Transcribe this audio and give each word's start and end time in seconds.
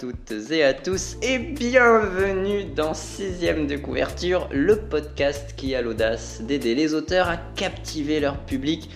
toutes 0.00 0.50
et 0.50 0.64
à 0.64 0.72
tous 0.72 1.18
et 1.20 1.36
bienvenue 1.36 2.64
dans 2.64 2.94
Sixième 2.94 3.66
de 3.66 3.76
couverture, 3.76 4.48
le 4.50 4.76
podcast 4.76 5.52
qui 5.58 5.74
a 5.74 5.82
l'audace 5.82 6.40
d'aider 6.40 6.74
les 6.74 6.94
auteurs 6.94 7.28
à 7.28 7.36
captiver 7.36 8.18
leur 8.18 8.38
public. 8.46 8.88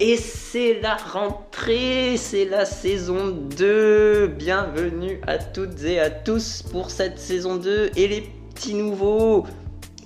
Et 0.00 0.16
c'est 0.16 0.80
la 0.80 0.96
rentrée, 0.96 2.16
c'est 2.16 2.44
la 2.44 2.64
saison 2.64 3.28
2. 3.28 4.26
Bienvenue 4.36 5.20
à 5.28 5.38
toutes 5.38 5.84
et 5.84 6.00
à 6.00 6.10
tous 6.10 6.62
pour 6.62 6.90
cette 6.90 7.20
saison 7.20 7.54
2 7.54 7.92
et 7.94 8.08
les 8.08 8.28
petits 8.52 8.74
nouveaux. 8.74 9.46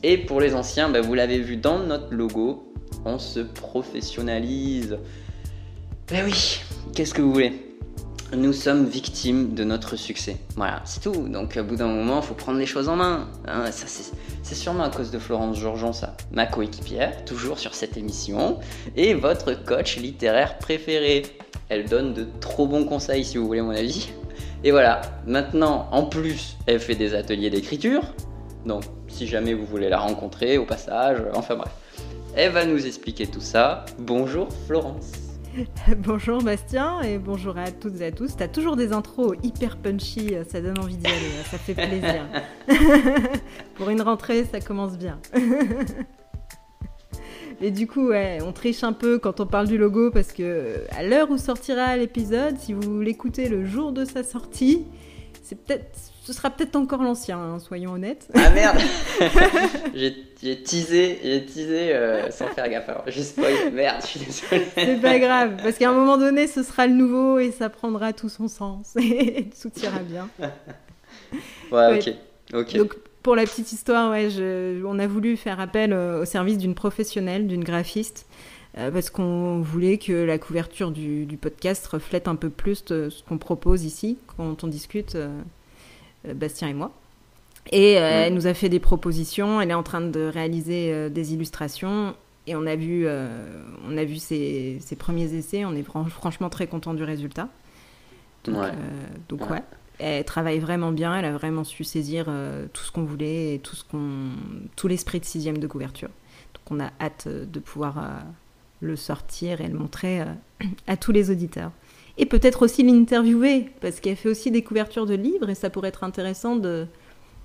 Et 0.03 0.19
pour 0.19 0.43
les 0.43 0.55
anciens, 0.55 0.91
bah, 0.91 1.01
vous 1.01 1.15
l'avez 1.15 1.39
vu 1.39 1.57
dans 1.57 1.79
notre 1.79 2.13
logo, 2.13 2.71
on 3.07 3.19
se 3.19 3.41
professionnalise. 3.41 4.99
Ben 6.09 6.27
oui, 6.27 6.61
qu'est-ce 6.95 7.15
que 7.15 7.23
vous 7.23 7.33
voulez? 7.33 7.72
Nous 8.35 8.53
sommes 8.53 8.87
victimes 8.87 9.55
de 9.55 9.65
notre 9.65 9.97
succès. 9.97 10.37
Voilà, 10.57 10.81
c'est 10.85 11.01
tout. 11.01 11.29
Donc, 11.29 11.57
au 11.59 11.65
bout 11.65 11.77
d'un 11.77 11.89
moment, 11.89 12.21
il 12.21 12.27
faut 12.27 12.35
prendre 12.35 12.59
les 12.59 12.67
choses 12.67 12.89
en 12.89 12.97
main. 12.97 13.29
Hein, 13.47 13.71
ça, 13.71 13.87
c'est 14.43 14.55
sûrement 14.55 14.85
à 14.85 14.91
cause 14.91 15.11
de 15.11 15.19
Florence 15.19 15.59
Georgeon, 15.59 15.93
ça. 15.93 16.17
Ma 16.33 16.47
coéquipière, 16.47 17.25
toujours 17.25 17.59
sur 17.59 17.75
cette 17.75 17.97
émission, 17.97 18.59
et 18.97 19.15
votre 19.15 19.53
coach 19.65 19.97
littéraire 19.99 20.59
préféré. 20.59 21.23
Elle 21.69 21.87
donne 21.87 22.15
de 22.15 22.27
trop 22.41 22.67
bons 22.67 22.85
conseils, 22.85 23.25
si 23.25 23.39
vous 23.39 23.47
voulez 23.47 23.63
mon 23.63 23.71
avis. 23.71 24.11
Et 24.65 24.71
voilà, 24.71 25.03
maintenant, 25.27 25.89
en 25.91 26.05
plus, 26.05 26.57
elle 26.67 26.81
fait 26.81 26.95
des 26.95 27.15
ateliers 27.15 27.51
d'écriture. 27.51 28.03
Donc, 28.65 28.85
si 29.09 29.27
jamais 29.27 29.55
vous 29.55 29.67
voulez 29.67 29.89
la 29.89 29.99
rencontrer 29.99 30.59
au 30.59 30.65
passage, 30.65 31.19
enfin 31.35 31.57
bref. 31.57 31.73
Elle 32.35 32.53
va 32.53 32.65
nous 32.65 32.87
expliquer 32.87 33.27
tout 33.27 33.41
ça. 33.41 33.85
Bonjour 33.99 34.49
Florence. 34.67 35.22
bonjour 35.99 36.43
Bastien 36.43 37.03
et 37.03 37.19
bonjour 37.19 37.59
à 37.59 37.71
toutes 37.71 38.01
et 38.01 38.07
à 38.07 38.13
tous. 38.13 38.37
T'as 38.37 38.49
toujours 38.49 38.77
des 38.77 38.93
intros 38.93 39.35
hyper 39.43 39.77
punchy, 39.77 40.35
ça 40.49 40.61
donne 40.61 40.79
envie 40.79 40.97
d'y 40.97 41.07
aller, 41.07 41.31
ça 41.51 41.59
fait 41.59 41.75
plaisir. 41.75 42.27
Pour 43.75 43.91
une 43.91 44.01
rentrée, 44.03 44.45
ça 44.45 44.61
commence 44.61 44.97
bien. 44.97 45.19
Et 47.61 47.71
du 47.71 47.87
coup, 47.87 48.09
ouais, 48.09 48.39
on 48.43 48.51
triche 48.53 48.83
un 48.83 48.93
peu 48.93 49.19
quand 49.19 49.39
on 49.39 49.47
parle 49.47 49.69
du 49.69 49.79
logo 49.79 50.11
parce 50.11 50.33
que 50.33 50.85
à 50.91 51.05
l'heure 51.05 51.31
où 51.31 51.39
sortira 51.39 51.97
l'épisode, 51.97 52.59
si 52.59 52.73
vous 52.73 53.01
l'écoutez 53.01 53.49
le 53.49 53.65
jour 53.65 53.93
de 53.93 54.05
sa 54.05 54.25
sortie, 54.25 54.85
c'est 55.43 55.55
peut-être 55.63 56.12
ce 56.25 56.33
sera 56.33 56.51
peut-être 56.51 56.77
encore 56.77 57.03
l'ancien, 57.03 57.39
hein, 57.39 57.59
soyons 57.59 57.93
honnêtes. 57.93 58.29
Ah 58.35 58.51
merde 58.51 58.79
J'ai 59.95 60.63
teasé, 60.63 61.19
j'ai 61.23 61.45
teasé 61.45 61.93
euh, 61.93 62.31
sans 62.31 62.47
faire 62.49 62.69
gaffe. 62.69 62.89
Alors, 62.89 63.03
j'ai 63.09 63.23
spoil, 63.23 63.73
merde, 63.73 64.03
je 64.03 64.07
suis 64.07 64.21
désolé. 64.21 64.67
C'est 64.75 65.01
pas 65.01 65.19
grave, 65.19 65.57
parce 65.63 65.79
qu'à 65.79 65.91
un 65.91 65.95
moment 65.95 66.19
donné, 66.19 66.47
ce 66.47 66.63
sera 66.63 66.87
le 66.87 66.95
nouveau 66.95 67.39
et 67.39 67.51
ça 67.51 67.69
prendra 67.69 68.13
tout 68.13 68.29
son 68.29 68.47
sens 68.47 68.95
et 69.01 69.49
tout 69.61 69.71
ira 69.83 69.99
bien. 69.99 70.29
Ouais, 71.73 71.99
ok. 72.53 72.73
Donc, 72.75 72.95
pour 73.23 73.37
la 73.37 73.45
petite 73.45 73.73
histoire, 73.73 74.11
ouais, 74.11 74.29
on 74.85 74.99
a 74.99 75.07
voulu 75.07 75.37
faire 75.37 75.61
appel 75.61 75.93
euh, 75.93 76.23
au 76.23 76.25
service 76.25 76.59
d'une 76.59 76.75
professionnelle, 76.75 77.47
d'une 77.47 77.65
graphiste, 77.65 78.27
euh, 78.79 78.91
parce 78.91 79.11
qu'on 79.11 79.61
voulait 79.61 79.99
que 79.99 80.13
la 80.13 80.39
couverture 80.39 80.91
du, 80.91 81.27
du, 81.27 81.37
podcast 81.37 81.87
reflète 81.87 82.29
un 82.29 82.37
peu 82.37 82.51
plus 82.51 82.85
ce 82.87 83.23
qu'on 83.29 83.39
propose 83.39 83.85
ici 83.85 84.19
quand 84.37 84.65
on 84.65 84.67
discute. 84.67 85.15
Euh, 85.15 85.29
Bastien 86.25 86.69
et 86.69 86.75
moi. 86.75 86.93
Et 87.71 87.99
euh, 87.99 88.27
elle 88.27 88.35
nous 88.35 88.47
a 88.47 88.55
fait 88.55 88.69
des 88.69 88.81
propositions. 88.81 89.61
Elle 89.61 89.71
est 89.71 89.75
en 89.75 89.83
train 89.83 90.01
de 90.01 90.21
réaliser 90.21 90.93
euh, 90.93 91.09
des 91.09 91.35
illustrations. 91.35 92.15
Et 92.47 92.57
on 92.57 92.67
a 92.67 92.75
vu, 92.75 93.07
on 93.07 93.97
a 93.97 94.05
vu 94.05 94.17
ses, 94.17 94.81
premiers 94.99 95.33
essais. 95.33 95.65
On 95.65 95.77
est 95.77 95.85
franchement 95.85 96.51
très 96.51 96.67
content 96.67 96.93
du 96.93 97.05
résultat. 97.05 97.49
Donc, 98.43 98.57
ouais. 98.57 98.73
donc 99.29 99.49
ouais. 99.49 99.63
Elle 100.01 100.25
travaille 100.25 100.59
vraiment 100.59 100.91
bien. 100.91 101.17
Elle 101.17 101.25
a 101.25 101.31
vraiment 101.31 101.63
su 101.63 101.85
saisir 101.85 102.27
tout 102.73 102.83
ce 102.83 102.91
qu'on 102.91 103.05
voulait 103.05 103.55
et 103.55 103.59
tout, 103.61 103.77
ce 103.77 103.85
qu'on, 103.85 104.31
tout 104.75 104.89
l'esprit 104.89 105.21
de 105.21 105.25
sixième 105.25 105.59
de 105.59 105.69
couverture. 105.69 106.09
Donc 106.09 106.65
on 106.73 106.81
a 106.81 106.91
hâte 107.01 107.29
de 107.29 107.61
pouvoir 107.61 108.25
le 108.81 108.97
sortir 108.97 109.61
et 109.61 109.69
le 109.69 109.79
montrer 109.79 110.23
à 110.89 110.97
tous 110.97 111.13
les 111.13 111.31
auditeurs 111.31 111.71
et 112.19 112.27
peut-être 112.27 112.63
aussi 112.63 112.83
l'interviewer, 112.83 113.67
parce 113.81 114.01
qu'elle 114.01 114.17
fait 114.17 114.29
aussi 114.29 114.51
des 114.51 114.63
couvertures 114.63 115.07
de 115.07 115.15
livres, 115.15 115.49
et 115.49 115.55
ça 115.55 115.71
pourrait 115.71 115.89
être 115.89 116.05
intéressant 116.05 116.57
de 116.57 116.87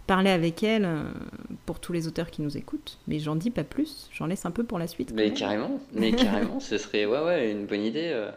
parler 0.07 0.29
avec 0.29 0.63
elle 0.63 0.85
euh, 0.85 1.03
pour 1.65 1.79
tous 1.79 1.93
les 1.93 2.07
auteurs 2.07 2.31
qui 2.31 2.41
nous 2.41 2.57
écoutent. 2.57 2.97
Mais 3.07 3.19
j'en 3.19 3.35
dis 3.35 3.51
pas 3.51 3.63
plus, 3.63 4.09
j'en 4.13 4.25
laisse 4.25 4.45
un 4.45 4.51
peu 4.51 4.63
pour 4.63 4.79
la 4.79 4.87
suite. 4.87 5.11
Mais 5.13 5.31
carrément, 5.31 5.79
mais 5.93 6.11
carrément, 6.13 6.59
ce 6.59 6.77
serait 6.77 7.05
ouais, 7.05 7.23
ouais, 7.23 7.51
une 7.51 7.65
bonne 7.65 7.83
idée. 7.83 8.11
Euh, 8.13 8.31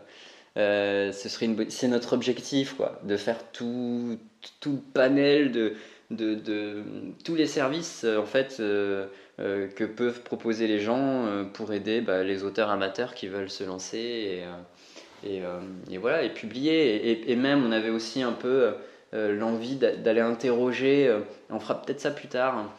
euh, 0.56 1.12
ce 1.12 1.28
serait 1.28 1.46
une 1.46 1.70
c'est 1.70 1.88
notre 1.88 2.12
objectif, 2.12 2.74
quoi, 2.74 3.00
de 3.04 3.16
faire 3.16 3.50
tout, 3.52 4.18
tout 4.58 4.72
le 4.72 4.92
panel 4.92 5.52
de, 5.52 5.74
de, 6.10 6.34
de 6.34 6.82
tous 7.24 7.36
les 7.36 7.46
services 7.46 8.04
en 8.04 8.26
fait 8.26 8.56
que 8.58 9.84
peuvent 9.84 10.22
proposer 10.22 10.66
les 10.66 10.80
gens 10.80 11.46
pour 11.54 11.72
aider 11.72 12.00
bah, 12.00 12.24
les 12.24 12.42
auteurs 12.42 12.68
amateurs 12.68 13.14
qui 13.14 13.28
veulent 13.28 13.48
se 13.48 13.62
lancer 13.62 14.42
et, 15.24 15.42
euh, 15.42 15.60
et, 15.90 15.98
voilà, 15.98 16.22
et 16.22 16.30
publier. 16.30 17.30
Et, 17.30 17.36
même, 17.36 17.64
on 17.64 17.72
avait 17.72 17.90
aussi 17.90 18.22
un 18.22 18.32
peu 18.32 18.72
euh, 19.14 19.36
l'envie 19.36 19.76
d'aller 19.76 20.20
interroger, 20.20 21.08
euh, 21.08 21.20
on 21.50 21.60
fera 21.60 21.80
peut-être 21.80 22.00
ça 22.00 22.10
plus 22.10 22.28
tard, 22.28 22.72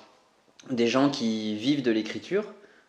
des 0.70 0.88
gens 0.88 1.10
qui 1.10 1.56
vivent 1.56 1.84
de 1.84 1.92
l'écriture, 1.92 2.46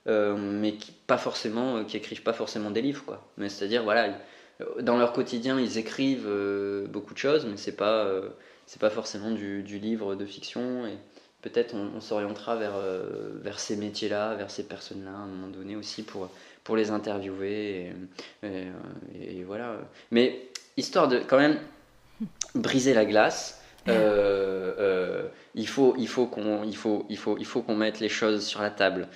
mais 0.06 0.74
qui 0.74 0.92
pas 0.92 1.18
forcément, 1.18 1.84
qui 1.84 1.96
écrivent 1.96 2.22
pas 2.22 2.32
forcément 2.32 2.70
des 2.70 2.82
livres, 2.82 3.04
quoi. 3.04 3.26
Mais 3.38 3.48
c'est-à-dire, 3.48 3.84
voilà, 3.84 4.18
dans 4.80 4.98
leur 4.98 5.12
quotidien, 5.12 5.58
ils 5.60 5.78
écrivent 5.78 6.30
beaucoup 6.88 7.14
de 7.14 7.18
choses, 7.18 7.46
mais 7.46 7.56
c'est 7.56 7.76
pas, 7.76 8.08
c'est 8.66 8.80
pas 8.80 8.90
forcément 8.90 9.30
du, 9.30 9.62
du, 9.62 9.78
livre 9.78 10.14
de 10.14 10.26
fiction. 10.26 10.86
Et 10.86 10.98
peut-être 11.42 11.74
on, 11.74 12.00
s'orientera 12.00 12.56
vers, 12.56 12.74
vers 13.42 13.60
ces 13.60 13.76
métiers-là, 13.76 14.34
vers 14.34 14.50
ces 14.50 14.62
personnes-là 14.62 15.10
à 15.10 15.22
un 15.22 15.26
moment 15.26 15.48
donné 15.48 15.76
aussi 15.76 16.02
pour 16.02 16.30
pour 16.64 16.76
les 16.76 16.90
interviewer. 16.90 17.92
Et, 18.42 19.44
voilà. 19.46 19.76
Mais 20.10 20.48
histoire 20.76 21.08
de 21.08 21.18
quand 21.18 21.38
même 21.38 21.58
briser 22.54 22.94
la 22.94 23.04
glace. 23.04 23.58
Euh, 23.88 24.74
euh, 24.78 25.22
il 25.56 25.66
faut, 25.66 25.96
il 25.98 26.06
faut 26.06 26.26
qu'on, 26.26 26.62
il 26.62 26.76
faut, 26.76 27.04
il 27.08 27.18
faut, 27.18 27.36
il 27.36 27.44
faut 27.44 27.62
qu'on 27.62 27.74
mette 27.74 27.98
les 27.98 28.08
choses 28.08 28.46
sur 28.46 28.62
la 28.62 28.70
table. 28.70 29.08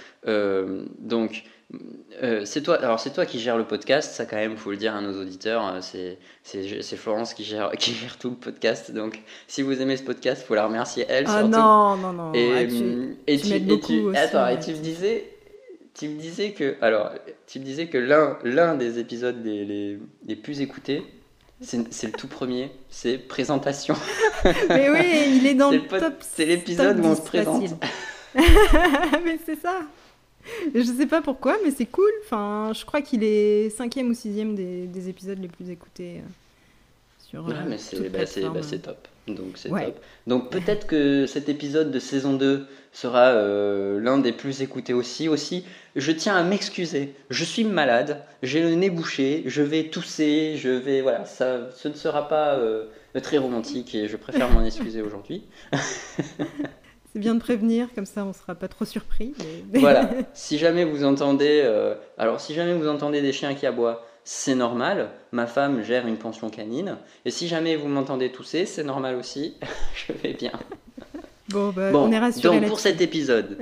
Euh, 2.22 2.44
c'est 2.44 2.62
toi, 2.62 2.76
alors 2.76 3.00
c'est 3.00 3.10
toi 3.10 3.26
qui 3.26 3.40
gères 3.40 3.58
le 3.58 3.64
podcast, 3.64 4.12
ça 4.12 4.24
quand 4.24 4.36
même, 4.36 4.56
faut 4.56 4.70
le 4.70 4.76
dire 4.76 4.94
à 4.94 5.00
nos 5.00 5.20
auditeurs. 5.20 5.82
C'est, 5.82 6.18
c'est, 6.42 6.96
Florence 6.96 7.34
qui 7.34 7.44
gère, 7.44 7.70
qui 7.78 7.92
gère 7.92 8.18
tout 8.18 8.30
le 8.30 8.36
podcast. 8.36 8.92
Donc, 8.92 9.20
si 9.48 9.62
vous 9.62 9.80
aimez 9.80 9.96
ce 9.96 10.02
podcast, 10.02 10.42
faut 10.46 10.54
la 10.54 10.66
remercier 10.66 11.04
elle. 11.08 11.24
Ah 11.28 11.42
non, 11.42 11.96
non, 11.96 12.12
non. 12.12 12.32
Et, 12.34 12.52
ah, 12.52 12.64
tu, 12.64 13.16
et, 13.26 13.38
tu, 13.38 13.72
et, 13.72 13.80
tu, 13.80 14.16
attends, 14.16 14.46
et 14.46 14.58
tu 14.60 14.70
me 14.70 14.78
disais, 14.78 15.32
tu 15.94 16.08
me 16.08 16.18
disais 16.18 16.52
que, 16.52 16.76
alors, 16.80 17.10
tu 17.46 17.58
me 17.58 17.64
disais 17.64 17.88
que 17.88 17.98
l'un, 17.98 18.38
l'un 18.44 18.74
des 18.74 18.98
épisodes 18.98 19.44
les, 19.44 19.64
les, 19.64 19.98
les 20.26 20.36
plus 20.36 20.60
écoutés, 20.60 21.02
c'est, 21.60 22.06
le 22.06 22.12
tout 22.12 22.28
premier, 22.28 22.70
c'est 22.90 23.16
présentation. 23.16 23.94
Mais 24.68 24.90
oui, 24.90 25.36
il 25.36 25.46
est 25.46 25.54
dans 25.54 25.70
le 25.70 25.80
top. 25.86 26.14
C'est 26.20 26.44
l'épisode 26.44 27.00
où 27.00 27.04
on 27.04 27.16
se 27.16 27.22
présente. 27.22 27.70
mais 29.24 29.38
c'est 29.46 29.58
ça. 29.58 29.80
Je 30.74 30.82
sais 30.82 31.06
pas 31.06 31.22
pourquoi, 31.22 31.56
mais 31.64 31.70
c'est 31.70 31.86
cool. 31.86 32.10
Enfin, 32.24 32.72
je 32.74 32.84
crois 32.84 33.00
qu'il 33.00 33.24
est 33.24 33.70
cinquième 33.70 34.10
ou 34.10 34.14
sixième 34.14 34.54
des, 34.54 34.86
des 34.86 35.08
épisodes 35.08 35.38
les 35.38 35.48
plus 35.48 35.70
écoutés 35.70 36.18
euh, 36.18 36.28
sur. 37.18 37.46
Ouais, 37.46 37.54
mais 37.68 37.78
c'est, 37.78 38.08
bah, 38.08 38.20
bah, 38.52 38.60
top. 38.82 39.08
Donc 39.28 39.56
c'est 39.56 39.68
top. 39.68 40.00
Donc 40.26 40.50
peut-être 40.50 40.86
que 40.86 41.26
cet 41.26 41.48
épisode 41.48 41.90
de 41.90 41.98
saison 41.98 42.34
2 42.34 42.66
sera 42.92 43.28
euh, 43.28 44.00
l'un 44.00 44.18
des 44.18 44.32
plus 44.32 44.62
écoutés 44.62 44.94
aussi. 44.94 45.28
Aussi, 45.28 45.64
je 45.96 46.12
tiens 46.12 46.36
à 46.36 46.42
m'excuser. 46.42 47.14
Je 47.30 47.44
suis 47.44 47.64
malade, 47.64 48.22
j'ai 48.42 48.62
le 48.62 48.74
nez 48.74 48.90
bouché, 48.90 49.42
je 49.46 49.62
vais 49.62 49.84
tousser, 49.84 50.56
je 50.56 50.70
vais 50.70 51.02
voilà, 51.02 51.24
ça, 51.24 51.70
ce 51.74 51.88
ne 51.88 51.94
sera 51.94 52.28
pas 52.28 52.54
euh, 52.54 52.86
très 53.22 53.38
romantique 53.38 53.94
et 53.94 54.08
je 54.08 54.16
préfère 54.16 54.50
m'en 54.50 54.64
excuser 54.64 55.02
aujourd'hui. 55.06 55.44
C'est 57.16 57.20
bien 57.20 57.34
de 57.34 57.40
prévenir, 57.40 57.88
comme 57.94 58.04
ça 58.04 58.24
on 58.24 58.28
ne 58.28 58.32
sera 58.34 58.54
pas 58.54 58.68
trop 58.68 58.84
surpris. 58.84 59.32
voilà. 59.72 60.10
Si 60.34 60.58
jamais 60.58 60.84
vous 60.84 61.02
entendez, 61.02 61.62
euh, 61.64 61.94
alors 62.18 62.42
si 62.42 62.52
jamais 62.52 62.74
vous 62.74 62.86
entendez 62.86 63.22
des 63.22 63.32
chiens 63.32 63.54
qui 63.54 63.64
aboient 63.64 64.04
c'est 64.22 64.54
normal. 64.54 65.08
Ma 65.32 65.46
femme 65.46 65.82
gère 65.82 66.06
une 66.06 66.18
pension 66.18 66.50
canine. 66.50 66.98
Et 67.24 67.30
si 67.30 67.48
jamais 67.48 67.74
vous 67.76 67.88
m'entendez 67.88 68.30
tousser, 68.30 68.66
c'est 68.66 68.84
normal 68.84 69.16
aussi. 69.16 69.54
je 69.94 70.12
vais 70.12 70.34
bien. 70.34 70.52
Bon, 71.48 71.70
bah, 71.70 71.90
on 71.94 72.12
est 72.12 72.18
rassurés. 72.18 72.60
Donc, 72.60 72.68
pour 72.68 72.80
cet 72.80 73.00
épisode, 73.00 73.56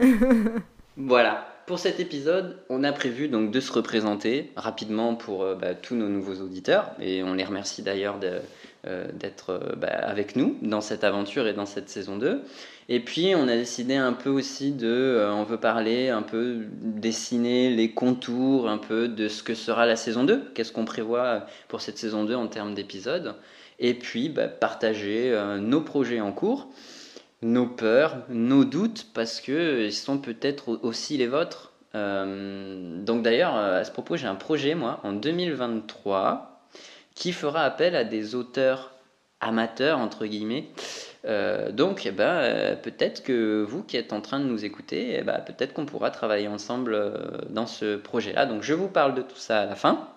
voilà. 0.97 1.47
Pour 1.67 1.79
cet 1.79 2.01
épisode, 2.01 2.57
on 2.71 2.83
a 2.83 2.91
prévu 2.91 3.29
donc 3.29 3.53
de 3.53 3.61
se 3.61 3.73
représenter 3.73 4.51
rapidement 4.57 5.15
pour 5.15 5.45
euh, 5.45 5.55
bah, 5.55 5.75
tous 5.75 5.95
nos 5.95 6.09
nouveaux 6.09 6.43
auditeurs. 6.43 6.91
Et 6.99 7.23
on 7.23 7.35
les 7.35 7.45
remercie 7.45 7.83
d'ailleurs 7.83 8.19
d'être 9.15 9.75
bah, 9.77 9.89
avec 9.89 10.37
nous 10.37 10.57
dans 10.63 10.81
cette 10.81 11.05
aventure 11.05 11.47
et 11.47 11.53
dans 11.53 11.67
cette 11.67 11.89
saison 11.89 12.17
2. 12.17 12.43
Et 12.89 13.01
puis 13.01 13.35
on 13.35 13.49
a 13.49 13.57
décidé 13.57 13.95
un 13.95 14.13
peu 14.13 14.29
aussi 14.31 14.73
de, 14.73 15.27
on 15.33 15.45
veut 15.45 15.59
parler 15.59 16.11
un 16.11 16.23
peu, 16.23 16.65
dessiner 16.83 17.71
les 17.71 17.93
contours 17.93 18.69
un 18.69 18.79
peu 18.79 19.09
de 19.09 19.29
ce 19.29 19.43
que 19.43 19.55
sera 19.55 19.87
la 19.87 19.97
saison 19.97 20.25
2, 20.25 20.51
qu'est-ce 20.55 20.73
qu'on 20.73 20.85
prévoit 20.85 21.47
pour 21.69 21.81
cette 21.81 21.97
saison 21.97 22.25
2 22.25 22.35
en 22.35 22.47
termes 22.47 22.75
d'épisodes, 22.75 23.37
et 23.79 23.95
puis 23.95 24.29
bah, 24.29 24.49
partager 24.49 25.35
nos 25.61 25.81
projets 25.81 26.21
en 26.21 26.33
cours 26.33 26.69
nos 27.45 27.67
peurs, 27.67 28.23
nos 28.31 28.65
doutes, 28.65 29.07
parce 29.13 29.41
qu'ils 29.41 29.93
sont 29.93 30.19
peut-être 30.19 30.81
aussi 30.83 31.17
les 31.17 31.27
vôtres. 31.27 31.73
Euh, 31.95 33.03
donc 33.05 33.23
d'ailleurs, 33.23 33.55
euh, 33.57 33.81
à 33.81 33.85
ce 33.85 33.93
propos, 33.93 34.17
j'ai 34.17 34.27
un 34.27 34.35
projet, 34.35 34.75
moi, 34.75 34.99
en 35.05 35.13
2023, 35.13 36.54
qui 37.15 37.33
fera 37.33 37.63
appel 37.63 37.97
à 37.97 38.05
des 38.05 38.35
auteurs 38.35 38.93
amateurs, 39.41 39.99
entre 39.99 40.27
guillemets. 40.27 40.69
Euh, 41.27 41.71
donc, 41.73 42.07
eh 42.07 42.11
ben, 42.11 42.77
peut-être 42.83 43.23
que 43.23 43.63
vous 43.63 43.83
qui 43.83 43.97
êtes 43.97 44.13
en 44.13 44.21
train 44.21 44.41
de 44.41 44.45
nous 44.45 44.65
écouter, 44.65 45.17
eh 45.19 45.23
ben, 45.23 45.39
peut-être 45.41 45.73
qu'on 45.73 45.87
pourra 45.87 46.11
travailler 46.11 46.49
ensemble 46.49 47.13
dans 47.51 47.67
ce 47.67 47.97
projet-là. 47.97 48.47
Donc, 48.47 48.63
je 48.63 48.75
vous 48.75 48.89
parle 48.89 49.15
de 49.15 49.23
tout 49.23 49.37
ça 49.37 49.63
à 49.63 49.67
la 49.67 49.75
fin. 49.75 50.09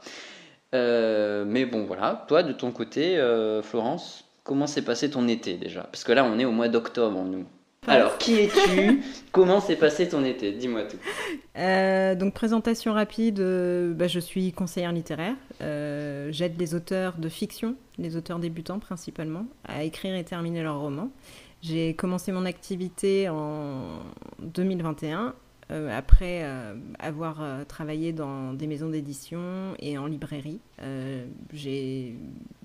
mais 0.73 1.65
bon, 1.65 1.85
voilà. 1.85 2.25
Toi, 2.27 2.43
de 2.43 2.53
ton 2.53 2.71
côté, 2.71 3.21
Florence, 3.63 4.27
Comment 4.47 4.65
s'est 4.65 4.81
passé 4.81 5.09
ton 5.09 5.27
été 5.27 5.55
déjà? 5.55 5.81
Parce 5.83 6.05
que 6.05 6.13
là, 6.13 6.23
on 6.23 6.39
est 6.39 6.45
au 6.45 6.53
mois 6.53 6.69
d'octobre, 6.69 7.21
nous. 7.21 7.45
Alors, 7.85 8.17
qui 8.17 8.35
es-tu 8.35 9.01
Comment 9.31 9.61
s'est 9.61 9.75
passé 9.75 10.09
ton 10.09 10.23
été 10.25 10.51
Dis-moi 10.51 10.83
tout. 10.83 10.97
Euh, 11.57 12.15
donc, 12.15 12.33
présentation 12.33 12.93
rapide, 12.93 13.39
euh, 13.39 13.93
bah, 13.93 14.07
je 14.07 14.19
suis 14.19 14.51
conseillère 14.51 14.91
littéraire. 14.91 15.35
Euh, 15.61 16.29
j'aide 16.31 16.59
les 16.59 16.75
auteurs 16.75 17.17
de 17.17 17.29
fiction, 17.29 17.75
les 17.97 18.17
auteurs 18.17 18.39
débutants 18.39 18.79
principalement, 18.79 19.45
à 19.63 19.83
écrire 19.83 20.15
et 20.15 20.23
terminer 20.23 20.63
leurs 20.63 20.79
romans. 20.79 21.11
J'ai 21.61 21.95
commencé 21.95 22.31
mon 22.31 22.45
activité 22.45 23.29
en 23.29 24.01
2021 24.39 25.33
euh, 25.69 25.89
après 25.95 26.43
euh, 26.43 26.75
avoir 26.97 27.41
euh, 27.41 27.65
travaillé 27.65 28.13
dans 28.13 28.53
des 28.53 28.67
maisons 28.67 28.87
d'édition 28.87 29.73
et 29.79 29.97
en 29.97 30.05
librairie, 30.05 30.59
j'ai 31.53 32.15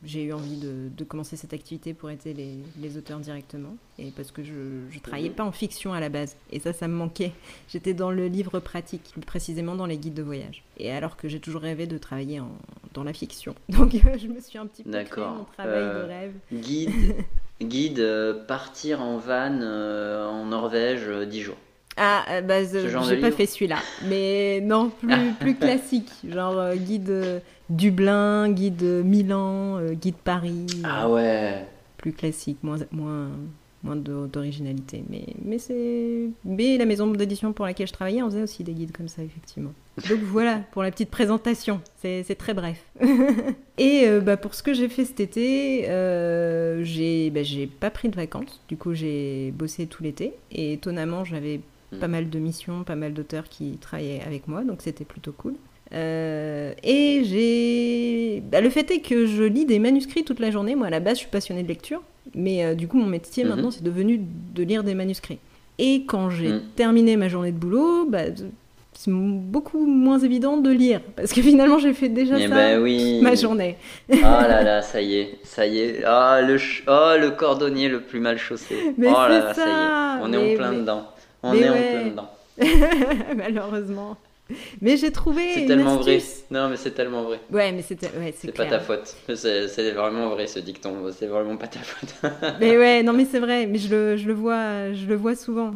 eu 0.04 0.32
envie 0.32 0.56
de, 0.58 0.88
de, 0.96 1.04
commencer 1.04 1.36
cette 1.36 1.52
activité 1.52 1.94
pour 1.94 2.10
aider 2.10 2.32
les, 2.32 2.58
les, 2.80 2.96
auteurs 2.96 3.18
directement. 3.18 3.76
Et 3.98 4.10
parce 4.10 4.30
que 4.30 4.44
je 4.44 4.52
ne 4.52 5.00
travaillais 5.02 5.30
pas 5.30 5.44
en 5.44 5.52
fiction 5.52 5.92
à 5.92 6.00
la 6.00 6.10
base. 6.10 6.36
Et 6.50 6.60
ça, 6.60 6.72
ça 6.72 6.88
me 6.88 6.94
manquait. 6.94 7.32
J'étais 7.68 7.94
dans 7.94 8.10
le 8.10 8.28
livre 8.28 8.60
pratique, 8.60 9.10
plus 9.12 9.20
précisément 9.22 9.74
dans 9.74 9.86
les 9.86 9.96
guides 9.96 10.14
de 10.14 10.22
voyage. 10.22 10.62
Et 10.78 10.92
alors 10.92 11.16
que 11.16 11.28
j'ai 11.28 11.40
toujours 11.40 11.62
rêvé 11.62 11.86
de 11.86 11.98
travailler 11.98 12.40
en, 12.40 12.52
dans 12.94 13.02
la 13.02 13.12
fiction. 13.12 13.54
Donc 13.68 13.92
je 13.92 14.28
me 14.28 14.40
suis 14.40 14.58
un 14.58 14.66
petit 14.66 14.84
peu 14.84 14.90
créé 14.90 15.24
mon 15.24 15.44
travail 15.44 15.82
de 15.82 16.06
rêve. 16.06 16.32
Guide, 16.52 17.16
guide 17.60 18.44
partir 18.46 19.00
en 19.00 19.18
van 19.18 19.60
en 19.62 20.44
Norvège 20.44 21.08
10 21.08 21.40
jours. 21.40 21.58
Ah, 21.96 22.24
euh, 22.30 22.40
bah, 22.40 22.64
j'ai 22.64 23.20
pas 23.20 23.30
fait 23.30 23.46
celui-là. 23.46 23.78
Mais 24.06 24.60
non, 24.62 24.90
plus, 24.90 25.32
plus 25.40 25.54
classique. 25.54 26.10
Genre 26.28 26.58
euh, 26.58 26.74
guide 26.76 27.10
euh, 27.10 27.40
Dublin, 27.68 28.50
guide 28.50 28.82
Milan, 28.82 29.80
guide 29.92 30.16
Paris. 30.16 30.66
Ah 30.84 31.08
ouais. 31.08 31.66
Plus 31.98 32.12
classique, 32.12 32.58
moins, 32.62 32.78
moins, 32.90 33.28
moins 33.82 33.96
d'originalité. 33.96 35.04
Mais, 35.08 35.26
mais, 35.44 35.58
c'est... 35.58 36.28
mais 36.44 36.76
la 36.76 36.84
maison 36.84 37.06
d'édition 37.08 37.52
pour 37.52 37.66
laquelle 37.66 37.86
je 37.86 37.92
travaillais, 37.92 38.22
on 38.22 38.30
faisait 38.30 38.42
aussi 38.42 38.64
des 38.64 38.72
guides 38.72 38.92
comme 38.92 39.08
ça, 39.08 39.22
effectivement. 39.22 39.72
Donc 40.08 40.18
voilà, 40.22 40.60
pour 40.72 40.82
la 40.82 40.90
petite 40.90 41.10
présentation. 41.10 41.80
C'est, 41.98 42.24
très 42.36 42.54
bref. 42.54 42.84
Et 43.78 44.06
bah, 44.20 44.36
pour 44.36 44.54
ce 44.54 44.62
que 44.62 44.74
j'ai 44.74 44.88
fait 44.88 45.04
cet 45.04 45.20
été, 45.20 45.82
j'ai, 46.82 47.30
bah, 47.30 47.42
j'ai 47.42 47.66
pas 47.66 47.90
pris 47.90 48.08
de 48.08 48.16
vacances. 48.16 48.60
Du 48.68 48.76
coup, 48.76 48.94
j'ai 48.94 49.52
bossé 49.52 49.86
tout 49.86 50.02
l'été. 50.02 50.34
Et 50.50 50.72
étonnamment, 50.72 51.24
j'avais 51.24 51.60
Mm. 51.92 51.98
pas 51.98 52.08
mal 52.08 52.30
de 52.30 52.38
missions, 52.38 52.84
pas 52.84 52.96
mal 52.96 53.12
d'auteurs 53.12 53.48
qui 53.48 53.78
travaillaient 53.80 54.22
avec 54.26 54.48
moi, 54.48 54.62
donc 54.64 54.82
c'était 54.82 55.04
plutôt 55.04 55.32
cool. 55.32 55.54
Euh, 55.92 56.72
et 56.82 57.22
j'ai. 57.24 58.42
Bah, 58.50 58.60
le 58.60 58.70
fait 58.70 58.90
est 58.90 59.00
que 59.00 59.26
je 59.26 59.42
lis 59.42 59.66
des 59.66 59.78
manuscrits 59.78 60.24
toute 60.24 60.40
la 60.40 60.50
journée. 60.50 60.74
Moi, 60.74 60.86
à 60.86 60.90
la 60.90 61.00
base, 61.00 61.16
je 61.16 61.20
suis 61.20 61.30
passionnée 61.30 61.62
de 61.62 61.68
lecture, 61.68 62.02
mais 62.34 62.64
euh, 62.64 62.74
du 62.74 62.88
coup, 62.88 62.96
mon 62.96 63.06
métier 63.06 63.44
mm-hmm. 63.44 63.48
maintenant, 63.48 63.70
c'est 63.70 63.84
devenu 63.84 64.20
de 64.54 64.62
lire 64.62 64.84
des 64.84 64.94
manuscrits. 64.94 65.38
Et 65.78 66.04
quand 66.06 66.30
j'ai 66.30 66.48
mm. 66.48 66.62
terminé 66.76 67.16
ma 67.16 67.28
journée 67.28 67.52
de 67.52 67.58
boulot, 67.58 68.06
bah, 68.08 68.24
c'est 68.94 69.10
beaucoup 69.10 69.84
moins 69.86 70.18
évident 70.18 70.58
de 70.58 70.70
lire 70.70 71.00
parce 71.16 71.32
que 71.32 71.40
finalement 71.40 71.78
j'ai 71.78 71.94
fait 71.94 72.08
déjà 72.10 72.38
ça 72.38 72.46
ben 72.46 72.80
oui. 72.80 73.20
ma 73.22 73.34
journée. 73.34 73.76
oh 74.12 74.16
là 74.22 74.62
là, 74.62 74.82
ça 74.82 75.00
y 75.00 75.16
est, 75.16 75.38
ça 75.42 75.66
y 75.66 75.80
est. 75.80 76.04
Ah 76.04 76.40
le 76.42 76.56
oh, 76.86 77.14
le 77.18 77.30
cordonnier 77.30 77.88
le 77.88 78.00
plus 78.00 78.20
mal 78.20 78.38
chaussé. 78.38 78.76
Mais 78.98 79.08
oh 79.08 79.12
là 79.12 79.28
là, 79.28 79.54
ça. 79.54 79.66
y 79.66 79.70
est, 79.70 80.22
on 80.22 80.32
est 80.32 80.52
en 80.52 80.56
plein 80.56 80.72
dedans. 80.74 81.06
On 81.42 81.54
est 81.54 81.68
en 81.68 81.72
plein 81.72 82.06
dedans. 82.06 82.30
Malheureusement. 83.36 84.16
Mais 84.80 84.96
j'ai 84.96 85.12
trouvé. 85.12 85.54
C'est 85.54 85.66
tellement 85.66 85.96
vrai. 85.96 86.20
Non, 86.50 86.68
mais 86.68 86.76
c'est 86.76 86.90
tellement 86.90 87.22
vrai. 87.22 87.40
Ouais, 87.50 87.72
mais 87.72 87.82
c'est 87.82 88.00
ouais, 88.18 88.34
c'est 88.36 88.52
pas 88.52 88.66
ta 88.66 88.80
faute. 88.80 89.16
C'est 89.34 89.90
vraiment 89.92 90.30
vrai 90.30 90.46
ce 90.46 90.58
dicton. 90.58 91.10
C'est 91.16 91.26
vraiment 91.26 91.56
pas 91.56 91.68
ta 91.68 91.80
faute. 91.80 92.14
mais 92.60 92.76
ouais, 92.76 93.02
non, 93.02 93.12
mais 93.12 93.24
c'est 93.24 93.40
vrai. 93.40 93.66
Mais 93.66 93.78
je 93.78 93.88
le, 93.88 94.16
je 94.16 94.26
le, 94.26 94.34
vois, 94.34 94.92
je 94.92 95.06
le 95.06 95.14
vois 95.14 95.36
souvent. 95.36 95.72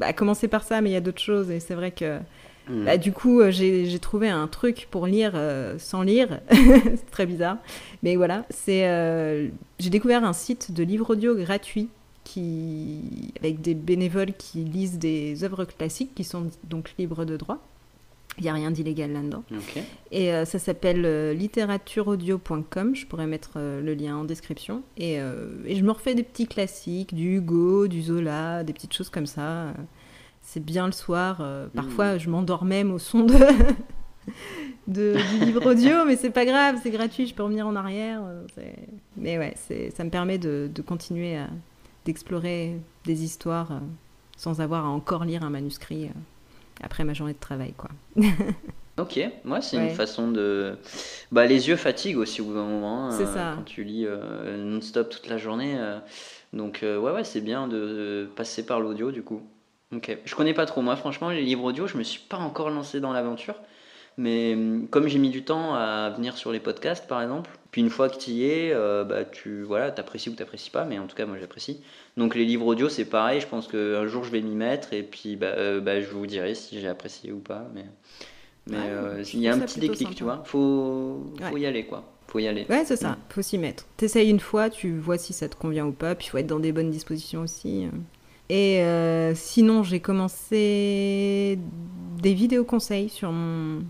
À 0.00 0.12
commencer 0.12 0.48
par 0.48 0.62
ça, 0.62 0.80
mais 0.80 0.90
il 0.90 0.94
y 0.94 0.96
a 0.96 1.00
d'autres 1.00 1.22
choses. 1.22 1.50
Et 1.50 1.60
c'est 1.60 1.74
vrai 1.74 1.90
que. 1.90 2.18
Hmm. 2.66 2.86
Bah, 2.86 2.96
du 2.96 3.12
coup, 3.12 3.40
euh, 3.40 3.50
j'ai 3.50 3.98
trouvé 3.98 4.30
un 4.30 4.46
truc 4.46 4.88
pour 4.90 5.06
lire 5.06 5.32
euh, 5.34 5.74
sans 5.78 6.02
lire. 6.02 6.40
c'est 6.50 7.10
très 7.10 7.26
bizarre. 7.26 7.58
Mais 8.02 8.16
voilà, 8.16 8.46
c'est. 8.48 8.88
Euh, 8.88 9.48
j'ai 9.78 9.90
découvert 9.90 10.24
un 10.24 10.32
site 10.32 10.72
de 10.72 10.82
livres 10.82 11.10
audio 11.10 11.34
gratuit 11.34 11.90
qui, 12.24 13.32
avec 13.38 13.60
des 13.60 13.74
bénévoles 13.74 14.32
qui 14.32 14.64
lisent 14.64 14.98
des 14.98 15.44
œuvres 15.44 15.64
classiques 15.64 16.14
qui 16.14 16.24
sont 16.24 16.50
donc 16.64 16.94
libres 16.98 17.24
de 17.24 17.36
droit. 17.36 17.58
Il 18.38 18.42
n'y 18.42 18.50
a 18.50 18.52
rien 18.52 18.72
d'illégal 18.72 19.12
là-dedans. 19.12 19.44
Et 20.10 20.32
euh, 20.32 20.44
ça 20.44 20.58
s'appelle 20.58 21.04
euh, 21.04 21.32
littératureaudio.com. 21.34 22.96
Je 22.96 23.06
pourrais 23.06 23.28
mettre 23.28 23.52
euh, 23.56 23.80
le 23.80 23.94
lien 23.94 24.16
en 24.16 24.24
description. 24.24 24.82
Et, 24.96 25.14
et, 25.14 25.76
je 25.76 25.84
me 25.84 25.92
refais 25.92 26.14
des 26.14 26.24
petits 26.24 26.48
classiques, 26.48 27.14
du 27.14 27.36
Hugo, 27.36 27.86
du 27.86 28.02
Zola, 28.02 28.64
des 28.64 28.72
petites 28.72 28.92
choses 28.92 29.08
comme 29.08 29.26
ça. 29.26 29.72
C'est 30.42 30.64
bien 30.64 30.86
le 30.86 30.92
soir. 30.92 31.42
Parfois, 31.74 32.16
mmh. 32.16 32.18
je 32.18 32.30
m'endors 32.30 32.64
même 32.64 32.92
au 32.92 32.98
son 32.98 33.20
de, 33.20 33.34
de, 34.88 35.16
du 35.38 35.44
livre 35.44 35.70
audio, 35.70 36.04
mais 36.04 36.16
c'est 36.16 36.30
pas 36.30 36.44
grave, 36.44 36.80
c'est 36.82 36.90
gratuit, 36.90 37.26
je 37.26 37.34
peux 37.34 37.44
revenir 37.44 37.66
en 37.66 37.76
arrière. 37.76 38.22
Mais 39.16 39.38
ouais, 39.38 39.54
ça 39.94 40.04
me 40.04 40.10
permet 40.10 40.38
de, 40.38 40.68
de 40.74 40.82
continuer 40.82 41.36
à, 41.36 41.48
d'explorer 42.04 42.76
des 43.04 43.24
histoires 43.24 43.72
euh, 43.72 43.80
sans 44.36 44.60
avoir 44.60 44.84
à 44.84 44.88
encore 44.88 45.24
lire 45.24 45.42
un 45.42 45.50
manuscrit 45.50 46.06
euh, 46.06 46.82
après 46.82 47.04
ma 47.04 47.14
journée 47.14 47.32
de 47.32 47.38
travail. 47.38 47.72
quoi. 47.72 47.90
ok, 48.98 49.20
moi 49.44 49.60
c'est 49.60 49.76
une 49.76 49.94
façon 49.94 50.30
de... 50.30 50.76
Bah, 51.32 51.46
les 51.46 51.68
yeux 51.68 51.76
fatiguent 51.76 52.18
aussi 52.18 52.40
au 52.40 52.46
bout 52.46 52.54
d'un 52.54 52.66
moment. 52.66 53.10
c'est 53.10 53.24
euh, 53.24 53.34
ça. 53.34 53.52
Quand 53.56 53.64
tu 53.64 53.84
lis 53.84 54.06
non-stop 54.58 55.08
toute 55.08 55.28
la 55.28 55.38
journée. 55.38 55.78
donc 56.52 56.80
ouais, 56.82 56.98
ouais, 56.98 57.24
c'est 57.24 57.40
bien 57.40 57.68
de 57.68 58.28
passer 58.36 58.64
par 58.66 58.80
l'audio 58.80 59.10
du 59.10 59.22
coup. 59.22 59.42
Ok, 59.94 60.18
je 60.24 60.34
connais 60.34 60.54
pas 60.54 60.66
trop 60.66 60.82
moi 60.82 60.96
franchement 60.96 61.30
les 61.30 61.42
livres 61.42 61.64
audio, 61.64 61.86
je 61.86 61.96
me 61.96 62.02
suis 62.02 62.20
pas 62.20 62.38
encore 62.38 62.70
lancé 62.70 63.00
dans 63.00 63.12
l'aventure. 63.12 63.54
Mais 64.16 64.54
hum, 64.54 64.86
comme 64.88 65.08
j'ai 65.08 65.18
mis 65.18 65.30
du 65.30 65.44
temps 65.44 65.74
à 65.74 66.10
venir 66.10 66.36
sur 66.36 66.52
les 66.52 66.60
podcasts, 66.60 67.06
par 67.08 67.20
exemple, 67.22 67.50
puis 67.74 67.82
une 67.82 67.90
fois 67.90 68.08
que 68.08 68.16
tu 68.16 68.30
y 68.30 68.44
es, 68.44 68.72
euh, 68.72 69.02
bah, 69.02 69.24
tu 69.24 69.64
voilà, 69.64 69.86
apprécies 69.86 70.30
ou 70.30 70.34
t'apprécies 70.34 70.70
pas, 70.70 70.84
mais 70.84 71.00
en 71.00 71.08
tout 71.08 71.16
cas, 71.16 71.26
moi 71.26 71.36
j'apprécie. 71.40 71.82
Donc 72.16 72.36
les 72.36 72.44
livres 72.44 72.66
audio, 72.66 72.88
c'est 72.88 73.04
pareil, 73.04 73.40
je 73.40 73.48
pense 73.48 73.66
qu'un 73.66 74.06
jour 74.06 74.22
je 74.22 74.30
vais 74.30 74.42
m'y 74.42 74.54
mettre 74.54 74.92
et 74.92 75.02
puis 75.02 75.34
bah, 75.34 75.54
euh, 75.56 75.80
bah, 75.80 76.00
je 76.00 76.06
vous 76.06 76.26
dirai 76.26 76.54
si 76.54 76.80
j'ai 76.80 76.86
apprécié 76.86 77.32
ou 77.32 77.40
pas. 77.40 77.68
Mais, 77.74 77.86
mais 78.68 78.76
euh, 78.78 79.24
il 79.32 79.40
y 79.40 79.48
a 79.48 79.54
un 79.54 79.58
petit 79.58 79.80
déclic, 79.80 80.14
tu 80.14 80.22
vois. 80.22 80.42
Faut, 80.44 81.32
faut 81.42 81.56
y 81.56 81.66
aller, 81.66 81.84
quoi. 81.84 82.04
Faut 82.28 82.38
y 82.38 82.46
aller. 82.46 82.64
Ouais, 82.70 82.84
c'est 82.84 82.96
ça, 82.96 83.18
faut 83.28 83.42
s'y 83.42 83.58
mettre. 83.58 83.84
T'essayes 83.96 84.30
une 84.30 84.38
fois, 84.38 84.70
tu 84.70 84.96
vois 84.96 85.18
si 85.18 85.32
ça 85.32 85.48
te 85.48 85.56
convient 85.56 85.86
ou 85.86 85.92
pas, 85.92 86.14
puis 86.14 86.28
il 86.28 86.30
faut 86.30 86.38
être 86.38 86.46
dans 86.46 86.60
des 86.60 86.70
bonnes 86.70 86.92
dispositions 86.92 87.40
aussi. 87.40 87.88
Et 88.50 88.84
sinon, 89.34 89.82
j'ai 89.82 89.98
commencé 89.98 91.58
des 92.22 92.34
vidéos 92.34 92.64
conseils 92.64 93.08
sur 93.08 93.32
mon 93.32 93.82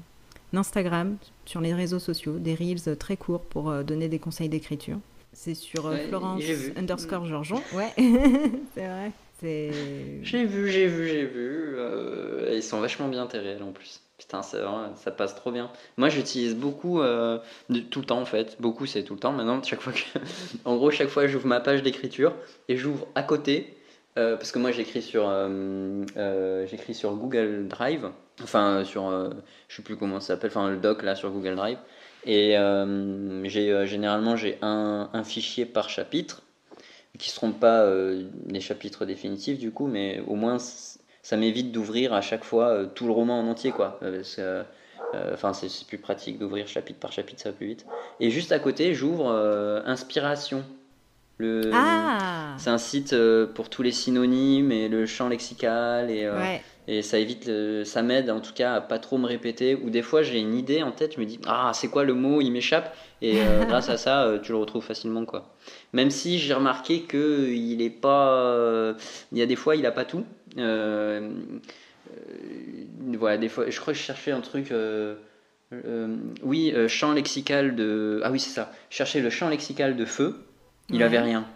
Instagram, 0.57 1.17
sur 1.45 1.61
les 1.61 1.75
réseaux 1.75 1.99
sociaux, 1.99 2.39
des 2.39 2.55
reels 2.55 2.97
très 2.97 3.17
courts 3.17 3.43
pour 3.43 3.71
euh, 3.71 3.83
donner 3.83 4.09
des 4.09 4.19
conseils 4.19 4.49
d'écriture. 4.49 4.99
C'est 5.33 5.55
sur 5.55 5.87
euh, 5.87 5.97
Florence 6.09 6.43
underscore 6.77 7.27
Georgeon. 7.27 7.61
Ouais, 7.75 7.93
c'est 8.75 8.87
vrai. 8.87 9.13
J'ai 9.43 10.45
vu, 10.45 10.71
j'ai 10.71 10.87
vu, 10.87 11.07
j'ai 11.07 11.27
vu. 11.27 11.75
Euh, 11.77 12.53
ils 12.55 12.63
sont 12.63 12.81
vachement 12.81 13.09
bien 13.09 13.27
tes 13.27 13.39
en 13.61 13.73
plus. 13.73 14.01
Putain, 14.17 14.43
ça 14.43 15.11
passe 15.11 15.35
trop 15.35 15.51
bien. 15.51 15.71
Moi, 15.99 16.09
j'utilise 16.09 16.55
beaucoup, 16.55 17.01
tout 17.01 18.01
le 18.01 18.07
temps 18.07 18.21
en 18.21 18.25
fait. 18.25 18.57
Beaucoup, 18.59 18.87
c'est 18.87 19.03
tout 19.03 19.15
le 19.15 19.21
temps. 19.21 19.33
Maintenant, 19.33 19.63
chaque 19.63 19.83
fois 19.83 19.93
que. 19.93 20.01
en 20.65 20.77
gros, 20.77 20.91
chaque 20.91 21.09
fois, 21.09 21.27
j'ouvre 21.27 21.47
ma 21.47 21.61
page 21.61 21.83
d'écriture 21.83 22.33
et 22.69 22.77
j'ouvre 22.77 23.07
à 23.17 23.23
côté. 23.23 23.77
parce 24.15 24.51
que 24.51 24.59
moi, 24.59 24.71
j'écris 24.71 25.03
sur, 25.03 25.29
j'écris 26.67 26.95
sur 26.95 27.15
Google 27.17 27.67
Drive 27.69 28.09
enfin 28.43 28.85
sur, 28.85 29.09
euh, 29.09 29.31
je 29.69 29.77
sais 29.77 29.83
plus 29.83 29.97
comment 29.97 30.21
ça 30.21 30.29
s'appelle, 30.29 30.51
enfin 30.51 30.71
le 30.71 30.77
doc 30.77 31.03
là 31.03 31.15
sur 31.15 31.31
Google 31.31 31.57
Drive. 31.57 31.79
Et 32.27 32.57
j'ai 33.45 33.87
généralement 33.87 34.35
j'ai 34.35 34.59
un, 34.63 35.11
un, 35.13 35.25
fichier 35.25 35.67
par 35.67 35.91
chapitre 35.91 36.41
qui 37.19 37.29
seront 37.29 37.53
pas 37.53 37.87
les 38.49 38.61
chapitres 38.61 39.05
définitifs 39.05 39.59
du 39.59 39.71
coup, 39.71 39.87
mais 39.87 40.23
au 40.27 40.35
moins 40.35 40.57
ça 40.59 41.37
m'évite 41.37 41.71
d'ouvrir 41.71 42.15
à 42.15 42.23
chaque 42.23 42.45
fois 42.45 42.87
tout 42.95 43.07
le 43.07 43.13
roman 43.13 43.39
en 43.39 43.47
entier 43.47 43.73
quoi. 43.73 44.01
Enfin, 45.35 45.53
c'est 45.53 45.87
plus 45.87 45.99
pratique 45.99 46.39
d'ouvrir 46.39 46.67
chapitre 46.67 46.99
par 46.99 47.13
chapitre, 47.13 47.43
ça 47.43 47.51
va 47.51 47.57
plus 47.57 47.67
vite. 47.67 47.87
Et 48.21 48.31
juste 48.31 48.53
à 48.53 48.59
côté, 48.59 48.95
j'ouvre 48.95 49.31
Inspiration 49.85 50.65
le, 51.39 51.71
ah. 51.73 52.55
C'est 52.59 52.71
un 52.71 52.79
site 52.79 53.13
euh, 53.13 53.47
pour 53.47 53.69
tous 53.69 53.83
les 53.83 53.91
synonymes 53.91 54.71
et 54.71 54.89
le 54.89 55.07
champ 55.07 55.29
lexical 55.29 56.11
et, 56.11 56.25
euh, 56.25 56.57
et 56.87 57.03
ça 57.03 57.19
évite, 57.19 57.51
ça 57.85 58.03
m'aide 58.03 58.31
en 58.31 58.41
tout 58.41 58.53
cas 58.53 58.75
à 58.75 58.81
pas 58.81 58.99
trop 58.99 59.19
me 59.19 59.27
répéter. 59.27 59.75
Ou 59.75 59.91
des 59.91 60.03
fois 60.03 60.23
j'ai 60.23 60.39
une 60.39 60.55
idée 60.55 60.83
en 60.83 60.93
tête, 60.93 61.15
je 61.15 61.21
me 61.21 61.25
dis 61.25 61.41
ah 61.47 61.73
c'est 61.75 61.89
quoi 61.89 62.05
le 62.05 62.15
mot, 62.15 62.41
il 62.41 62.51
m'échappe 62.51 62.97
et 63.23 63.41
euh, 63.41 63.65
grâce 63.69 63.89
à 63.89 63.97
ça 63.97 64.39
tu 64.43 64.53
le 64.53 64.59
retrouves 64.59 64.85
facilement 64.85 65.25
quoi. 65.25 65.55
Même 65.93 66.11
si 66.11 66.39
j'ai 66.39 66.55
remarqué 66.55 67.03
que 67.03 67.49
il 67.49 67.81
est 67.83 67.91
pas, 67.91 68.95
il 69.33 69.39
y 69.39 69.43
a 69.43 69.47
des 69.47 69.57
fois 69.57 69.77
il 69.77 69.87
a 69.87 69.93
pas 69.93 70.05
tout. 70.05 70.25
voilà 73.19 73.39
des 73.39 73.49
fois, 73.49 73.71
je 73.71 73.81
crois 73.81 73.93
que 73.93 73.99
je 73.99 74.05
cherchais 74.05 74.33
un 74.33 74.41
truc. 74.41 74.73
oui, 76.43 76.75
champ 76.89 77.13
lexical 77.13 77.75
de. 77.77 78.21
Ah 78.25 78.31
oui, 78.31 78.41
c'est 78.41 78.51
ça. 78.51 78.73
chercher 78.91 79.21
le 79.21 79.31
champ 79.31 79.49
lexical 79.49 79.97
de 79.97 80.05
feu. 80.05 80.45
Il 80.91 81.03
avait 81.03 81.21
rien. 81.21 81.47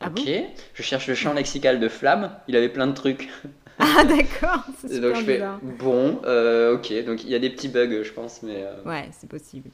Ah 0.00 0.08
ok. 0.08 0.28
je 0.74 0.82
cherche 0.82 1.06
le 1.06 1.14
champ 1.14 1.32
lexical 1.32 1.80
de 1.80 1.88
flamme. 1.88 2.30
Il 2.48 2.56
avait 2.56 2.68
plein 2.68 2.86
de 2.86 2.92
trucs. 2.92 3.30
Ah 3.98 4.04
d'accord. 4.04 4.64
C'est 4.86 5.00
donc 5.00 5.16
je 5.16 5.22
fais 5.22 5.42
bon, 5.78 6.20
euh, 6.24 6.74
ok. 6.74 7.04
Donc 7.04 7.24
il 7.24 7.30
y 7.30 7.34
a 7.34 7.38
des 7.38 7.50
petits 7.50 7.68
bugs, 7.68 8.02
je 8.02 8.12
pense, 8.12 8.42
mais. 8.42 8.64
Euh, 8.64 8.82
ouais, 8.84 9.08
c'est 9.12 9.28
possible. 9.28 9.68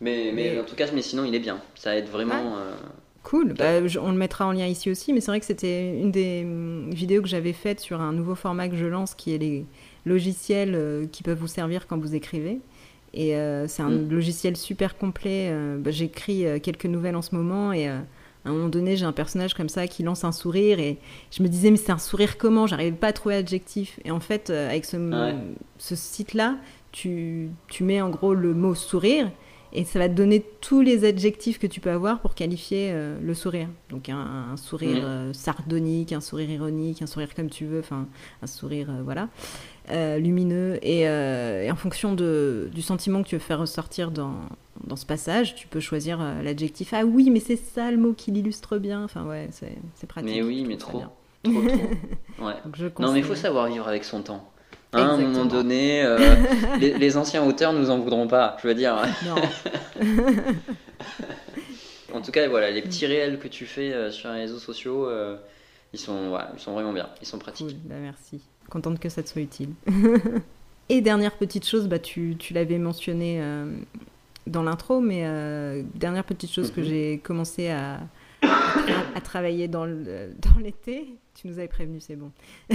Mais, 0.00 0.30
mais, 0.32 0.58
en 0.58 0.64
tout 0.64 0.76
cas, 0.76 0.86
mais 0.92 1.02
sinon 1.02 1.24
il 1.24 1.34
est 1.34 1.40
bien. 1.40 1.60
Ça 1.74 1.96
aide 1.96 2.08
vraiment. 2.08 2.56
Euh, 2.58 2.74
cool. 3.22 3.54
Bah, 3.54 3.80
on 4.00 4.10
le 4.10 4.18
mettra 4.18 4.46
en 4.46 4.52
lien 4.52 4.66
ici 4.66 4.90
aussi, 4.90 5.12
mais 5.12 5.20
c'est 5.20 5.30
vrai 5.30 5.40
que 5.40 5.46
c'était 5.46 5.92
une 6.00 6.10
des 6.10 6.42
hum, 6.44 6.90
vidéos 6.90 7.22
que 7.22 7.28
j'avais 7.28 7.52
faites 7.52 7.80
sur 7.80 8.00
un 8.00 8.12
nouveau 8.12 8.34
format 8.34 8.68
que 8.68 8.76
je 8.76 8.86
lance, 8.86 9.14
qui 9.14 9.34
est 9.34 9.38
les 9.38 9.66
logiciels 10.04 11.08
qui 11.12 11.22
peuvent 11.22 11.38
vous 11.38 11.46
servir 11.46 11.86
quand 11.86 11.98
vous 11.98 12.14
écrivez. 12.14 12.58
Et 13.14 13.34
c'est 13.66 13.82
un 13.82 13.90
mm. 13.90 14.10
logiciel 14.10 14.56
super 14.56 14.98
complet. 14.98 15.52
Bah, 15.78 15.90
j'écris 15.90 16.44
quelques 16.60 16.86
nouvelles 16.86 17.16
en 17.16 17.22
ce 17.22 17.34
moment 17.34 17.72
et 17.72 17.88
à 18.48 18.50
un 18.50 18.54
moment 18.54 18.68
donné, 18.68 18.96
j'ai 18.96 19.04
un 19.04 19.12
personnage 19.12 19.54
comme 19.54 19.68
ça 19.68 19.86
qui 19.86 20.02
lance 20.02 20.24
un 20.24 20.32
sourire 20.32 20.80
et 20.80 20.98
je 21.30 21.42
me 21.42 21.48
disais, 21.48 21.70
mais 21.70 21.76
c'est 21.76 21.92
un 21.92 21.98
sourire 21.98 22.38
comment? 22.38 22.66
J'arrivais 22.66 22.96
pas 22.96 23.08
à 23.08 23.12
trouver 23.12 23.36
adjectif. 23.36 24.00
Et 24.04 24.10
en 24.10 24.20
fait, 24.20 24.50
euh, 24.50 24.68
avec 24.68 24.84
ce, 24.84 24.96
ce 25.78 25.94
site-là, 25.94 26.56
tu, 26.90 27.50
tu, 27.68 27.84
mets 27.84 28.00
en 28.00 28.08
gros 28.08 28.32
le 28.34 28.54
mot 28.54 28.74
sourire 28.74 29.30
et 29.74 29.84
ça 29.84 29.98
va 29.98 30.08
te 30.08 30.14
donner 30.14 30.42
tous 30.62 30.80
les 30.80 31.04
adjectifs 31.04 31.58
que 31.58 31.66
tu 31.66 31.80
peux 31.80 31.90
avoir 31.90 32.20
pour 32.20 32.34
qualifier 32.34 32.88
euh, 32.90 33.18
le 33.22 33.34
sourire. 33.34 33.68
Donc 33.90 34.08
un, 34.08 34.56
sourire 34.56 35.02
euh, 35.04 35.32
sardonique, 35.34 36.12
un 36.14 36.22
sourire 36.22 36.48
ironique, 36.48 37.02
un 37.02 37.06
sourire 37.06 37.34
comme 37.34 37.50
tu 37.50 37.66
veux, 37.66 37.80
enfin 37.80 38.08
un 38.42 38.46
sourire, 38.46 38.88
voilà. 39.04 39.28
Euh, 39.90 40.18
lumineux. 40.18 40.78
Euh, 40.84 41.62
et, 41.62 41.70
en 41.70 41.76
fonction 41.76 42.14
de, 42.14 42.68
du 42.72 42.82
sentiment 42.82 43.22
que 43.22 43.28
tu 43.28 43.36
veux 43.36 43.40
faire 43.40 43.58
ressortir 43.58 44.10
dans, 44.10 44.34
dans 44.84 44.96
ce 44.96 45.06
passage, 45.06 45.54
tu 45.54 45.66
peux 45.66 45.80
choisir 45.80 46.20
euh, 46.20 46.42
l'adjectif. 46.42 46.92
Ah 46.92 47.04
oui, 47.04 47.30
mais 47.30 47.40
c'est 47.40 47.56
ça 47.56 47.90
le 47.90 47.96
mot 47.96 48.12
qui 48.12 48.30
l'illustre 48.30 48.78
bien. 48.78 49.02
Enfin, 49.02 49.24
ouais, 49.24 49.48
c'est 49.50 50.06
pratique. 50.06 50.30
Mais 50.30 50.42
oui, 50.42 50.64
mais 50.66 50.76
trop. 50.78 51.02
trop, 51.42 51.52
Ouais. 52.40 52.54
non, 52.98 53.12
mais 53.12 53.20
il 53.20 53.24
faut 53.24 53.34
savoir 53.34 53.68
vivre 53.68 53.88
avec 53.88 54.04
son 54.04 54.22
temps. 54.22 54.50
Hein, 54.92 55.02
à 55.02 55.12
un 55.12 55.16
moment 55.18 55.44
donné, 55.44 56.02
les, 56.80 57.16
anciens 57.16 57.44
auteurs 57.44 57.72
nous 57.72 57.90
en 57.90 57.98
voudront 57.98 58.26
pas, 58.26 58.56
je 58.62 58.68
veux 58.68 58.74
dire. 58.74 58.96
Non. 59.24 59.34
en 62.14 62.22
tout 62.22 62.30
cas, 62.30 62.48
voilà, 62.48 62.70
les 62.70 62.82
petits 62.82 63.06
réels 63.06 63.38
que 63.38 63.48
tu 63.48 63.66
fais 63.66 64.10
sur 64.10 64.30
les 64.32 64.40
réseaux 64.40 64.58
sociaux, 64.58 65.08
ils, 65.92 65.98
sont, 65.98 66.38
ils 66.54 66.60
sont 66.60 66.72
vraiment 66.72 66.92
bien, 66.92 67.08
ils 67.20 67.26
sont 67.26 67.38
pratiques. 67.38 67.76
Bah, 67.84 67.96
merci 68.00 68.40
contente 68.70 68.98
que 68.98 69.08
ça 69.08 69.22
te 69.22 69.28
soit 69.28 69.42
utile. 69.42 69.70
Et 70.90 71.00
dernière 71.00 71.36
petite 71.36 71.66
chose, 71.66 71.86
bah, 71.88 71.98
tu, 71.98 72.36
tu 72.38 72.54
l'avais 72.54 72.78
mentionné 72.78 73.42
euh, 73.42 73.76
dans 74.46 74.62
l'intro, 74.62 75.00
mais 75.00 75.22
euh, 75.24 75.82
dernière 75.94 76.24
petite 76.24 76.50
chose 76.50 76.70
que 76.70 76.80
mhm. 76.80 76.86
j'ai 76.86 77.18
commencé 77.18 77.68
à, 77.68 78.00
à, 78.42 79.20
travailler 79.22 79.68
dans 79.68 79.84
l'été. 79.84 81.08
Tu 81.34 81.46
nous 81.48 81.58
avais 81.58 81.68
prévenu, 81.68 82.00
c'est 82.00 82.16
bon. 82.16 82.32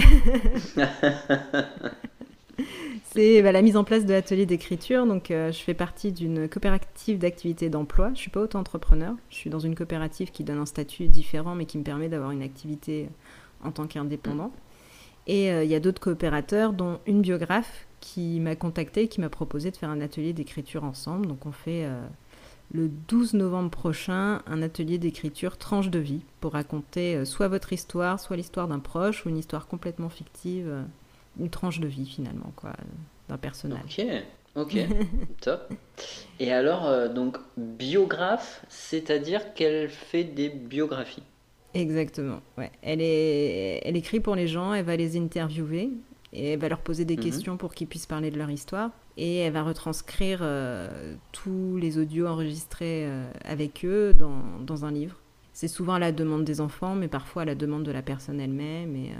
c'est 3.12 3.42
bah, 3.42 3.50
la 3.52 3.62
mise 3.62 3.76
en 3.76 3.82
place 3.82 4.06
de 4.06 4.12
l'atelier 4.12 4.46
d'écriture. 4.46 5.06
Donc, 5.06 5.30
euh, 5.30 5.50
je 5.50 5.58
fais 5.58 5.74
partie 5.74 6.12
d'une 6.12 6.48
coopérative 6.48 7.18
d'activité 7.18 7.68
d'emploi. 7.68 8.10
Je 8.14 8.20
suis 8.20 8.30
pas 8.30 8.40
auto-entrepreneur. 8.40 9.14
Je 9.28 9.36
suis 9.36 9.50
dans 9.50 9.58
une 9.58 9.74
coopérative 9.74 10.30
qui 10.30 10.44
donne 10.44 10.58
un 10.58 10.66
statut 10.66 11.08
différent, 11.08 11.56
mais 11.56 11.66
qui 11.66 11.78
me 11.78 11.84
permet 11.84 12.08
d'avoir 12.08 12.30
une 12.30 12.42
activité 12.42 13.08
en 13.64 13.72
tant 13.72 13.86
qu'indépendant. 13.86 14.52
Et 15.26 15.50
euh, 15.50 15.64
il 15.64 15.70
y 15.70 15.74
a 15.74 15.80
d'autres 15.80 16.00
coopérateurs, 16.00 16.72
dont 16.72 17.00
une 17.06 17.22
biographe 17.22 17.86
qui 18.00 18.40
m'a 18.40 18.56
contacté, 18.56 19.08
qui 19.08 19.20
m'a 19.20 19.30
proposé 19.30 19.70
de 19.70 19.76
faire 19.76 19.88
un 19.88 20.00
atelier 20.00 20.32
d'écriture 20.32 20.84
ensemble. 20.84 21.26
Donc 21.26 21.46
on 21.46 21.52
fait 21.52 21.84
euh, 21.84 22.04
le 22.72 22.90
12 23.08 23.34
novembre 23.34 23.70
prochain 23.70 24.42
un 24.46 24.62
atelier 24.62 24.98
d'écriture 24.98 25.56
tranche 25.56 25.88
de 25.88 25.98
vie 25.98 26.20
pour 26.40 26.52
raconter 26.52 27.16
euh, 27.16 27.24
soit 27.24 27.48
votre 27.48 27.72
histoire, 27.72 28.20
soit 28.20 28.36
l'histoire 28.36 28.68
d'un 28.68 28.80
proche 28.80 29.24
ou 29.24 29.30
une 29.30 29.38
histoire 29.38 29.66
complètement 29.66 30.10
fictive, 30.10 30.70
une 31.40 31.48
tranche 31.48 31.80
de 31.80 31.88
vie 31.88 32.06
finalement, 32.06 32.52
quoi, 32.54 32.72
d'un 33.28 33.38
personnage. 33.38 33.98
Ok, 33.98 34.06
ok, 34.56 34.78
top. 35.40 35.72
Et 36.38 36.52
alors, 36.52 37.08
donc, 37.08 37.38
biographe, 37.56 38.64
c'est-à-dire 38.68 39.54
qu'elle 39.54 39.88
fait 39.88 40.24
des 40.24 40.50
biographies 40.50 41.22
Exactement. 41.74 42.40
Ouais. 42.56 42.70
Elle, 42.82 43.00
est, 43.00 43.80
elle 43.84 43.96
écrit 43.96 44.20
pour 44.20 44.36
les 44.36 44.46
gens, 44.46 44.72
elle 44.72 44.84
va 44.84 44.96
les 44.96 45.16
interviewer 45.16 45.90
et 46.32 46.52
elle 46.52 46.58
va 46.58 46.68
leur 46.68 46.80
poser 46.80 47.04
des 47.04 47.16
mhm. 47.16 47.22
questions 47.22 47.56
pour 47.56 47.74
qu'ils 47.74 47.86
puissent 47.86 48.06
parler 48.06 48.30
de 48.30 48.38
leur 48.38 48.50
histoire. 48.50 48.90
Et 49.16 49.38
elle 49.38 49.52
va 49.52 49.62
retranscrire 49.62 50.40
euh, 50.42 51.14
tous 51.32 51.76
les 51.76 51.98
audios 51.98 52.26
enregistrés 52.26 53.06
euh, 53.06 53.30
avec 53.44 53.84
eux 53.84 54.12
dans, 54.12 54.42
dans, 54.60 54.84
un 54.84 54.90
livre. 54.90 55.16
C'est 55.52 55.68
souvent 55.68 55.94
à 55.94 55.98
la 56.00 56.10
demande 56.10 56.44
des 56.44 56.60
enfants, 56.60 56.96
mais 56.96 57.06
parfois 57.06 57.42
à 57.42 57.44
la 57.44 57.54
demande 57.54 57.84
de 57.84 57.92
la 57.92 58.02
personne 58.02 58.40
elle-même. 58.40 58.96
Et, 58.96 59.12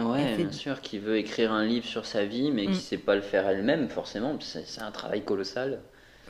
euh, 0.00 0.10
ouais, 0.10 0.36
bien 0.36 0.50
sûr, 0.50 0.80
qui 0.80 0.98
veut 0.98 1.18
écrire 1.18 1.52
un 1.52 1.66
livre 1.66 1.84
sur 1.84 2.06
sa 2.06 2.24
vie, 2.24 2.50
mais 2.50 2.62
qui 2.62 2.68
ne 2.68 2.74
mm. 2.74 2.80
sait 2.80 2.98
pas 2.98 3.14
le 3.14 3.20
faire 3.20 3.46
elle-même, 3.46 3.90
forcément. 3.90 4.38
C'est 4.40 4.80
un 4.80 4.90
travail 4.90 5.22
colossal. 5.22 5.80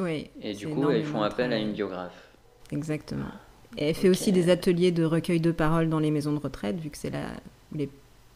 Oui. 0.00 0.31
Et 0.43 0.55
du 0.55 0.69
coup, 0.69 0.91
ils 0.91 1.05
font 1.05 1.23
appel 1.23 1.53
à 1.53 1.59
une 1.59 1.73
biographe. 1.73 2.33
Exactement. 2.73 3.31
Et 3.76 3.88
elle 3.88 3.95
fait 3.95 4.09
aussi 4.09 4.33
des 4.33 4.50
ateliers 4.50 4.93
de 4.93 5.04
recueil 5.04 5.40
de 5.40 5.52
paroles 5.52 5.88
dans 5.88 5.99
les 5.99 6.11
maisons 6.11 6.33
de 6.33 6.38
retraite, 6.38 6.76
vu 6.78 6.90
que 6.90 6.99
c'est 6.99 7.11
là 7.11 7.26
où 7.73 7.78
les 7.78 7.88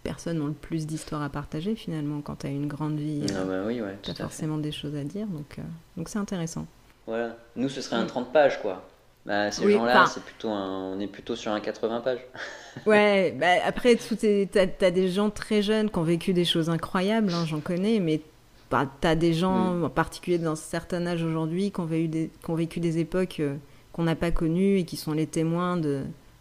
personnes 0.02 0.40
ont 0.40 0.46
le 0.46 0.52
plus 0.52 0.86
d'histoires 0.86 1.22
à 1.22 1.28
partager 1.28 1.74
finalement. 1.74 2.20
Quand 2.20 2.36
tu 2.36 2.46
as 2.46 2.50
une 2.50 2.66
grande 2.66 2.98
vie, 2.98 3.26
ah 3.30 3.44
bah 3.44 3.62
oui, 3.66 3.80
ouais, 3.80 3.98
tu 4.02 4.10
as 4.10 4.14
forcément 4.14 4.58
des 4.58 4.72
choses 4.72 4.94
à 4.96 5.04
dire, 5.04 5.26
donc 5.26 5.58
euh, 5.58 5.62
donc 5.96 6.08
c'est 6.08 6.18
intéressant. 6.18 6.66
Voilà, 7.06 7.36
nous 7.56 7.68
ce 7.68 7.80
serait 7.80 7.96
un 7.96 8.06
30 8.06 8.32
pages 8.32 8.60
quoi. 8.60 8.84
Bah, 9.26 9.50
ces 9.50 9.70
gens-là, 9.70 10.06
c'est 10.06 10.22
plutôt 10.22 10.48
on 10.48 10.98
est 11.00 11.06
plutôt 11.06 11.36
sur 11.36 11.52
un 11.52 11.60
80 11.60 12.00
pages. 12.00 12.26
ouais, 12.86 13.36
bah, 13.38 13.46
après, 13.66 13.96
tu 13.96 14.48
as, 14.54 14.90
des 14.90 15.08
gens 15.10 15.28
très 15.28 15.60
jeunes 15.60 15.90
qui 15.90 15.98
ont 15.98 16.02
vécu 16.02 16.32
des 16.32 16.46
choses 16.46 16.70
incroyables, 16.70 17.30
hein, 17.30 17.44
j'en 17.46 17.60
connais, 17.60 18.00
mais 18.00 18.22
bah, 18.70 18.86
tu 19.02 19.06
as 19.06 19.16
des 19.16 19.34
gens, 19.34 19.74
mm. 19.74 19.84
en 19.84 19.90
particulier 19.90 20.38
d'un 20.38 20.56
certain 20.56 21.06
âge 21.06 21.22
aujourd'hui, 21.22 21.70
qui, 21.70 21.80
ont 21.80 21.84
vécu 21.84 22.08
des, 22.08 22.30
qui 22.42 22.50
ont 22.50 22.54
vécu 22.54 22.80
des 22.80 23.00
époques 23.00 23.40
euh, 23.40 23.56
qu'on 23.98 24.04
n'a 24.04 24.14
pas 24.14 24.30
connus 24.30 24.78
et 24.78 24.84
qui 24.84 24.96
sont 24.96 25.12
les 25.12 25.26
témoins 25.26 25.76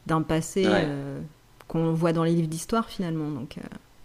d'un 0.06 0.22
passé 0.22 0.66
euh, 0.68 1.20
qu'on 1.68 1.92
voit 1.92 2.14
dans 2.14 2.24
les 2.24 2.34
livres 2.34 2.48
d'histoire 2.48 2.88
finalement. 2.88 3.32
Donc, 3.32 3.58
euh, 3.58 3.62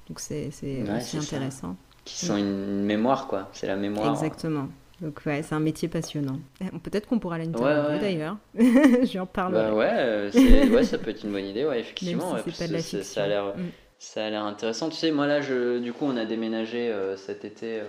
donc 0.08 0.20
c'est 0.20 0.48
aussi 0.48 1.18
intéressant. 1.18 1.76
Qui 2.06 2.24
sont 2.24 2.38
une 2.38 2.82
mémoire, 2.82 3.28
quoi. 3.28 3.50
C'est 3.52 3.66
la 3.66 3.76
mémoire. 3.76 4.10
Exactement. 4.10 4.68
Donc 5.02 5.20
ouais, 5.26 5.42
c'est 5.42 5.54
un 5.54 5.60
métier 5.60 5.86
passionnant. 5.88 6.38
Eh, 6.62 6.78
peut-être 6.78 7.06
qu'on 7.06 7.18
pourra 7.18 7.36
l'interviewer 7.36 7.98
d'ailleurs. 7.98 8.38
Je 8.54 9.18
en 9.18 9.26
parle. 9.26 9.52
Bah 9.52 9.74
ouais, 9.74 10.30
ouais, 10.70 10.84
ça 10.84 10.96
peut 10.96 11.10
être 11.10 11.22
une 11.22 11.32
bonne 11.32 11.44
idée, 11.44 11.66
ouais, 11.66 11.80
effectivement. 11.80 12.34
ça 12.50 13.24
a 13.24 13.26
l'air, 13.26 13.44
mm. 13.48 13.60
ça 13.98 14.24
a 14.24 14.30
l'air 14.30 14.44
intéressant. 14.44 14.88
Tu 14.88 14.96
sais, 14.96 15.10
moi 15.10 15.26
là, 15.26 15.42
je, 15.42 15.78
du 15.78 15.92
coup, 15.92 16.06
on 16.06 16.16
a 16.16 16.24
déménagé 16.24 16.88
euh, 16.88 17.18
cet 17.18 17.44
été 17.44 17.82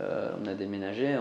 euh, 0.00 0.30
on 0.42 0.46
a 0.46 0.54
déménagé. 0.54 1.16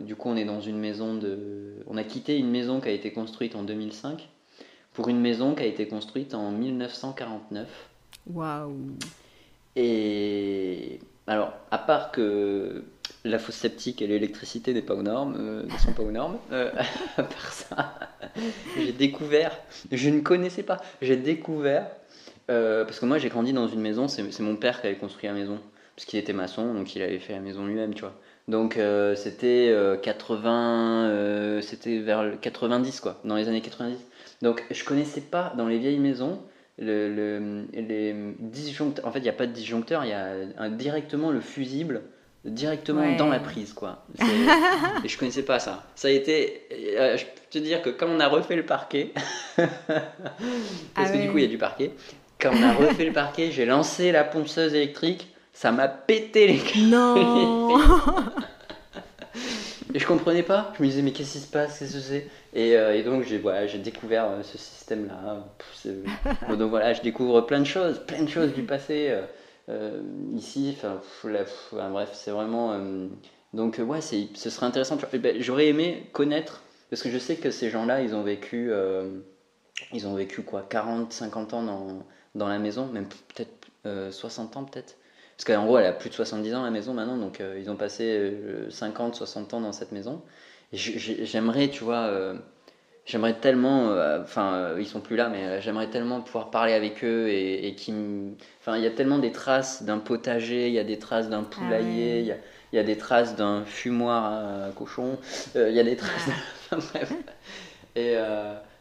du 0.00 0.16
coup, 0.16 0.28
on 0.28 0.36
est 0.36 0.44
dans 0.44 0.60
une 0.60 0.78
maison 0.78 1.14
de. 1.14 1.76
On 1.86 1.96
a 1.96 2.04
quitté 2.04 2.36
une 2.36 2.50
maison 2.50 2.80
qui 2.80 2.88
a 2.88 2.92
été 2.92 3.12
construite 3.12 3.54
en 3.54 3.62
2005 3.62 4.28
pour 4.92 5.08
une 5.08 5.20
maison 5.20 5.54
qui 5.54 5.62
a 5.62 5.66
été 5.66 5.86
construite 5.86 6.34
en 6.34 6.50
1949. 6.50 7.68
Waouh! 8.32 8.76
Et 9.76 11.00
alors, 11.26 11.52
à 11.70 11.78
part 11.78 12.10
que 12.12 12.84
la 13.24 13.38
fosse 13.38 13.56
septique 13.56 14.02
et 14.02 14.06
l'électricité 14.06 14.72
n'est 14.72 14.82
pas 14.82 14.94
aux 14.94 15.02
normes, 15.02 15.36
euh, 15.38 15.62
ne 15.64 15.78
sont 15.78 15.92
pas 15.92 16.02
aux 16.02 16.12
normes, 16.12 16.38
euh, 16.52 16.70
à 17.16 17.22
part 17.22 17.52
ça, 17.52 17.94
j'ai 18.76 18.92
découvert, 18.92 19.58
je 19.90 20.10
ne 20.10 20.20
connaissais 20.20 20.62
pas, 20.62 20.80
j'ai 21.02 21.16
découvert, 21.16 21.88
parce 22.46 23.00
que 23.00 23.06
moi 23.06 23.18
j'ai 23.18 23.30
grandi 23.30 23.52
dans 23.52 23.66
une 23.66 23.80
maison, 23.80 24.06
c'est 24.06 24.40
mon 24.40 24.56
père 24.56 24.80
qui 24.80 24.86
avait 24.86 24.96
construit 24.96 25.26
la 25.26 25.34
maison, 25.34 25.58
parce 25.96 26.06
qu'il 26.06 26.18
était 26.18 26.32
maçon, 26.32 26.74
donc 26.74 26.94
il 26.96 27.02
avait 27.02 27.18
fait 27.18 27.32
la 27.32 27.40
maison 27.40 27.66
lui-même, 27.66 27.94
tu 27.94 28.00
vois. 28.02 28.14
Donc 28.48 28.78
c'était 29.14 29.74
80, 30.02 31.60
c'était 31.62 31.98
vers 31.98 32.24
le 32.24 32.36
90 32.36 33.00
quoi, 33.00 33.20
dans 33.24 33.36
les 33.36 33.48
années 33.48 33.62
90. 33.62 33.96
Donc 34.42 34.64
je 34.70 34.84
connaissais 34.84 35.22
pas 35.22 35.54
dans 35.56 35.66
les 35.66 35.78
vieilles 35.78 35.98
maisons 35.98 36.40
le, 36.78 37.64
les 37.72 38.14
disjoncteurs. 38.40 39.06
En 39.06 39.12
fait, 39.12 39.20
il 39.20 39.22
n'y 39.22 39.28
a 39.30 39.34
pas 39.34 39.46
de 39.46 39.52
disjoncteur, 39.52 40.04
il 40.04 40.10
y 40.10 40.12
a 40.12 40.68
directement 40.68 41.30
le 41.30 41.40
fusible 41.40 42.02
directement 42.44 43.16
dans 43.16 43.28
la 43.28 43.40
prise 43.40 43.72
quoi. 43.72 44.04
et 45.04 45.08
je 45.08 45.18
connaissais 45.18 45.44
pas 45.44 45.58
ça. 45.58 45.84
Ça 45.94 46.08
a 46.08 46.10
été, 46.10 46.62
euh, 46.72 47.16
je 47.16 47.24
peux 47.24 47.30
te 47.50 47.58
dire 47.58 47.82
que 47.82 47.90
quand 47.90 48.06
on 48.08 48.20
a 48.20 48.28
refait 48.28 48.56
le 48.56 48.66
parquet, 48.66 49.12
parce 49.56 49.68
ah 50.94 51.10
que 51.10 51.22
du 51.22 51.30
coup 51.30 51.38
il 51.38 51.44
y 51.44 51.46
a 51.46 51.50
du 51.50 51.58
parquet, 51.58 51.92
quand 52.38 52.50
on 52.52 52.62
a 52.62 52.74
refait 52.74 53.06
le 53.06 53.12
parquet, 53.12 53.50
j'ai 53.50 53.64
lancé 53.64 54.12
la 54.12 54.24
ponceuse 54.24 54.74
électrique, 54.74 55.33
ça 55.54 55.72
m'a 55.72 55.88
pété 55.88 56.46
les 56.46 56.82
Non. 56.82 57.78
et 59.94 59.98
je 59.98 60.06
comprenais 60.06 60.42
pas. 60.42 60.74
Je 60.76 60.82
me 60.82 60.88
disais 60.88 61.00
mais 61.00 61.12
qu'est-ce 61.12 61.32
qui 61.32 61.38
se 61.38 61.50
passe, 61.50 61.78
qu'est-ce 61.78 61.94
que 61.94 62.00
c'est? 62.00 62.28
Et, 62.52 62.76
euh, 62.76 62.94
et, 62.94 63.02
donc 63.02 63.22
j'ai 63.24 63.38
voilà, 63.38 63.66
découvert 63.78 64.26
euh, 64.26 64.42
ce 64.42 64.58
système 64.58 65.06
là. 65.08 65.46
donc 66.54 66.68
voilà, 66.68 66.92
je 66.92 67.00
découvre 67.00 67.40
plein 67.40 67.60
de 67.60 67.64
choses, 67.64 68.00
plein 68.06 68.22
de 68.22 68.28
choses 68.28 68.52
du 68.52 68.64
passé. 68.64 69.16
Euh, 69.68 70.02
ici, 70.34 70.76
enfin, 70.76 71.00
bref, 71.90 72.10
c'est 72.12 72.30
vraiment. 72.30 72.72
Euh, 72.72 73.06
donc, 73.52 73.80
ouais, 73.84 74.00
ce 74.00 74.50
serait 74.50 74.66
intéressant. 74.66 74.98
Ben, 75.14 75.40
j'aurais 75.40 75.68
aimé 75.68 76.08
connaître, 76.12 76.62
parce 76.90 77.02
que 77.02 77.10
je 77.10 77.18
sais 77.18 77.36
que 77.36 77.50
ces 77.50 77.70
gens-là, 77.70 78.02
ils 78.02 78.14
ont 78.14 78.22
vécu. 78.22 78.70
Euh, 78.70 79.20
ils 79.92 80.06
ont 80.06 80.14
vécu 80.14 80.42
quoi? 80.42 80.66
40, 80.68 81.12
50 81.12 81.54
ans 81.54 81.62
dans, 81.62 82.04
dans 82.34 82.48
la 82.48 82.58
maison, 82.58 82.86
même 82.86 83.08
peut-être 83.08 83.50
60 84.12 84.56
ans, 84.56 84.64
peut-être? 84.64 84.96
Parce 85.36 85.44
qu'en 85.44 85.64
gros, 85.64 85.78
elle 85.78 85.86
a 85.86 85.92
plus 85.92 86.10
de 86.10 86.14
70 86.14 86.54
ans 86.54 86.62
la 86.62 86.70
maison 86.70 86.94
maintenant, 86.94 87.16
donc 87.16 87.42
ils 87.58 87.68
ont 87.70 87.76
passé 87.76 88.32
50, 88.70 89.16
60 89.16 89.54
ans 89.54 89.60
dans 89.60 89.72
cette 89.72 89.90
maison. 89.90 90.22
J'aimerais, 90.72 91.68
tu 91.68 91.82
vois, 91.82 92.34
j'aimerais 93.06 93.34
tellement, 93.34 93.90
euh, 93.90 94.22
enfin, 94.22 94.54
euh, 94.54 94.76
ils 94.80 94.86
sont 94.86 95.00
plus 95.00 95.16
là, 95.16 95.28
mais 95.28 95.44
euh, 95.44 95.60
j'aimerais 95.60 95.88
tellement 95.88 96.20
pouvoir 96.20 96.50
parler 96.50 96.72
avec 96.72 97.04
eux 97.04 97.28
et, 97.28 97.66
et 97.68 97.74
qui, 97.74 97.92
enfin, 98.60 98.76
il 98.76 98.82
y 98.82 98.86
a 98.86 98.90
tellement 98.90 99.18
des 99.18 99.32
traces 99.32 99.82
d'un 99.82 99.98
potager, 99.98 100.68
il 100.68 100.74
y 100.74 100.78
a 100.78 100.84
des 100.84 100.98
traces 100.98 101.28
d'un 101.28 101.42
ah 101.42 101.50
poulailler, 101.50 102.20
il 102.20 102.26
y, 102.26 102.32
a, 102.32 102.36
y, 102.72 102.78
a, 102.78 102.82
des 102.82 102.96
traces 102.96 103.36
d'un 103.36 103.64
fumoir 103.64 104.24
à 104.24 104.70
cochon, 104.70 105.18
il 105.54 105.72
y 105.72 105.80
a 105.80 105.84
des 105.84 105.96
traces, 105.96 106.28
enfin, 106.72 106.86
bref. 106.92 107.12
Et 107.96 108.16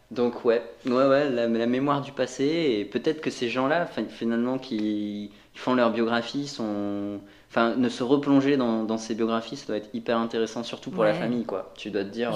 donc 0.09 0.43
ouais, 0.45 0.61
ouais, 0.85 1.07
ouais, 1.07 1.29
la, 1.29 1.47
mémoire 1.47 2.01
du 2.01 2.11
passé 2.11 2.45
et 2.45 2.85
peut-être 2.85 3.21
que 3.21 3.29
ces 3.29 3.49
gens-là, 3.49 3.87
finalement, 4.09 4.57
qui, 4.57 5.31
font 5.53 5.75
leur 5.75 5.91
biographie, 5.91 6.47
sont, 6.47 7.19
enfin, 7.49 7.75
ne 7.75 7.89
se 7.89 8.03
replonger 8.03 8.57
dans, 8.57 8.83
dans, 8.83 8.97
ces 8.97 9.15
biographies, 9.15 9.55
ça 9.55 9.67
doit 9.67 9.77
être 9.77 9.89
hyper 9.93 10.17
intéressant, 10.17 10.63
surtout 10.63 10.91
pour 10.91 11.03
la 11.03 11.13
famille, 11.13 11.45
quoi. 11.45 11.71
Tu 11.75 11.91
dois 11.91 12.03
te 12.03 12.09
dire, 12.09 12.31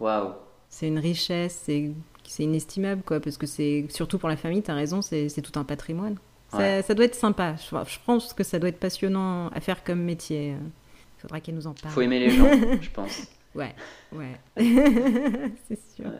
waouh 0.00 0.32
c'est 0.68 0.88
une 0.88 0.98
richesse, 0.98 1.62
c'est 1.64 2.42
inestimable, 2.42 3.02
quoi, 3.04 3.20
parce 3.20 3.36
que 3.36 3.46
c'est 3.46 3.86
surtout 3.88 4.18
pour 4.18 4.28
la 4.28 4.36
famille, 4.36 4.62
tu 4.62 4.70
as 4.70 4.74
raison, 4.74 5.00
c'est 5.02 5.42
tout 5.42 5.58
un 5.58 5.64
patrimoine. 5.64 6.16
Ça, 6.50 6.94
doit 6.94 7.04
être 7.04 7.14
sympa. 7.14 7.56
Je, 7.56 7.98
pense 8.04 8.32
que 8.32 8.44
ça 8.44 8.58
doit 8.58 8.68
être 8.68 8.80
passionnant 8.80 9.48
à 9.48 9.60
faire 9.60 9.84
comme 9.84 10.00
métier. 10.00 10.50
Il 10.50 11.20
faudra 11.20 11.40
qu'elle 11.40 11.54
nous 11.54 11.66
en 11.66 11.74
parle. 11.74 11.94
Faut 11.94 12.00
aimer 12.00 12.18
les 12.18 12.30
gens, 12.30 12.50
je 12.80 12.90
pense. 12.90 13.28
Ouais, 13.54 13.74
ouais. 14.12 14.36
c'est 15.68 15.78
sûr. 15.94 16.10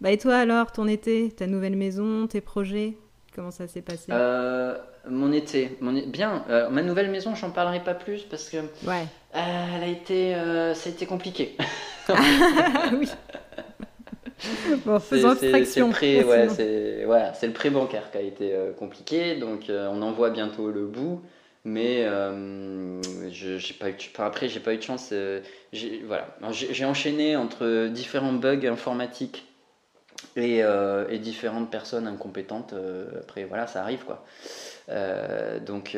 Bah 0.00 0.10
et 0.10 0.18
toi 0.18 0.36
alors, 0.36 0.72
ton 0.72 0.86
été, 0.86 1.30
ta 1.30 1.46
nouvelle 1.46 1.76
maison, 1.76 2.26
tes 2.26 2.40
projets, 2.40 2.96
comment 3.34 3.50
ça 3.50 3.66
s'est 3.66 3.82
passé? 3.82 4.06
Euh, 4.10 4.76
Mon 5.08 5.32
été, 5.32 5.76
mon... 5.80 5.92
bien. 6.06 6.44
Euh, 6.48 6.70
ma 6.70 6.82
nouvelle 6.82 7.10
maison, 7.10 7.34
j'en 7.34 7.50
parlerai 7.50 7.80
pas 7.80 7.94
plus 7.94 8.22
parce 8.22 8.48
que 8.48 8.58
ouais. 8.86 9.06
Euh, 9.34 9.66
elle 9.76 9.82
a 9.82 9.88
été, 9.88 10.34
ça 10.74 10.88
a 10.88 10.92
été 10.92 11.06
compliqué. 11.06 11.56
oui. 12.92 13.10
bon, 14.84 15.00
faisons 15.00 15.30
abstraction. 15.30 15.92
C'est 15.92 16.20
le, 16.20 17.06
ouais, 17.06 17.32
le 17.42 17.52
prêt 17.52 17.70
bancaire 17.70 18.10
qui 18.10 18.18
a 18.18 18.22
été 18.22 18.54
compliqué, 18.78 19.36
donc 19.36 19.64
on 19.68 20.02
en 20.02 20.12
voit 20.12 20.30
bientôt 20.30 20.70
le 20.70 20.86
bout. 20.86 21.22
Mais 21.66 22.06
j'ai 23.30 23.74
pas 23.74 23.88
eu, 23.90 23.94
après, 24.18 24.48
j'ai 24.48 24.60
pas 24.60 24.74
eu 24.74 24.76
de 24.76 24.82
chance. 24.82 25.12
voilà. 26.06 26.36
j'ai 26.50 26.84
enchaîné 26.84 27.36
entre 27.36 27.88
différents 27.88 28.34
bugs 28.34 28.66
informatiques 28.66 29.46
et, 30.36 30.62
et 31.10 31.18
différentes 31.18 31.70
personnes 31.70 32.06
incompétentes. 32.06 32.74
après, 33.20 33.44
voilà, 33.44 33.66
ça 33.66 33.82
arrive 33.82 34.04
quoi. 34.04 34.24
donc, 35.66 35.96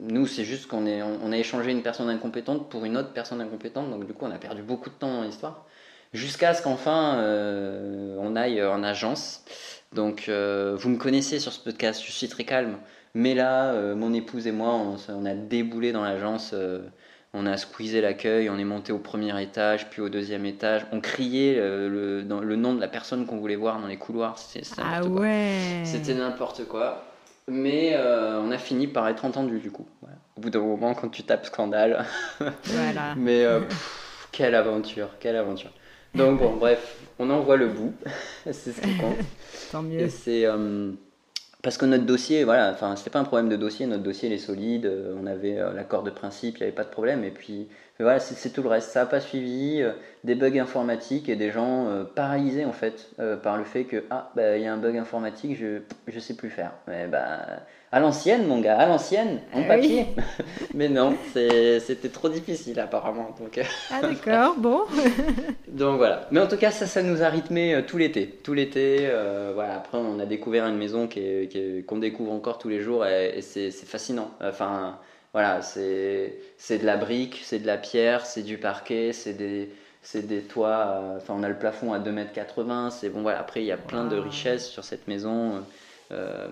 nous, 0.00 0.26
c'est 0.26 0.44
juste 0.44 0.66
qu'on 0.66 0.86
on, 0.86 1.32
a 1.32 1.36
échangé 1.36 1.70
une 1.70 1.82
personne 1.82 2.08
incompétente 2.08 2.68
pour 2.68 2.84
une 2.84 2.96
autre 2.96 3.12
personne 3.12 3.40
incompétente. 3.40 3.90
Donc, 3.90 4.06
du 4.06 4.12
coup, 4.12 4.26
on 4.26 4.30
a 4.30 4.38
perdu 4.38 4.62
beaucoup 4.62 4.90
de 4.90 4.94
temps 4.94 5.12
dans 5.12 5.22
l'histoire 5.22 5.66
jusqu'à 6.14 6.54
ce 6.54 6.62
qu'enfin 6.62 7.18
euh, 7.18 8.16
on 8.18 8.36
aille 8.36 8.64
en 8.64 8.82
agence. 8.82 9.44
Donc 9.92 10.26
euh, 10.28 10.74
vous 10.78 10.88
me 10.88 10.96
connaissez 10.96 11.38
sur 11.38 11.52
ce 11.52 11.60
podcast, 11.60 12.02
je 12.04 12.10
suis 12.10 12.28
très 12.28 12.44
calme. 12.44 12.78
Mais 13.14 13.34
là, 13.34 13.72
euh, 13.72 13.94
mon 13.94 14.12
épouse 14.14 14.46
et 14.46 14.52
moi, 14.52 14.74
on, 15.08 15.26
a 15.26 15.34
déboulé 15.34 15.92
dans 15.92 16.02
l'agence. 16.02 16.54
On 17.34 17.46
a 17.46 17.56
squeezé 17.56 18.00
l'accueil, 18.00 18.48
on 18.48 18.58
est 18.58 18.64
monté 18.64 18.92
au 18.92 18.98
premier 18.98 19.42
étage, 19.42 19.90
puis 19.90 20.00
au 20.00 20.08
deuxième 20.08 20.46
étage. 20.46 20.86
On 20.92 21.00
criait 21.00 21.56
le, 21.56 22.22
le 22.22 22.56
nom 22.56 22.74
de 22.74 22.80
la 22.80 22.88
personne 22.88 23.26
qu'on 23.26 23.38
voulait 23.38 23.56
voir 23.56 23.80
dans 23.80 23.88
les 23.88 23.96
couloirs. 23.96 24.38
C'était 24.38 24.66
ah 24.80 25.04
ouais. 25.04 25.82
C'était 25.84 26.14
n'importe 26.14 26.64
quoi. 26.66 27.04
Mais 27.48 27.96
on 27.98 28.50
a 28.50 28.58
fini 28.58 28.86
par 28.86 29.08
être 29.08 29.24
entendu 29.24 29.58
du 29.58 29.70
coup. 29.70 29.86
Au 30.36 30.40
bout 30.40 30.50
d'un 30.50 30.60
moment, 30.60 30.94
quand 30.94 31.08
tu 31.08 31.24
tapes 31.24 31.46
scandale. 31.46 32.04
voilà. 32.40 33.14
Mais 33.16 33.44
quelle 34.32 34.54
aventure, 34.54 35.10
quelle 35.18 35.36
aventure. 35.36 35.70
Donc 36.14 36.38
bon, 36.38 36.56
bref, 36.56 36.96
on 37.18 37.28
en 37.30 37.40
voit 37.40 37.56
le 37.56 37.68
bout. 37.68 37.92
c'est 38.44 38.72
ce 38.72 38.80
qui 38.80 38.96
compte. 38.96 39.16
Tant 39.72 39.82
mieux. 39.82 40.08
C'est 40.08 40.46
euh, 40.46 40.92
parce 41.64 41.78
que 41.78 41.86
notre 41.86 42.04
dossier, 42.04 42.44
voilà, 42.44 42.70
enfin, 42.70 42.94
c'était 42.94 43.10
pas 43.10 43.18
un 43.18 43.24
problème 43.24 43.48
de 43.48 43.56
dossier. 43.56 43.86
Notre 43.86 44.04
dossier, 44.04 44.32
est 44.32 44.38
solide. 44.38 44.86
Euh, 44.86 45.16
on 45.20 45.26
avait 45.26 45.58
euh, 45.58 45.72
l'accord 45.72 46.04
de 46.04 46.10
principe, 46.10 46.58
il 46.58 46.60
n'y 46.60 46.64
avait 46.64 46.76
pas 46.76 46.84
de 46.84 46.90
problème. 46.90 47.24
Et 47.24 47.30
puis, 47.32 47.66
voilà, 47.98 48.20
c'est 48.20 48.50
tout 48.50 48.62
le 48.62 48.68
reste. 48.68 48.90
Ça 48.90 49.00
n'a 49.00 49.06
pas 49.06 49.20
suivi. 49.20 49.82
des 50.22 50.34
bugs 50.34 50.58
informatiques 50.58 51.28
et 51.28 51.36
des 51.36 51.50
gens 51.50 51.88
paralysés 52.14 52.64
en 52.64 52.72
fait 52.72 53.10
par 53.42 53.56
le 53.56 53.62
fait 53.64 53.84
que 53.84 54.02
ah, 54.10 54.32
bah, 54.34 54.56
il 54.56 54.64
y 54.64 54.66
a 54.66 54.72
un 54.72 54.78
bug 54.78 54.96
informatique, 54.96 55.56
je 55.56 55.80
je 56.08 56.18
sais 56.18 56.34
plus 56.34 56.50
faire. 56.50 56.72
Mais 56.88 57.06
bah 57.06 57.38
à 57.94 58.00
l'ancienne, 58.00 58.48
mon 58.48 58.58
gars, 58.58 58.76
à 58.76 58.86
l'ancienne, 58.86 59.38
en 59.52 59.62
ah 59.62 59.68
papier. 59.68 60.06
Mais 60.74 60.88
non, 60.88 61.16
c'était 61.32 62.08
trop 62.08 62.28
difficile 62.28 62.80
apparemment. 62.80 63.32
Donc... 63.38 63.56
Euh. 63.56 63.62
ah 63.92 64.00
d'accord, 64.02 64.56
bon. 64.58 64.80
donc 65.68 65.98
voilà. 65.98 66.26
Mais 66.32 66.40
en 66.40 66.48
tout 66.48 66.56
cas, 66.56 66.72
ça, 66.72 66.88
ça 66.88 67.04
nous 67.04 67.22
a 67.22 67.28
rythmé 67.28 67.72
euh, 67.72 67.82
tout 67.82 67.96
l'été. 67.96 68.26
Tout 68.42 68.52
l'été, 68.52 68.96
euh, 69.02 69.52
voilà. 69.54 69.76
Après, 69.76 69.96
on 69.96 70.18
a 70.18 70.26
découvert 70.26 70.66
une 70.66 70.76
maison 70.76 71.06
qu'on 71.06 71.46
qui 71.46 71.84
découvre 72.00 72.32
encore 72.32 72.58
tous 72.58 72.68
les 72.68 72.80
jours 72.80 73.06
et, 73.06 73.40
c'est 73.42 73.70
fascinant. 73.70 74.32
Enfin, 74.42 74.98
voilà, 75.32 75.62
c'est 75.62 76.78
de 76.78 76.84
la 76.84 76.96
brique, 76.96 77.42
c'est 77.44 77.60
de 77.60 77.66
la 77.68 77.76
pierre, 77.76 78.26
c'est 78.26 78.42
du 78.42 78.58
parquet, 78.58 79.12
c'est 79.12 79.34
des 79.34 79.70
c'est 80.02 80.26
des 80.26 80.40
toits, 80.42 81.00
enfin 81.16 81.32
on 81.34 81.42
a 81.42 81.48
le 81.48 81.54
plafond 81.54 81.94
à 81.94 81.98
2,80 81.98 82.86
m, 82.86 82.90
c'est 82.90 83.08
bon 83.08 83.22
voilà, 83.22 83.40
après 83.40 83.62
il 83.62 83.66
y 83.66 83.72
a 83.72 83.78
plein 83.78 84.04
de 84.04 84.16
richesses 84.16 84.68
sur 84.68 84.84
cette 84.84 85.08
maison. 85.08 85.64
Euh, 86.12 86.48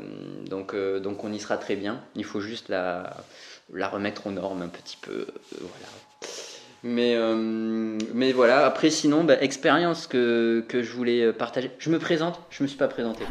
donc, 0.49 0.75
euh, 0.75 0.99
donc 1.01 1.25
on 1.25 1.33
y 1.33 1.38
sera 1.38 1.57
très 1.57 1.77
bien. 1.77 2.01
Il 2.15 2.25
faut 2.25 2.41
juste 2.41 2.69
la, 2.69 3.17
la 3.73 3.88
remettre 3.88 4.27
aux 4.27 4.31
normes 4.31 4.62
un 4.62 4.69
petit 4.69 4.97
peu. 5.01 5.12
Euh, 5.12 5.27
voilà. 5.61 5.87
Mais, 6.85 7.17
mais 8.12 8.33
voilà, 8.33 8.67
après 8.67 8.91
sinon, 8.91 9.23
bah, 9.23 9.41
expérience 9.41 10.09
que, 10.09 10.65
que, 10.67 10.83
je 10.83 10.93
voulais 10.93 11.33
partager. 11.33 11.71
Je 11.79 11.91
me 11.91 12.01
présente, 12.01 12.41
je 12.51 12.65
me 12.65 12.69
suis 12.69 12.77
pas 12.77 12.88
présenté. 12.88 13.23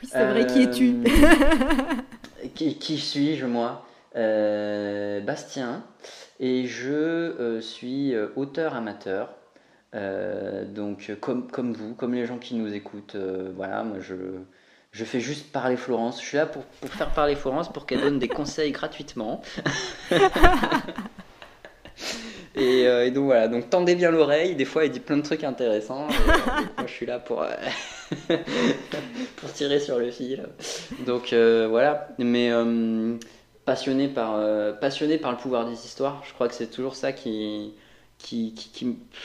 Oui, 0.00 0.08
c'est 0.08 0.24
vrai, 0.26 0.46
qui 0.46 0.62
es-tu? 0.62 0.94
Qui, 2.54 2.78
qui 2.78 2.98
suis-je, 2.98 3.44
moi? 3.46 3.84
Bastien, 4.14 5.84
et 6.38 6.66
je 6.66 7.58
suis 7.60 8.14
auteur 8.36 8.74
amateur. 8.74 9.34
donc 9.92 11.10
comme, 11.20 11.50
comme 11.50 11.72
vous, 11.72 11.94
comme 11.94 12.14
les 12.14 12.26
gens 12.26 12.38
qui 12.38 12.54
nous 12.54 12.72
écoutent, 12.72 13.16
voilà, 13.56 13.82
moi 13.82 13.98
je, 14.00 14.14
je 14.92 15.04
fais 15.04 15.20
juste 15.20 15.52
parler 15.52 15.76
Florence. 15.76 16.20
Je 16.20 16.26
suis 16.26 16.36
là 16.36 16.46
pour, 16.46 16.64
pour 16.64 16.90
faire 16.90 17.10
parler 17.10 17.36
Florence 17.36 17.72
pour 17.72 17.86
qu'elle 17.86 18.00
donne 18.00 18.18
des 18.18 18.28
conseils 18.28 18.72
gratuitement. 18.72 19.42
Euh, 22.56 23.04
et, 23.04 23.10
donc 23.10 23.26
voilà, 23.26 23.48
donc 23.48 23.70
tendez 23.70 23.94
bien 23.94 24.10
l'oreille. 24.10 24.54
Des 24.56 24.64
fois, 24.64 24.84
elle 24.84 24.90
dit 24.90 25.00
plein 25.00 25.16
de 25.16 25.22
trucs 25.22 25.44
intéressants. 25.44 26.08
Euh, 26.08 26.32
moi, 26.76 26.86
je 26.86 26.92
suis 26.92 27.06
là 27.06 27.18
pour, 27.18 27.42
euh, 27.42 27.48
pour 29.36 29.52
tirer 29.52 29.78
sur 29.78 29.98
le 29.98 30.10
fil. 30.10 30.42
Donc 31.06 31.32
voilà, 31.32 32.08
mais 32.18 32.50
passionné, 33.64 34.08
par, 34.08 34.40
passionné 34.80 35.18
par 35.18 35.30
le 35.30 35.38
pouvoir 35.38 35.66
des 35.66 35.84
histoires. 35.84 36.22
Je 36.26 36.34
crois 36.34 36.48
que 36.48 36.54
c'est 36.54 36.70
toujours 36.70 36.96
ça 36.96 37.12
qui, 37.12 37.72
qui, 38.22 38.54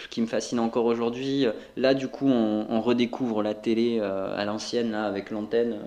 qui, 0.10 0.22
me 0.22 0.28
fascine 0.28 0.60
encore 0.60 0.86
aujourd'hui. 0.86 1.48
Là, 1.78 1.94
du 1.94 2.08
coup, 2.08 2.28
on, 2.28 2.82
redécouvre 2.82 3.44
la 3.44 3.54
télé 3.54 4.00
euh, 4.00 4.36
à 4.36 4.46
l'ancienne, 4.46 4.92
là, 4.92 5.06
avec 5.06 5.32
l'antenne. 5.32 5.80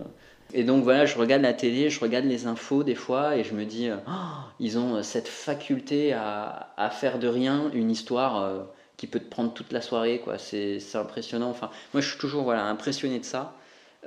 Et 0.54 0.64
donc 0.64 0.82
voilà, 0.84 1.04
je 1.04 1.18
regarde 1.18 1.42
la 1.42 1.52
télé, 1.52 1.90
je 1.90 2.00
regarde 2.00 2.24
les 2.24 2.46
infos 2.46 2.82
des 2.82 2.94
fois 2.94 3.36
et 3.36 3.44
je 3.44 3.54
me 3.54 3.64
dis, 3.64 3.90
oh, 3.90 4.10
ils 4.60 4.78
ont 4.78 5.02
cette 5.02 5.28
faculté 5.28 6.12
à, 6.14 6.72
à, 6.76 6.90
faire 6.90 7.18
de 7.18 7.28
rien 7.28 7.70
une 7.74 7.90
histoire 7.90 8.66
qui 8.96 9.06
peut 9.06 9.20
te 9.20 9.28
prendre 9.28 9.52
toute 9.52 9.72
la 9.72 9.80
soirée, 9.80 10.20
quoi. 10.24 10.38
C'est 10.38 10.80
impressionnant. 10.94 11.50
Enfin, 11.50 11.70
moi, 11.92 12.00
je 12.00 12.08
suis 12.08 12.18
toujours 12.18 12.44
voilà, 12.44 12.64
impressionné 12.64 13.18
de 13.18 13.24
ça. 13.24 13.54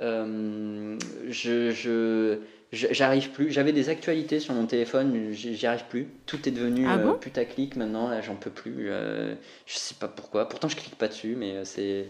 Euh, 0.00 0.98
je, 1.28 2.38
j'arrive 2.72 3.30
plus. 3.30 3.50
J'avais 3.50 3.72
des 3.72 3.88
actualités 3.88 4.40
sur 4.40 4.54
mon 4.54 4.66
téléphone, 4.66 5.32
j'y 5.32 5.66
arrive 5.66 5.84
plus. 5.88 6.08
Tout 6.26 6.48
est 6.48 6.52
devenu 6.52 6.86
ah 6.86 6.98
euh, 6.98 7.12
putaclic 7.14 7.76
maintenant. 7.76 8.08
Là, 8.08 8.20
j'en 8.20 8.36
peux 8.36 8.50
plus. 8.50 8.90
Euh, 8.90 9.34
je 9.66 9.76
sais 9.76 9.94
pas 9.94 10.08
pourquoi. 10.08 10.48
Pourtant, 10.48 10.68
je 10.68 10.76
clique 10.76 10.96
pas 10.96 11.08
dessus, 11.08 11.36
mais 11.36 11.64
c'est. 11.64 12.06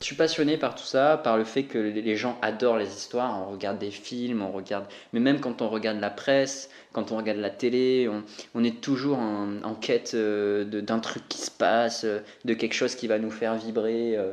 Je 0.00 0.06
suis 0.06 0.16
passionné 0.16 0.58
par 0.58 0.74
tout 0.74 0.84
ça, 0.84 1.16
par 1.16 1.38
le 1.38 1.44
fait 1.44 1.62
que 1.62 1.78
les 1.78 2.16
gens 2.16 2.36
adorent 2.42 2.76
les 2.76 2.88
histoires. 2.88 3.46
On 3.46 3.52
regarde 3.52 3.78
des 3.78 3.92
films, 3.92 4.42
on 4.42 4.50
regarde. 4.50 4.84
Mais 5.12 5.20
même 5.20 5.40
quand 5.40 5.62
on 5.62 5.68
regarde 5.68 6.00
la 6.00 6.10
presse, 6.10 6.68
quand 6.94 7.10
on 7.10 7.16
regarde 7.16 7.38
la 7.38 7.50
télé, 7.50 8.08
on, 8.54 8.64
est 8.64 8.80
toujours 8.80 9.18
en, 9.18 9.74
quête 9.74 10.12
euh, 10.14 10.64
d'un 10.64 11.00
truc 11.00 11.28
qui 11.28 11.38
se 11.38 11.50
passe, 11.50 12.04
euh, 12.04 12.20
de 12.44 12.54
quelque 12.54 12.72
chose 12.72 12.94
qui 12.94 13.08
va 13.08 13.18
nous 13.18 13.32
faire 13.32 13.56
vibrer. 13.56 14.16
Euh. 14.16 14.32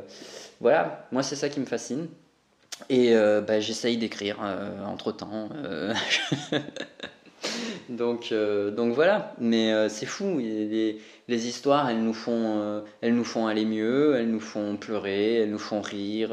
Voilà, 0.60 1.08
moi 1.10 1.22
c'est 1.22 1.36
ça 1.36 1.48
qui 1.48 1.58
me 1.58 1.66
fascine. 1.66 2.06
Et 2.88 3.14
bah, 3.14 3.60
j'essaye 3.60 3.96
d'écrire 3.96 4.38
entre 4.86 5.12
temps. 5.12 5.48
donc, 7.88 8.32
donc 8.32 8.94
voilà, 8.94 9.34
mais 9.38 9.88
c'est 9.88 10.06
fou. 10.06 10.38
Les, 10.38 11.48
histoires, 11.48 11.88
elles 11.88 12.02
nous, 12.02 12.14
font, 12.14 12.82
elles 13.00 13.14
nous 13.14 13.24
font 13.24 13.46
aller 13.46 13.64
mieux, 13.64 14.16
elles 14.16 14.30
nous 14.30 14.40
font 14.40 14.76
pleurer, 14.76 15.36
elles 15.36 15.50
nous 15.50 15.58
font 15.58 15.80
rire. 15.80 16.32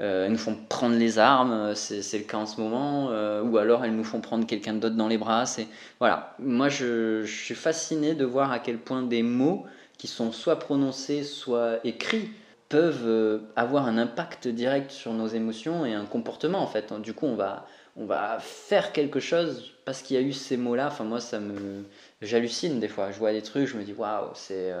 Euh, 0.00 0.26
elles 0.26 0.32
nous 0.32 0.38
font 0.38 0.56
prendre 0.68 0.96
les 0.96 1.18
armes, 1.18 1.52
euh, 1.52 1.74
c'est 1.74 2.18
le 2.18 2.24
cas 2.24 2.36
en 2.36 2.46
ce 2.46 2.60
moment, 2.60 3.08
euh, 3.10 3.42
ou 3.42 3.56
alors 3.56 3.84
elles 3.84 3.96
nous 3.96 4.04
font 4.04 4.20
prendre 4.20 4.46
quelqu'un 4.46 4.74
d'autre 4.74 4.96
dans 4.96 5.08
les 5.08 5.16
bras. 5.16 5.44
Voilà, 6.00 6.34
moi 6.38 6.68
je, 6.68 7.24
suis 7.24 7.54
fasciné 7.54 8.14
de 8.14 8.26
voir 8.26 8.52
à 8.52 8.58
quel 8.58 8.78
point 8.78 9.02
des 9.02 9.22
mots 9.22 9.64
qui 9.96 10.06
sont 10.06 10.32
soit 10.32 10.58
prononcés, 10.58 11.24
soit 11.24 11.78
écrits, 11.84 12.30
peuvent 12.68 13.40
avoir 13.54 13.86
un 13.86 13.98
impact 13.98 14.48
direct 14.48 14.90
sur 14.90 15.12
nos 15.12 15.28
émotions 15.28 15.86
et 15.86 15.94
un 15.94 16.04
comportement 16.04 16.60
en 16.60 16.66
fait. 16.66 16.92
Du 17.00 17.14
coup, 17.14 17.26
on 17.26 17.36
va, 17.36 17.66
on 17.96 18.06
va 18.06 18.38
faire 18.40 18.92
quelque 18.92 19.20
chose 19.20 19.72
parce 19.84 20.02
qu'il 20.02 20.16
y 20.16 20.18
a 20.18 20.22
eu 20.22 20.32
ces 20.32 20.56
mots-là. 20.56 20.88
Enfin, 20.88 21.04
moi, 21.04 21.20
ça 21.20 21.40
me. 21.40 21.84
J'hallucine 22.22 22.80
des 22.80 22.88
fois. 22.88 23.12
Je 23.12 23.18
vois 23.18 23.32
des 23.32 23.42
trucs, 23.42 23.68
je 23.68 23.76
me 23.76 23.84
dis 23.84 23.92
waouh, 23.92 24.30
c'est. 24.34 24.72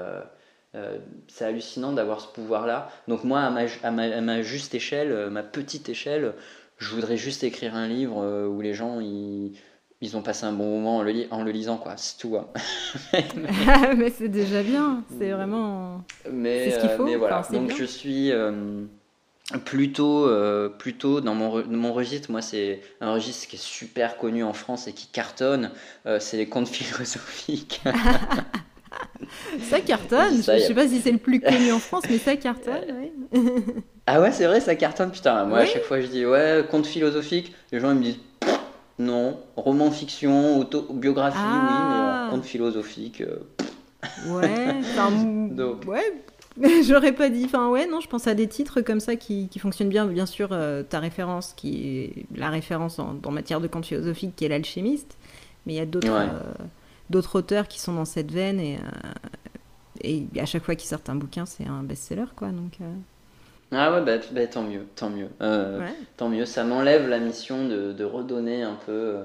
Euh, 0.76 0.98
c'est 1.28 1.44
hallucinant 1.44 1.92
d'avoir 1.92 2.20
ce 2.20 2.28
pouvoir-là. 2.28 2.90
Donc 3.08 3.24
moi, 3.24 3.40
à 3.40 3.90
ma, 3.90 4.42
juste 4.42 4.74
échelle, 4.74 5.10
euh, 5.10 5.30
ma 5.30 5.42
petite 5.42 5.88
échelle, 5.88 6.34
je 6.76 6.94
voudrais 6.94 7.16
juste 7.16 7.44
écrire 7.44 7.74
un 7.74 7.88
livre 7.88 8.22
euh, 8.22 8.46
où 8.46 8.60
les 8.60 8.74
gens, 8.74 9.00
ont 10.14 10.22
passé 10.22 10.44
un 10.44 10.52
bon 10.52 10.78
moment 10.78 10.98
en 10.98 11.02
le, 11.02 11.50
lisant, 11.50 11.78
quoi. 11.78 11.94
C'est 11.96 12.18
tout. 12.18 12.36
Hein. 12.36 12.46
mais 13.96 14.10
c'est 14.10 14.28
déjà 14.28 14.62
bien. 14.62 15.02
C'est 15.18 15.30
vraiment... 15.30 16.04
Mais, 16.30 16.70
ce 16.70 16.80
qu'il 16.80 16.90
faut. 16.90 17.04
Mais 17.04 17.16
voilà. 17.16 17.46
Donc 17.50 17.74
je 17.76 17.84
suis 17.84 18.32
plutôt, 19.64 20.28
plutôt 20.78 21.20
dans 21.20 21.34
mon, 21.34 21.64
mon 21.66 21.92
registre, 21.92 22.30
moi 22.30 22.42
c'est 22.42 22.80
un 23.00 23.12
registre 23.12 23.48
qui 23.48 23.56
est 23.56 23.62
super 23.62 24.16
connu 24.16 24.42
en 24.42 24.52
France 24.52 24.88
et 24.88 24.92
qui 24.92 25.06
cartonne, 25.06 25.70
c'est 26.18 26.36
les 26.36 26.46
contes 26.46 26.68
philosophiques. 26.72 27.80
ça 29.62 29.80
cartonne. 29.80 30.36
je, 30.36 30.42
sais 30.42 30.74
pas 30.74 30.88
si 30.88 31.00
c'est 31.00 31.12
le 31.12 31.18
plus 31.18 31.40
connu 31.40 31.72
en 31.72 31.78
France, 31.78 32.04
mais 32.10 32.18
ça 32.18 32.36
cartonne. 32.36 32.84
ah 34.06 34.20
ouais, 34.20 34.32
c'est 34.32 34.46
vrai, 34.46 34.60
ça 34.60 34.74
cartonne. 34.74 35.10
Putain, 35.10 35.44
moi 35.44 35.60
à 35.60 35.66
chaque 35.66 35.84
fois 35.84 36.00
je 36.00 36.06
dis 36.06 36.26
ouais, 36.26 36.64
conte 36.70 36.86
philosophique, 36.86 37.54
les 37.72 37.80
gens 37.80 37.92
ils 37.92 37.98
me 37.98 38.02
disent 38.02 38.18
non, 38.98 39.38
roman 39.56 39.90
fiction, 39.90 40.58
autobiographie, 40.58 41.38
oui, 41.38 41.58
mais 41.62 41.70
ah. 41.70 42.28
conte 42.30 42.44
philosophique. 42.44 43.20
Euh, 43.20 43.38
ouais, 44.28 44.80
Donc. 45.50 45.84
ouais. 45.86 46.22
J'aurais 46.86 47.12
pas 47.12 47.28
dit. 47.28 47.44
Enfin, 47.44 47.68
ouais, 47.68 47.86
non, 47.86 48.00
je 48.00 48.08
pense 48.08 48.26
à 48.26 48.34
des 48.34 48.48
titres 48.48 48.80
comme 48.80 49.00
ça 49.00 49.16
qui, 49.16 49.48
qui 49.48 49.58
fonctionnent 49.58 49.88
bien. 49.88 50.06
Bien 50.06 50.26
sûr, 50.26 50.48
euh, 50.52 50.82
ta 50.82 51.00
référence, 51.00 51.52
qui 51.54 51.86
est 51.86 52.26
la 52.34 52.48
référence 52.48 52.98
en, 52.98 53.30
matière 53.30 53.60
de 53.60 53.68
conte 53.68 53.86
philosophique, 53.86 54.34
qui 54.36 54.44
est 54.44 54.48
l'alchimiste. 54.48 55.16
Mais 55.66 55.74
il 55.74 55.76
y 55.76 55.80
a 55.80 55.86
d'autres. 55.86 56.08
Euh, 56.10 56.28
d'autres 57.08 57.38
auteurs 57.38 57.68
qui 57.68 57.78
sont 57.78 57.92
dans 57.92 58.04
cette 58.04 58.32
veine 58.32 58.58
et, 58.58 58.78
euh, 58.78 59.10
et 60.00 60.26
à 60.40 60.44
chaque 60.44 60.64
fois 60.64 60.74
qu'ils 60.74 60.88
sortent 60.88 61.08
un 61.08 61.14
bouquin, 61.14 61.46
c'est 61.46 61.64
un 61.64 61.84
best-seller, 61.84 62.24
quoi. 62.34 62.48
Donc. 62.48 62.78
Ah 63.76 63.92
ouais, 63.92 64.02
bah, 64.02 64.18
bah, 64.32 64.46
tant 64.46 64.62
mieux, 64.62 64.86
tant 64.96 65.10
mieux. 65.10 65.28
Euh, 65.42 65.86
tant 66.16 66.28
mieux, 66.28 66.46
ça 66.46 66.64
m'enlève 66.64 67.08
la 67.08 67.18
mission 67.18 67.68
de, 67.68 67.92
de, 67.92 68.04
redonner 68.04 68.62
un 68.62 68.78
peu, 68.86 69.16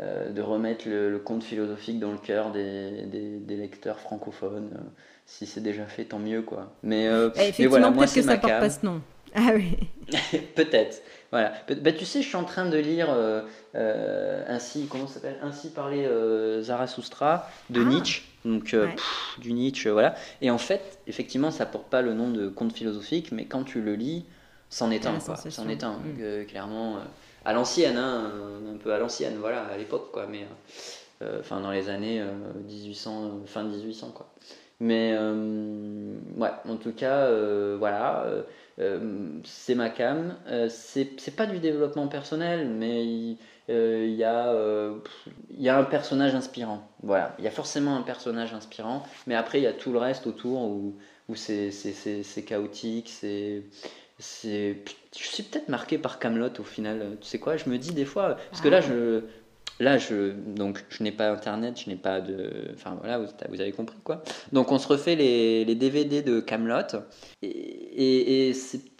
de 0.00 0.42
remettre 0.42 0.88
le, 0.88 1.18
conte 1.18 1.42
philosophique 1.42 1.98
dans 1.98 2.12
le 2.12 2.18
cœur 2.18 2.50
des, 2.52 3.06
des, 3.06 3.56
lecteurs 3.56 3.98
francophones. 3.98 4.70
si 5.26 5.46
c'est 5.46 5.62
déjà 5.62 5.86
fait, 5.86 6.04
tant 6.04 6.18
mieux, 6.18 6.42
quoi. 6.42 6.72
Mais, 6.82 7.06
Effectivement, 7.06 7.70
voilà, 7.70 7.92
peut-être 7.92 8.14
que 8.14 8.22
ça 8.22 8.36
porte 8.36 8.60
pas 8.60 8.70
ce 8.70 8.84
nom. 8.84 9.00
Ah 9.34 9.50
oui. 9.54 9.76
peut-être. 10.54 11.02
Voilà. 11.34 11.52
Bah, 11.82 11.90
tu 11.90 12.04
sais, 12.04 12.22
je 12.22 12.28
suis 12.28 12.36
en 12.36 12.44
train 12.44 12.66
de 12.66 12.78
lire 12.78 13.08
euh, 13.10 13.42
euh, 13.74 14.44
ainsi, 14.46 14.86
comment 14.88 15.08
s'appelle? 15.08 15.36
Ainsi 15.42 15.70
parler 15.70 16.04
euh, 16.04 16.62
Zarathustra 16.62 17.50
de 17.70 17.80
ah. 17.80 17.84
Nietzsche. 17.84 18.22
Donc 18.44 18.76
du 19.38 19.52
Nietzsche, 19.52 19.90
voilà. 19.90 20.14
Et 20.42 20.52
en 20.52 20.58
fait, 20.58 21.00
effectivement, 21.08 21.50
ça 21.50 21.66
porte 21.66 21.86
pas 21.88 22.02
le 22.02 22.14
nom 22.14 22.30
de 22.30 22.48
conte 22.48 22.72
philosophique, 22.72 23.32
mais 23.32 23.46
quand 23.46 23.64
tu 23.64 23.80
le 23.80 23.96
lis, 23.96 24.26
c'en 24.70 24.92
est 24.92 25.06
un, 25.06 25.18
quoi. 25.18 25.34
C'en 25.34 25.68
est 25.68 25.82
un, 25.82 25.94
mm. 25.94 26.46
clairement 26.46 26.98
à 27.44 27.52
l'ancienne, 27.52 27.96
hein, 27.96 28.30
un 28.72 28.76
peu 28.76 28.92
à 28.92 29.00
l'ancienne, 29.00 29.38
voilà, 29.40 29.64
à 29.64 29.76
l'époque, 29.76 30.12
quoi. 30.12 30.28
Mais 30.30 30.46
enfin, 31.40 31.60
dans 31.60 31.72
les 31.72 31.88
années 31.88 32.22
1800, 32.68 33.40
fin 33.46 33.64
1800, 33.64 34.12
quoi. 34.14 34.32
Mais 34.78 35.18
ouais, 36.36 36.50
en 36.68 36.76
tout 36.76 36.92
cas, 36.92 37.28
voilà. 37.76 38.24
Euh, 38.78 39.40
c'est 39.44 39.74
ma 39.74 39.90
cam. 39.90 40.36
Euh, 40.48 40.68
c'est 40.68 41.36
pas 41.36 41.46
du 41.46 41.58
développement 41.58 42.08
personnel, 42.08 42.68
mais 42.68 43.04
il 43.04 43.38
euh, 43.70 44.06
y, 44.06 45.62
y, 45.62 45.68
a 45.68 45.78
un 45.78 45.84
personnage 45.84 46.34
inspirant. 46.34 46.88
Voilà, 47.02 47.34
il 47.38 47.44
y 47.44 47.48
a 47.48 47.52
forcément 47.52 47.96
un 47.96 48.02
personnage 48.02 48.52
inspirant, 48.52 49.04
mais 49.26 49.34
après 49.34 49.60
il 49.60 49.64
y 49.64 49.68
a 49.68 49.72
tout 49.72 49.92
le 49.92 49.98
reste 49.98 50.26
autour 50.26 50.62
où, 50.62 50.96
où 51.28 51.34
c'est 51.34 51.70
chaotique, 52.46 53.08
c'est. 53.08 53.62
Je 54.20 54.74
suis 55.12 55.42
peut-être 55.42 55.68
marqué 55.68 55.98
par 55.98 56.18
Camelot 56.18 56.60
au 56.60 56.62
final. 56.62 57.16
Tu 57.20 57.26
sais 57.26 57.38
quoi, 57.40 57.56
je 57.56 57.68
me 57.68 57.78
dis 57.78 57.92
des 57.92 58.04
fois. 58.04 58.36
Parce 58.50 58.62
que 58.62 58.68
là, 58.68 58.78
ah. 58.78 58.80
je, 58.80 59.22
Là, 59.80 59.98
je, 59.98 60.30
donc, 60.30 60.84
je 60.88 61.02
n'ai 61.02 61.10
pas 61.10 61.30
internet, 61.30 61.80
je 61.84 61.90
n'ai 61.90 61.96
pas 61.96 62.20
de. 62.20 62.70
Enfin 62.74 62.96
voilà, 63.00 63.18
vous, 63.18 63.60
avez 63.60 63.72
compris 63.72 63.98
quoi. 64.04 64.22
Donc 64.52 64.70
on 64.70 64.78
se 64.78 64.86
refait 64.86 65.16
les, 65.16 65.64
les 65.64 65.74
DVD 65.74 66.22
de 66.22 66.40
Camelot. 66.40 67.00
Et, 67.42 68.52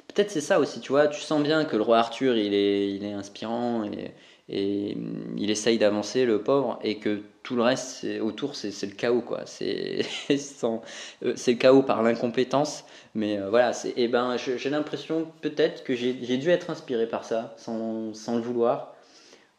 peut-être 0.09 0.31
c'est 0.31 0.41
ça 0.41 0.59
aussi, 0.59 0.81
tu 0.81 0.91
vois. 0.91 1.07
Tu 1.07 1.21
sens 1.21 1.43
bien 1.43 1.65
que 1.65 1.77
le 1.77 1.83
roi 1.83 1.99
Arthur, 1.99 2.37
il 2.37 2.55
est, 2.55 2.91
il 2.91 3.05
est 3.05 3.13
inspirant 3.13 3.85
et, 3.85 4.15
et 4.49 4.97
il 5.37 5.51
essaye 5.51 5.79
d'avancer, 5.79 6.27
le 6.27 6.43
pauvre, 6.43 6.79
et 6.83 6.99
que 6.99 7.23
tout 7.45 7.57
le 7.57 7.63
reste 7.63 8.07
autour, 8.21 8.57
c'est 8.57 8.87
le 8.87 8.95
chaos 8.95 9.23
quoi. 9.23 9.43
C'est 9.47 10.01
euh, 10.31 10.79
le 11.23 11.53
chaos 11.55 11.83
par 11.83 12.03
l'incompétence. 12.03 12.85
Mais 13.15 13.39
euh, 13.39 13.49
voilà, 13.49 13.73
c'est. 13.73 13.91
Et 13.91 14.05
eh 14.05 14.09
ben, 14.09 14.37
j'ai 14.37 14.71
l'impression 14.71 15.29
peut-être 15.41 15.85
que 15.85 15.95
j'ai 15.95 16.37
dû 16.37 16.51
être 16.51 16.71
inspiré 16.71 17.07
par 17.07 17.25
ça, 17.25 17.55
sans, 17.57 18.13
sans 18.13 18.37
le 18.37 18.43
vouloir 18.43 18.94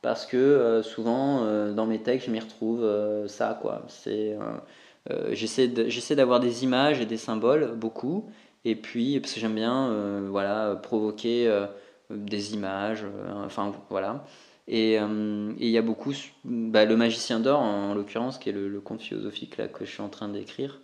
parce 0.06 0.28
que 0.28 0.38
euh, 0.38 0.84
souvent 0.84 1.46
euh, 1.46 1.74
dans 1.74 1.88
mes 1.88 1.98
textes 1.98 2.28
je 2.28 2.32
m'y 2.32 2.40
retrouve 2.40 2.84
euh, 2.84 3.28
ça 3.28 3.58
quoi. 3.60 3.82
C'est 3.88 4.38
j'essaie 5.32 6.16
d'avoir 6.16 6.40
des 6.40 6.64
images 6.64 7.02
et 7.02 7.08
des 7.08 7.18
symboles 7.18 7.74
beaucoup. 7.76 8.30
Et 8.66 8.76
puis 8.76 9.20
parce 9.20 9.34
que 9.34 9.40
j'aime 9.40 9.56
bien 9.56 10.22
voilà 10.30 10.76
provoquer 10.76 11.52
des 12.12 12.54
images 12.54 13.04
enfin 13.46 13.74
voilà. 13.90 14.26
Et 14.68 14.96
il 14.96 15.70
y 15.70 15.78
a 15.78 15.82
beaucoup 15.82 16.14
bah, 16.44 16.86
le 16.86 16.96
magicien 16.96 17.40
d'or 17.40 17.62
en, 17.62 17.96
l'occurrence 17.96 18.38
qui 18.38 18.50
est 18.50 18.52
le, 18.52 18.80
conte 18.82 19.02
philosophique 19.02 19.58
que 19.74 19.86
je 19.86 19.90
suis 19.90 20.04
en 20.04 20.10
train 20.10 20.30
d'écrire 20.30 20.82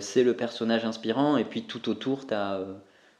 c'est 0.00 0.24
le 0.24 0.34
personnage 0.34 0.84
inspirant. 0.84 1.38
Et 1.38 1.44
puis 1.44 1.62
tout 1.62 1.88
autour 1.88 2.26
tu 2.26 2.34
as 2.34 2.60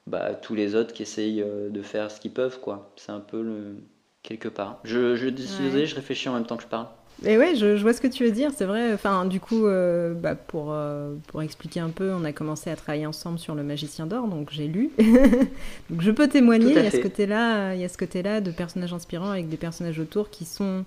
bah, 0.07 0.35
tous 0.35 0.55
les 0.55 0.75
autres 0.75 0.93
qui 0.93 1.03
essayent 1.03 1.45
de 1.71 1.83
faire 1.83 2.11
ce 2.11 2.21
qu'ils 2.21 2.33
peuvent 2.33 2.61
quoi. 2.61 2.93
C'est 2.97 3.13
un 3.13 3.21
peu 3.21 3.43
le 3.43 3.77
quelque 4.27 4.49
part. 4.49 4.79
Je, 4.85 5.17
je, 5.17 5.29
je 5.29 5.95
réfléchis 5.95 6.29
en 6.29 6.35
même 6.35 6.45
temps 6.45 6.57
que 6.57 6.63
je 6.63 6.69
parle. 6.69 6.87
Et 7.25 7.39
ouais, 7.39 7.55
je, 7.55 7.81
vois 7.81 7.95
ce 7.95 8.01
que 8.03 8.09
tu 8.09 8.25
veux 8.25 8.31
dire, 8.31 8.51
c'est 8.55 8.67
vrai. 8.67 8.93
Enfin, 8.93 9.25
du 9.25 9.41
coup, 9.41 9.67
euh, 9.67 10.13
bah, 10.13 10.35
pour, 10.35 10.69
euh, 10.71 11.15
pour 11.29 11.41
expliquer 11.41 11.81
un 11.81 11.89
peu, 11.89 12.13
on 12.13 12.25
a 12.25 12.33
commencé 12.33 12.69
à 12.71 12.77
travailler 12.77 13.07
ensemble 13.07 13.39
sur 13.39 13.55
Le 13.55 13.63
Magicien 13.63 14.07
d'Or, 14.07 14.29
donc 14.29 14.51
j'ai 14.53 14.67
lu. 14.67 14.91
donc 15.91 16.03
je 16.03 16.11
peux 16.11 16.29
témoigner, 16.29 16.73
il 16.73 16.85
y, 16.85 16.87
a 16.87 16.91
ce 16.91 16.99
côté-là, 16.99 17.75
il 17.75 17.81
y 17.81 17.85
a 17.85 17.89
ce 17.89 17.97
côté-là 17.97 18.43
de 18.43 18.51
personnages 18.51 18.93
inspirants 18.93 19.31
avec 19.31 19.49
des 19.49 19.57
personnages 19.57 19.99
autour 19.99 20.29
qui 20.29 20.45
sont 20.45 20.85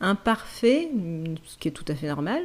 imparfaits, 0.00 0.88
ce 1.44 1.58
qui 1.58 1.68
est 1.68 1.72
tout 1.72 1.84
à 1.88 1.96
fait 1.96 2.06
normal, 2.06 2.42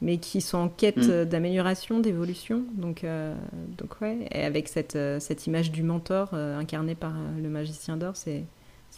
mais 0.00 0.16
qui 0.16 0.40
sont 0.40 0.58
en 0.58 0.68
quête 0.68 1.06
mm. 1.06 1.26
d'amélioration, 1.26 2.00
d'évolution. 2.00 2.62
Donc, 2.72 3.04
euh, 3.04 3.34
donc 3.76 4.00
ouais, 4.00 4.26
et 4.32 4.42
avec 4.42 4.68
cette, 4.68 4.96
cette 5.18 5.46
image 5.46 5.70
du 5.70 5.82
mentor 5.82 6.32
incarné 6.32 6.94
par 6.94 7.12
Le 7.42 7.48
Magicien 7.50 7.98
d'Or, 7.98 8.16
c'est 8.16 8.46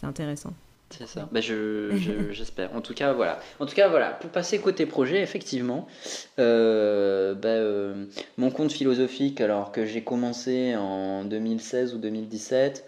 intéressant. 0.03 0.53
C'est 0.97 1.07
ça. 1.07 1.27
Bah, 1.31 1.41
je, 1.41 2.29
j'espère. 2.31 2.75
En 2.75 2.81
tout 2.81 2.93
cas, 2.93 3.13
voilà. 3.13 3.39
En 3.59 3.65
tout 3.65 3.75
cas, 3.75 3.87
voilà. 3.87 4.11
Pour 4.11 4.29
passer 4.29 4.59
côté 4.59 4.85
projet, 4.85 5.21
effectivement, 5.21 5.87
euh, 6.39 7.33
bah, 7.33 7.49
euh, 7.49 8.05
mon 8.37 8.51
compte 8.51 8.71
philosophique, 8.71 9.41
alors 9.41 9.71
que 9.71 9.85
j'ai 9.85 10.03
commencé 10.03 10.75
en 10.75 11.25
2016 11.25 11.95
ou 11.95 11.97
2017, 11.97 12.85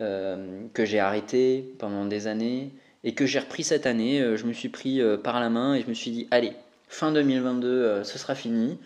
euh, 0.00 0.60
que 0.72 0.84
j'ai 0.84 1.00
arrêté 1.00 1.74
pendant 1.78 2.04
des 2.04 2.28
années 2.28 2.70
et 3.02 3.14
que 3.14 3.26
j'ai 3.26 3.40
repris 3.40 3.64
cette 3.64 3.86
année, 3.86 4.36
je 4.36 4.44
me 4.44 4.52
suis 4.52 4.68
pris 4.68 5.00
par 5.22 5.40
la 5.40 5.50
main 5.50 5.74
et 5.74 5.82
je 5.82 5.88
me 5.88 5.94
suis 5.94 6.10
dit, 6.10 6.28
allez, 6.30 6.52
fin 6.88 7.12
2022, 7.12 8.04
ce 8.04 8.18
sera 8.18 8.34
fini. 8.34 8.78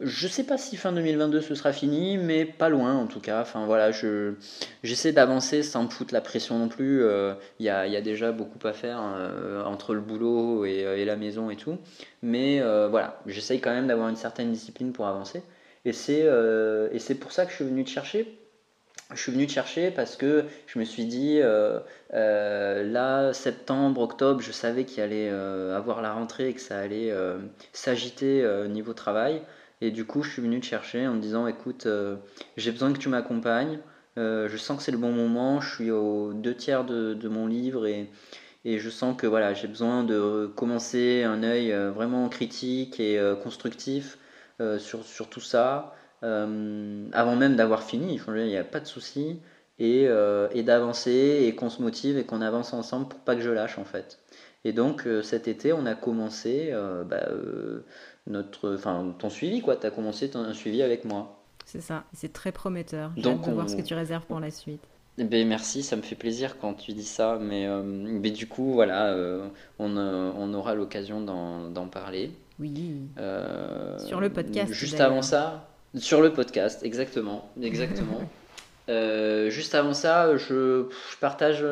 Je 0.00 0.28
sais 0.28 0.44
pas 0.44 0.58
si 0.58 0.76
fin 0.76 0.92
2022 0.92 1.40
ce 1.40 1.54
sera 1.54 1.72
fini, 1.72 2.18
mais 2.18 2.44
pas 2.44 2.68
loin 2.68 2.94
en 2.94 3.06
tout 3.06 3.20
cas. 3.20 3.40
Enfin 3.40 3.64
voilà, 3.64 3.92
je, 3.92 4.34
j'essaie 4.82 5.12
d'avancer 5.12 5.62
sans 5.62 5.84
me 5.84 5.88
foutre 5.88 6.12
la 6.12 6.20
pression 6.20 6.58
non 6.58 6.68
plus. 6.68 6.98
Il 6.98 7.02
euh, 7.02 7.32
y, 7.60 7.70
a, 7.70 7.86
y, 7.86 7.96
a, 7.96 8.02
déjà 8.02 8.30
beaucoup 8.30 8.58
à 8.66 8.74
faire 8.74 9.00
euh, 9.02 9.64
entre 9.64 9.94
le 9.94 10.02
boulot 10.02 10.66
et, 10.66 10.84
euh, 10.84 10.98
et, 10.98 11.06
la 11.06 11.16
maison 11.16 11.48
et 11.48 11.56
tout. 11.56 11.78
Mais 12.22 12.60
voilà, 12.90 13.22
j'essaye 13.26 13.60
quand 13.60 13.70
même 13.70 13.86
d'avoir 13.86 14.08
une 14.10 14.16
certaine 14.16 14.52
discipline 14.52 14.92
pour 14.92 15.06
avancer. 15.06 15.42
Et 15.86 15.92
c'est, 15.94 16.26
et 16.92 16.98
c'est 16.98 17.14
pour 17.14 17.32
ça 17.32 17.46
que 17.46 17.50
je 17.52 17.56
suis 17.56 17.64
venu 17.64 17.84
te 17.84 17.90
chercher. 17.90 18.38
Je 19.14 19.20
suis 19.20 19.30
venu 19.32 19.46
te 19.46 19.52
chercher 19.52 19.90
parce 19.92 20.16
que 20.16 20.44
je 20.66 20.78
me 20.78 20.84
suis 20.84 21.06
dit, 21.06 21.40
là, 22.10 23.32
septembre, 23.32 24.02
octobre, 24.02 24.42
je 24.42 24.52
savais 24.52 24.84
qu'il 24.84 25.02
allait 25.02 25.30
avoir 25.30 26.02
la 26.02 26.12
rentrée 26.12 26.48
et 26.48 26.54
que 26.54 26.60
ça 26.60 26.78
allait 26.78 27.14
s'agiter 27.72 28.46
niveau 28.68 28.92
travail. 28.92 29.40
Et 29.80 29.90
du 29.90 30.06
coup, 30.06 30.22
je 30.22 30.30
suis 30.30 30.42
venu 30.42 30.60
te 30.60 30.66
chercher 30.66 31.06
en 31.06 31.14
me 31.14 31.20
disant 31.20 31.46
écoute, 31.46 31.86
euh, 31.86 32.16
j'ai 32.56 32.72
besoin 32.72 32.92
que 32.92 32.98
tu 32.98 33.08
m'accompagnes. 33.08 33.78
Euh, 34.18 34.48
je 34.48 34.56
sens 34.56 34.78
que 34.78 34.82
c'est 34.82 34.92
le 34.92 34.98
bon 34.98 35.12
moment. 35.12 35.60
Je 35.60 35.74
suis 35.74 35.90
aux 35.90 36.32
deux 36.32 36.54
tiers 36.54 36.84
de, 36.84 37.28
mon 37.28 37.46
livre 37.46 37.86
et, 37.86 38.08
et, 38.64 38.78
je 38.78 38.88
sens 38.88 39.16
que 39.16 39.26
voilà, 39.26 39.52
j'ai 39.52 39.68
besoin 39.68 40.02
de 40.02 40.50
commencer 40.56 41.24
un 41.24 41.42
œil 41.42 41.72
euh, 41.72 41.90
vraiment 41.90 42.28
critique 42.28 43.00
et 43.00 43.20
constructif 43.42 44.18
sur, 44.78 45.04
sur, 45.04 45.28
tout 45.28 45.40
ça. 45.40 45.94
avant 46.22 47.36
même 47.36 47.56
d'avoir 47.56 47.82
fini, 47.82 48.18
il 48.26 48.46
n'y 48.46 48.56
a 48.56 48.64
pas 48.64 48.80
de 48.80 48.86
souci. 48.86 49.38
Et, 49.78 50.08
et 50.52 50.62
d'avancer 50.62 51.44
et 51.46 51.54
qu'on 51.54 51.68
se 51.68 51.82
motive 51.82 52.16
et 52.16 52.24
qu'on 52.24 52.40
avance 52.40 52.72
ensemble 52.72 53.08
pour 53.08 53.20
pas 53.20 53.36
que 53.36 53.42
je 53.42 53.50
lâche 53.50 53.76
en 53.76 53.84
fait. 53.84 54.18
Et 54.64 54.72
donc 54.72 55.06
cet 55.22 55.46
été, 55.46 55.74
on 55.74 55.84
a 55.84 55.94
commencé 55.94 56.72
bah, 57.04 57.28
notre, 58.26 58.74
enfin, 58.74 59.14
ton 59.18 59.30
suivi, 59.30 59.60
quoi. 59.60 59.76
Tu 59.76 59.86
as 59.86 59.90
commencé 59.90 60.30
ton 60.30 60.52
suivi 60.52 60.82
avec 60.82 61.04
moi. 61.04 61.42
C'est 61.64 61.80
ça, 61.80 62.04
c'est 62.12 62.32
très 62.32 62.52
prometteur. 62.52 63.12
J'ai 63.16 63.28
hâte 63.28 63.46
de 63.46 63.52
voir 63.52 63.68
ce 63.68 63.76
que 63.76 63.82
tu 63.82 63.94
réserves 63.94 64.24
pour 64.26 64.40
la 64.40 64.50
suite. 64.50 64.82
Eh 65.18 65.24
ben, 65.24 65.48
merci, 65.48 65.82
ça 65.82 65.96
me 65.96 66.02
fait 66.02 66.14
plaisir 66.14 66.58
quand 66.58 66.74
tu 66.74 66.92
dis 66.92 67.04
ça, 67.04 67.38
mais, 67.40 67.66
euh, 67.66 67.82
mais 67.82 68.30
du 68.30 68.46
coup, 68.46 68.72
voilà, 68.74 69.06
euh, 69.06 69.48
on, 69.78 69.96
euh, 69.96 70.30
on, 70.36 70.52
aura 70.52 70.74
l'occasion 70.74 71.20
d'en 71.22 71.88
parler. 71.88 72.32
Oui. 72.58 73.00
sur 74.06 74.20
le 74.20 74.28
podcast. 74.30 74.72
Juste 74.72 75.00
avant 75.00 75.22
ça, 75.22 75.68
sur 75.94 76.20
le 76.20 76.32
podcast, 76.32 76.82
exactement, 76.82 77.50
exactement. 77.60 78.20
juste 79.48 79.74
avant 79.74 79.94
ça, 79.94 80.36
je, 80.36 80.84
je 81.10 81.16
partage 81.20 81.64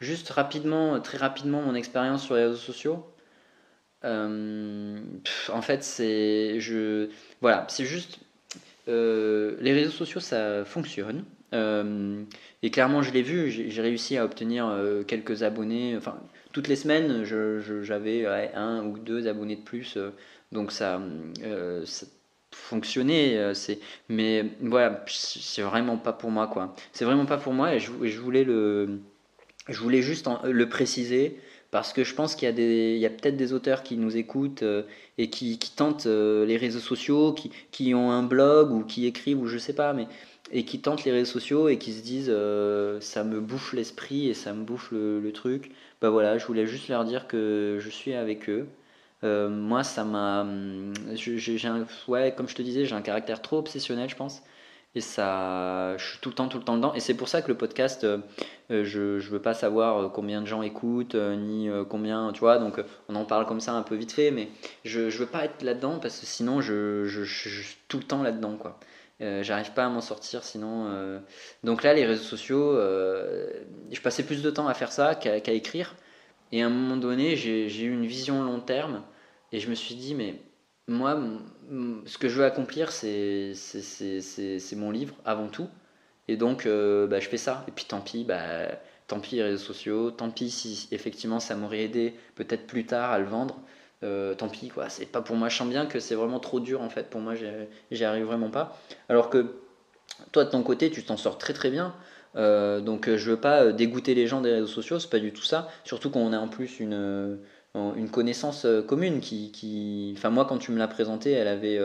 juste 0.00 0.30
rapidement, 0.30 1.00
très 1.00 1.18
rapidement, 1.18 1.62
mon 1.62 1.74
expérience 1.74 2.22
sur 2.22 2.34
les 2.34 2.44
réseaux 2.44 2.56
sociaux. 2.56 3.06
Euh, 4.06 4.98
en 5.48 5.62
fait, 5.62 5.82
c'est 5.82 6.60
je 6.60 7.08
voilà, 7.40 7.66
c'est 7.68 7.84
juste 7.84 8.20
euh, 8.88 9.56
les 9.60 9.72
réseaux 9.72 9.90
sociaux, 9.90 10.20
ça 10.20 10.64
fonctionne. 10.64 11.24
Euh, 11.54 12.22
et 12.62 12.70
clairement, 12.70 13.02
je 13.02 13.12
l'ai 13.12 13.22
vu, 13.22 13.50
j'ai 13.50 13.82
réussi 13.82 14.16
à 14.16 14.24
obtenir 14.24 14.72
quelques 15.06 15.42
abonnés. 15.42 15.96
Enfin, 15.96 16.18
toutes 16.52 16.68
les 16.68 16.76
semaines, 16.76 17.24
j'avais 17.82 18.26
un 18.54 18.84
ou 18.84 18.98
deux 18.98 19.28
abonnés 19.28 19.56
de 19.56 19.62
plus. 19.62 19.98
donc 20.52 20.72
ça, 20.72 21.00
ça 21.84 22.06
fonctionnait. 22.52 23.54
c'est, 23.54 23.80
mais 24.08 24.44
voilà, 24.60 25.04
c'est 25.08 25.62
vraiment 25.62 25.98
pas 25.98 26.12
pour 26.12 26.30
moi, 26.30 26.46
quoi. 26.48 26.74
C'est 26.92 27.04
vraiment 27.04 27.26
pas 27.26 27.38
pour 27.38 27.52
moi 27.52 27.74
et 27.74 27.80
je, 27.80 27.90
je 28.02 28.20
voulais 28.20 28.44
le, 28.44 29.00
je 29.68 29.80
voulais 29.80 30.02
juste 30.02 30.28
le 30.44 30.68
préciser 30.68 31.38
parce 31.70 31.92
que 31.92 32.04
je 32.04 32.14
pense 32.14 32.34
qu'il 32.34 32.48
y 32.48 33.04
a, 33.04 33.08
a 33.08 33.10
peut-être 33.10 33.36
des 33.36 33.52
auteurs 33.52 33.82
qui 33.82 33.96
nous 33.96 34.16
écoutent 34.16 34.62
euh, 34.62 34.82
et 35.18 35.30
qui, 35.30 35.58
tentent 35.74 36.06
euh, 36.06 36.46
les 36.46 36.56
réseaux 36.56 36.80
sociaux, 36.80 37.32
qui, 37.32 37.50
qui, 37.70 37.94
ont 37.94 38.10
un 38.10 38.22
blog 38.22 38.70
ou 38.70 38.84
qui 38.84 39.06
écrivent 39.06 39.40
ou 39.40 39.46
je 39.46 39.58
sais 39.58 39.74
pas, 39.74 39.92
mais 39.92 40.06
et 40.52 40.64
qui 40.64 40.80
tentent 40.80 41.04
les 41.04 41.12
réseaux 41.12 41.32
sociaux 41.32 41.68
et 41.68 41.76
qui 41.76 41.92
se 41.92 42.02
disent 42.02 42.30
euh, 42.30 43.00
ça 43.00 43.24
me 43.24 43.40
bouffe 43.40 43.72
l'esprit 43.72 44.28
et 44.28 44.34
ça 44.34 44.52
me 44.52 44.64
bouffe 44.64 44.92
le, 44.92 45.30
truc. 45.32 45.72
Bah 46.00 46.10
voilà, 46.10 46.38
je 46.38 46.46
voulais 46.46 46.66
juste 46.66 46.88
leur 46.88 47.04
dire 47.04 47.26
que 47.26 47.78
je 47.80 47.90
suis 47.90 48.14
avec 48.14 48.48
eux. 48.48 48.68
moi, 49.22 49.82
ça 49.82 50.04
m'a, 50.04 50.46
j'ai, 51.14 51.58
ouais, 52.08 52.34
comme 52.36 52.48
je 52.48 52.54
te 52.54 52.62
disais, 52.62 52.84
j'ai 52.84 52.94
un 52.94 53.02
caractère 53.02 53.42
trop 53.42 53.58
obsessionnel, 53.58 54.08
je 54.08 54.16
pense. 54.16 54.42
Et 54.94 55.00
ça, 55.00 55.96
je 55.98 56.04
suis 56.10 56.18
tout 56.20 56.30
le 56.30 56.34
temps, 56.34 56.48
tout 56.48 56.58
le 56.58 56.64
temps 56.64 56.76
dedans. 56.76 56.94
Et 56.94 57.00
c'est 57.00 57.14
pour 57.14 57.28
ça 57.28 57.42
que 57.42 57.48
le 57.48 57.56
podcast, 57.56 58.06
euh, 58.70 58.82
euh, 58.82 58.84
je 58.84 59.26
ne 59.26 59.32
veux 59.32 59.40
pas 59.40 59.54
savoir 59.54 59.98
euh, 59.98 60.08
combien 60.08 60.40
de 60.42 60.46
gens 60.46 60.62
écoutent, 60.62 61.14
ni 61.14 61.68
combien, 61.88 62.32
tu 62.32 62.40
vois. 62.40 62.58
Donc, 62.58 62.80
on 63.08 63.14
en 63.14 63.24
parle 63.24 63.46
comme 63.46 63.60
ça 63.60 63.72
un 63.72 63.82
peu 63.82 63.94
vite 63.94 64.12
fait, 64.12 64.30
mais 64.30 64.48
je 64.84 65.02
ne 65.02 65.10
veux 65.10 65.26
pas 65.26 65.44
être 65.44 65.62
là-dedans 65.62 65.98
parce 65.98 66.20
que 66.20 66.26
sinon, 66.26 66.60
je, 66.60 67.04
je, 67.04 67.24
suis 67.24 67.76
tout 67.88 67.98
le 67.98 68.04
temps 68.04 68.22
là-dedans, 68.22 68.56
quoi. 68.56 68.78
J'arrive 69.18 69.72
pas 69.72 69.86
à 69.86 69.88
m'en 69.88 70.02
sortir 70.02 70.44
sinon. 70.44 71.20
Donc 71.64 71.82
là, 71.82 71.94
les 71.94 72.04
réseaux 72.04 72.22
sociaux, 72.22 72.74
je 72.76 74.00
passais 74.02 74.22
plus 74.22 74.42
de 74.42 74.50
temps 74.50 74.68
à 74.68 74.74
faire 74.74 74.92
ça 74.92 75.14
qu'à 75.14 75.52
écrire. 75.52 75.94
Et 76.52 76.62
à 76.62 76.66
un 76.66 76.70
moment 76.70 76.96
donné, 76.96 77.34
j'ai 77.36 77.82
eu 77.82 77.92
une 77.92 78.06
vision 78.06 78.42
long 78.42 78.60
terme 78.60 79.02
et 79.52 79.60
je 79.60 79.70
me 79.70 79.74
suis 79.74 79.94
dit, 79.94 80.14
mais 80.14 80.34
moi, 80.86 81.18
ce 82.04 82.18
que 82.18 82.28
je 82.28 82.38
veux 82.38 82.44
accomplir, 82.44 82.92
c'est 82.92 83.54
mon 84.76 84.90
livre 84.90 85.14
avant 85.24 85.48
tout. 85.48 85.68
Et 86.28 86.36
donc, 86.36 86.66
euh, 86.66 87.06
bah, 87.06 87.20
je 87.20 87.28
fais 87.28 87.36
ça. 87.36 87.64
Et 87.68 87.70
puis 87.70 87.84
tant 87.84 88.00
pis, 88.00 88.24
bah, 88.24 88.68
tant 89.06 89.20
pis 89.20 89.36
les 89.36 89.42
réseaux 89.42 89.64
sociaux, 89.64 90.10
tant 90.10 90.30
pis 90.30 90.50
si 90.50 90.88
effectivement 90.92 91.40
ça 91.40 91.54
m'aurait 91.54 91.82
aidé 91.82 92.14
peut-être 92.34 92.66
plus 92.66 92.86
tard 92.86 93.12
à 93.12 93.18
le 93.18 93.26
vendre. 93.26 93.58
Euh, 94.02 94.34
tant 94.34 94.48
pis, 94.48 94.68
quoi. 94.68 94.88
C'est 94.88 95.06
pas 95.06 95.22
pour 95.22 95.36
moi. 95.36 95.48
Je 95.48 95.56
sens 95.56 95.68
bien 95.68 95.86
que 95.86 96.00
c'est 96.00 96.14
vraiment 96.14 96.40
trop 96.40 96.60
dur 96.60 96.82
en 96.82 96.90
fait. 96.90 97.08
Pour 97.08 97.20
moi, 97.20 97.34
j'y 97.90 98.04
arrive 98.04 98.24
vraiment 98.24 98.50
pas. 98.50 98.78
Alors 99.08 99.30
que 99.30 99.56
toi, 100.32 100.44
de 100.44 100.50
ton 100.50 100.62
côté, 100.62 100.90
tu 100.90 101.02
t'en 101.04 101.16
sors 101.16 101.38
très 101.38 101.52
très 101.52 101.70
bien. 101.70 101.94
Euh, 102.36 102.80
donc, 102.80 103.08
je 103.14 103.30
veux 103.30 103.40
pas 103.40 103.72
dégoûter 103.72 104.14
les 104.14 104.26
gens 104.26 104.42
des 104.42 104.52
réseaux 104.52 104.66
sociaux, 104.66 104.98
c'est 104.98 105.10
pas 105.10 105.18
du 105.18 105.32
tout 105.32 105.42
ça. 105.42 105.68
Surtout 105.84 106.10
qu'on 106.10 106.32
a 106.32 106.38
en 106.38 106.48
plus 106.48 106.80
une 106.80 107.38
une 107.96 108.08
connaissance 108.08 108.66
commune 108.86 109.20
qui, 109.20 109.52
qui, 109.52 110.14
Enfin, 110.16 110.30
moi, 110.30 110.46
quand 110.46 110.56
tu 110.56 110.72
me 110.72 110.78
l'as 110.78 110.88
présentée, 110.88 111.32
elle 111.32 111.48
avait 111.48 111.78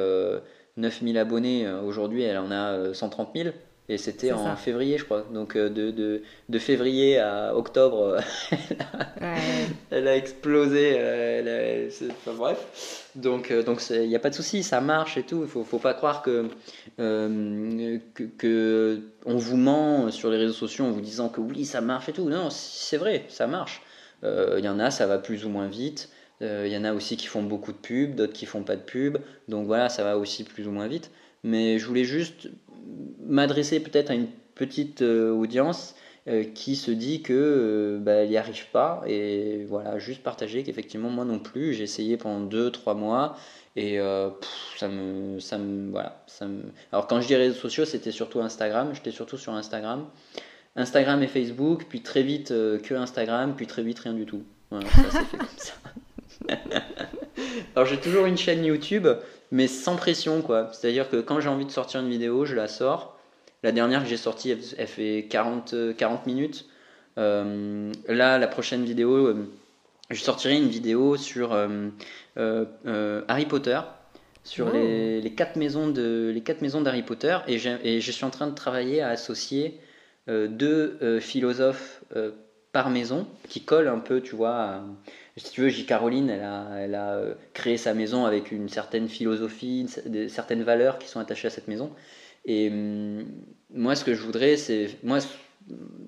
9000 0.77 1.17
euh, 1.17 1.21
abonnés. 1.21 1.69
Aujourd'hui, 1.69 2.23
elle 2.23 2.37
en 2.37 2.49
a 2.51 2.93
130 2.93 3.31
000. 3.35 3.49
Et 3.89 3.97
c'était 3.97 4.31
en 4.31 4.55
février, 4.55 4.97
je 4.97 5.03
crois. 5.03 5.25
Donc 5.33 5.57
de, 5.57 5.91
de, 5.91 6.21
de 6.47 6.59
février 6.59 7.19
à 7.19 7.55
octobre, 7.55 8.17
elle, 9.91 10.07
a, 10.07 10.15
explosé. 10.15 10.97
enfin, 12.09 12.33
bref. 12.37 13.09
Donc 13.15 13.51
donc 13.51 13.81
il 13.89 14.07
n'y 14.07 14.15
a 14.15 14.19
pas 14.19 14.29
de 14.29 14.35
souci, 14.35 14.63
ça 14.63 14.79
marche 14.79 15.17
et 15.17 15.23
tout. 15.23 15.37
Il 15.37 15.41
ne 15.41 15.47
faut, 15.47 15.63
faut, 15.65 15.79
pas 15.79 15.93
croire 15.93 16.21
que, 16.21 16.47
que, 16.97 18.23
que, 18.37 19.01
on 19.25 19.35
vous 19.35 19.57
ment 19.57 20.09
sur 20.09 20.29
les 20.29 20.37
réseaux 20.37 20.53
sociaux 20.53 20.85
en 20.85 20.91
vous 20.91 21.01
disant 21.01 21.27
que 21.27 21.41
oui, 21.41 21.65
ça 21.65 21.81
marche 21.81 22.07
et 22.07 22.13
tout. 22.13 22.29
Non, 22.29 22.49
c'est 22.49 22.97
vrai, 22.97 23.25
ça 23.27 23.47
marche. 23.47 23.81
Il 24.23 24.27
euh, 24.27 24.59
y 24.59 24.69
en 24.69 24.79
a, 24.79 24.91
ça 24.91 25.07
va 25.07 25.17
plus 25.17 25.45
ou 25.45 25.49
moins 25.49 25.67
vite. 25.67 26.09
Il 26.41 26.47
euh, 26.47 26.67
y 26.67 26.77
en 26.77 26.83
a 26.83 26.93
aussi 26.93 27.17
qui 27.17 27.27
font 27.27 27.43
beaucoup 27.43 27.71
de 27.71 27.77
pubs, 27.77 28.15
d'autres 28.15 28.33
qui 28.33 28.45
font 28.45 28.63
pas 28.63 28.75
de 28.75 28.81
pubs. 28.81 29.19
Donc 29.47 29.65
voilà, 29.65 29.89
ça 29.89 30.03
va 30.03 30.17
aussi 30.17 30.43
plus 30.43 30.67
ou 30.67 30.71
moins 30.71 30.87
vite. 30.87 31.11
Mais 31.43 31.79
je 31.79 31.85
voulais 31.87 32.03
juste 32.03 32.49
m'adresser 33.31 33.79
peut-être 33.79 34.11
à 34.11 34.13
une 34.13 34.27
petite 34.55 35.01
euh, 35.01 35.31
audience 35.31 35.95
qui 36.53 36.75
se 36.75 36.91
dit 36.91 37.23
que 37.23 37.97
bah, 37.99 38.11
elle 38.11 38.29
n'y 38.29 38.37
arrive 38.37 38.67
pas 38.67 39.01
et 39.07 39.65
voilà 39.67 39.97
juste 39.97 40.21
partager 40.21 40.61
qu'effectivement 40.61 41.09
moi 41.09 41.25
non 41.25 41.39
plus 41.39 41.73
j'ai 41.73 41.81
essayé 41.81 42.15
pendant 42.15 42.45
2-3 42.47 42.95
mois 42.95 43.35
et 43.75 43.97
ça 44.77 44.87
me 44.87 45.39
ça 45.39 45.57
me 45.57 45.89
voilà 45.89 46.23
alors 46.91 47.07
quand 47.07 47.21
je 47.21 47.25
dis 47.25 47.35
réseaux 47.35 47.59
sociaux 47.59 47.85
c'était 47.85 48.11
surtout 48.11 48.39
Instagram 48.39 48.91
j'étais 48.93 49.09
surtout 49.09 49.39
sur 49.39 49.53
Instagram 49.53 50.05
Instagram 50.75 51.21
et 51.21 51.27
Facebook, 51.27 51.85
puis 51.89 52.01
très 52.01 52.23
vite 52.23 52.51
euh, 52.51 52.79
que 52.79 52.93
Instagram, 52.93 53.53
puis 53.55 53.67
très 53.67 53.83
vite 53.83 53.99
rien 53.99 54.13
du 54.13 54.25
tout. 54.25 54.43
Voilà, 54.69 54.87
ça 54.89 55.21
fait 55.23 55.37
comme 55.37 55.47
ça. 55.57 55.73
Alors 57.75 57.85
j'ai 57.85 57.99
toujours 57.99 58.25
une 58.25 58.37
chaîne 58.37 58.63
YouTube, 58.63 59.07
mais 59.51 59.67
sans 59.67 59.95
pression 59.95 60.41
quoi. 60.41 60.69
C'est-à-dire 60.71 61.09
que 61.09 61.17
quand 61.17 61.41
j'ai 61.41 61.49
envie 61.49 61.65
de 61.65 61.71
sortir 61.71 61.99
une 61.99 62.09
vidéo, 62.09 62.45
je 62.45 62.55
la 62.55 62.67
sors. 62.67 63.17
La 63.63 63.71
dernière 63.71 64.03
que 64.03 64.09
j'ai 64.09 64.17
sortie, 64.17 64.51
elle, 64.51 64.87
fait 64.87 65.27
40, 65.29 65.95
40 65.95 66.25
minutes. 66.25 66.65
Euh, 67.17 67.91
là, 68.07 68.37
la 68.37 68.47
prochaine 68.47 68.83
vidéo, 68.83 69.27
euh, 69.27 69.49
je 70.09 70.19
sortirai 70.19 70.57
une 70.57 70.69
vidéo 70.69 71.17
sur 71.17 71.53
Harry 72.35 73.45
Potter, 73.45 73.79
sur 74.43 74.67
oh. 74.67 74.73
les, 74.73 75.21
les, 75.21 75.33
quatre 75.33 75.55
maisons 75.55 75.87
de 75.87 76.31
les 76.33 76.41
quatre 76.41 76.61
maisons 76.61 76.81
d'Harry 76.81 77.03
Potter, 77.03 77.37
et, 77.47 77.59
et, 77.83 78.01
je 78.01 78.11
suis 78.11 78.25
en 78.25 78.29
train 78.29 78.47
de 78.47 78.55
travailler 78.55 79.01
à 79.01 79.09
associer 79.09 79.79
euh, 80.29 80.47
deux 80.47 80.97
euh, 81.01 81.19
philosophes 81.19 82.03
euh, 82.15 82.31
par 82.71 82.89
maison 82.89 83.27
qui 83.49 83.63
collent 83.63 83.87
un 83.87 83.99
peu, 83.99 84.21
tu 84.21 84.35
vois. 84.35 84.81
si 85.35 85.51
tu 85.51 85.61
veux, 85.61 85.69
J. 85.69 85.85
Caroline, 85.85 86.29
elle 86.29 86.43
a, 86.43 86.67
elle 86.77 86.95
a 86.95 87.15
euh, 87.15 87.33
créé 87.53 87.77
sa 87.77 87.93
maison 87.93 88.25
avec 88.25 88.51
une 88.51 88.69
certaine 88.69 89.09
philosophie, 89.09 89.87
des, 90.05 90.29
certaines 90.29 90.63
valeurs 90.63 90.97
qui 90.97 91.07
sont 91.07 91.19
attachées 91.19 91.47
à 91.47 91.51
cette 91.51 91.67
maison. 91.67 91.91
Et 92.45 92.69
hum, 92.69 93.25
moi, 93.73 93.95
ce 93.95 94.03
que 94.03 94.13
je 94.13 94.21
voudrais, 94.21 94.57
c'est 94.57 94.97
moi, 95.03 95.19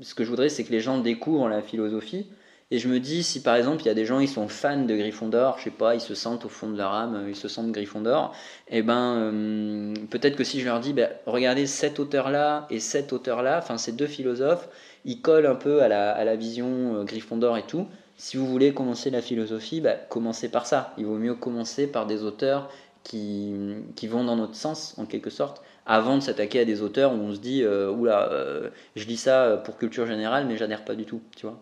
ce 0.02 0.15
que 0.15 0.24
je 0.24 0.30
voudrais, 0.30 0.50
c'est 0.50 0.63
que 0.63 0.72
les 0.72 0.80
gens 0.80 1.00
découvrent 1.00 1.50
la 1.50 1.62
philosophie. 1.62 2.28
Et 2.72 2.80
je 2.80 2.88
me 2.88 3.00
dis, 3.00 3.22
si 3.22 3.43
par 3.43 3.56
exemple 3.56 3.84
il 3.84 3.86
y 3.86 3.89
a 3.89 3.93
des 3.93 4.06
gens 4.06 4.19
qui 4.19 4.28
sont 4.28 4.48
fans 4.48 4.84
de 4.84 4.96
Gryffondor, 4.96 5.60
je 5.60 5.65
sais 5.65 5.69
pas, 5.69 5.93
ils 5.93 6.02
se 6.02 6.15
sentent 6.15 6.43
au 6.46 6.50
fond 6.50 6.72
de 6.72 6.78
leur 6.78 6.91
âme, 6.91 7.26
ils 7.28 7.36
se 7.36 7.48
sentent 7.48 7.72
Gryffondor, 7.72 8.34
et 8.67 8.80
eh 8.80 8.82
ben 8.82 9.28
hum, 9.30 9.93
peut-être 10.10 10.36
que 10.36 10.43
si 10.43 10.60
je 10.60 10.65
leur 10.65 10.80
dis, 10.80 10.91
ben, 10.91 11.12
regardez 11.28 11.67
cet 11.67 12.00
auteur-là 12.00 12.65
et 12.72 12.80
cet 12.80 13.13
auteur-là, 13.13 13.60
enfin 13.60 13.78
ces 13.78 13.91
deux 13.91 14.08
philosophes, 14.08 14.69
ils 15.06 15.22
collent 15.22 15.46
un 15.46 15.56
peu 15.56 15.84
à 15.84 15.88
la, 15.88 16.13
à 16.13 16.24
la 16.24 16.36
vision 16.36 16.96
euh, 16.96 17.04
Gryffondor 17.04 17.58
et 17.58 17.63
tout. 17.63 17.86
Si 18.17 18.38
vous 18.38 18.48
voulez 18.48 18.74
commencer 18.74 19.12
la 19.12 19.22
philosophie, 19.22 19.80
ben, 19.80 20.00
commencez 20.10 20.50
par 20.50 20.65
ça. 20.65 20.93
Il 20.98 21.06
vaut 21.06 21.17
mieux 21.17 21.36
commencer 21.36 21.86
par 21.86 22.08
des 22.08 22.24
auteurs 22.24 22.69
qui, 23.04 23.54
qui 23.96 24.08
vont 24.08 24.24
dans 24.24 24.36
notre 24.36 24.56
sens, 24.56 24.96
en 24.98 25.06
quelque 25.06 25.30
sorte, 25.30 25.62
avant 25.86 26.17
de 26.17 26.22
s'attaquer 26.22 26.62
à 26.62 26.65
des 26.65 26.82
auteurs 26.82 27.13
où 27.13 27.15
on 27.15 27.34
se 27.34 27.39
dit 27.39 27.63
euh, 27.63 27.91
oula, 27.91 28.30
euh, 28.32 28.69
je 28.96 29.06
lis 29.06 29.17
ça 29.17 29.62
pour 29.63 29.78
culture 29.78 30.06
générale, 30.06 30.46
mais 30.48 30.58
j'adhère 30.58 30.86
pas 30.86 30.96
du 30.96 31.06
tout, 31.06 31.22
tu 31.36 31.46
vois. 31.46 31.60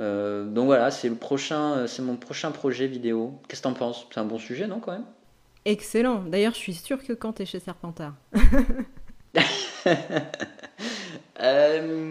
Euh, 0.00 0.44
donc 0.44 0.66
voilà, 0.66 0.90
c'est 0.90 1.08
le 1.08 1.14
prochain, 1.14 1.86
c'est 1.86 2.02
mon 2.02 2.16
prochain 2.16 2.50
projet 2.50 2.86
vidéo. 2.86 3.34
Qu'est-ce 3.48 3.62
que 3.62 3.68
t'en 3.68 3.74
penses? 3.74 4.06
C'est 4.12 4.20
un 4.20 4.24
bon 4.24 4.38
sujet, 4.38 4.66
non, 4.66 4.80
quand 4.80 4.92
même? 4.92 5.04
Excellent. 5.64 6.22
D'ailleurs, 6.24 6.52
je 6.52 6.58
suis 6.58 6.74
sûre 6.74 7.02
que 7.02 7.12
quand 7.12 7.34
t'es 7.34 7.46
chez 7.46 7.60
Serpentard. 7.60 8.14
Euh, 11.40 12.10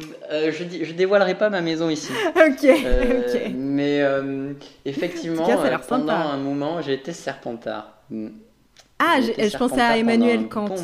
je, 0.52 0.92
dévoilerai 0.94 1.36
pas 1.36 1.50
ma 1.50 1.62
maison 1.62 1.90
ici. 1.90 2.12
ok. 2.36 2.70
Mais 3.56 4.04
effectivement, 4.86 5.48
pendant 5.88 6.14
un 6.14 6.38
moment, 6.38 6.82
j'ai 6.82 6.94
été 6.94 7.14
Serpentard. 7.14 7.98
Ah, 9.00 9.20
je 9.22 9.58
pensais 9.58 9.82
à 9.82 9.98
Emmanuel 9.98 10.48
Kant. 10.48 10.76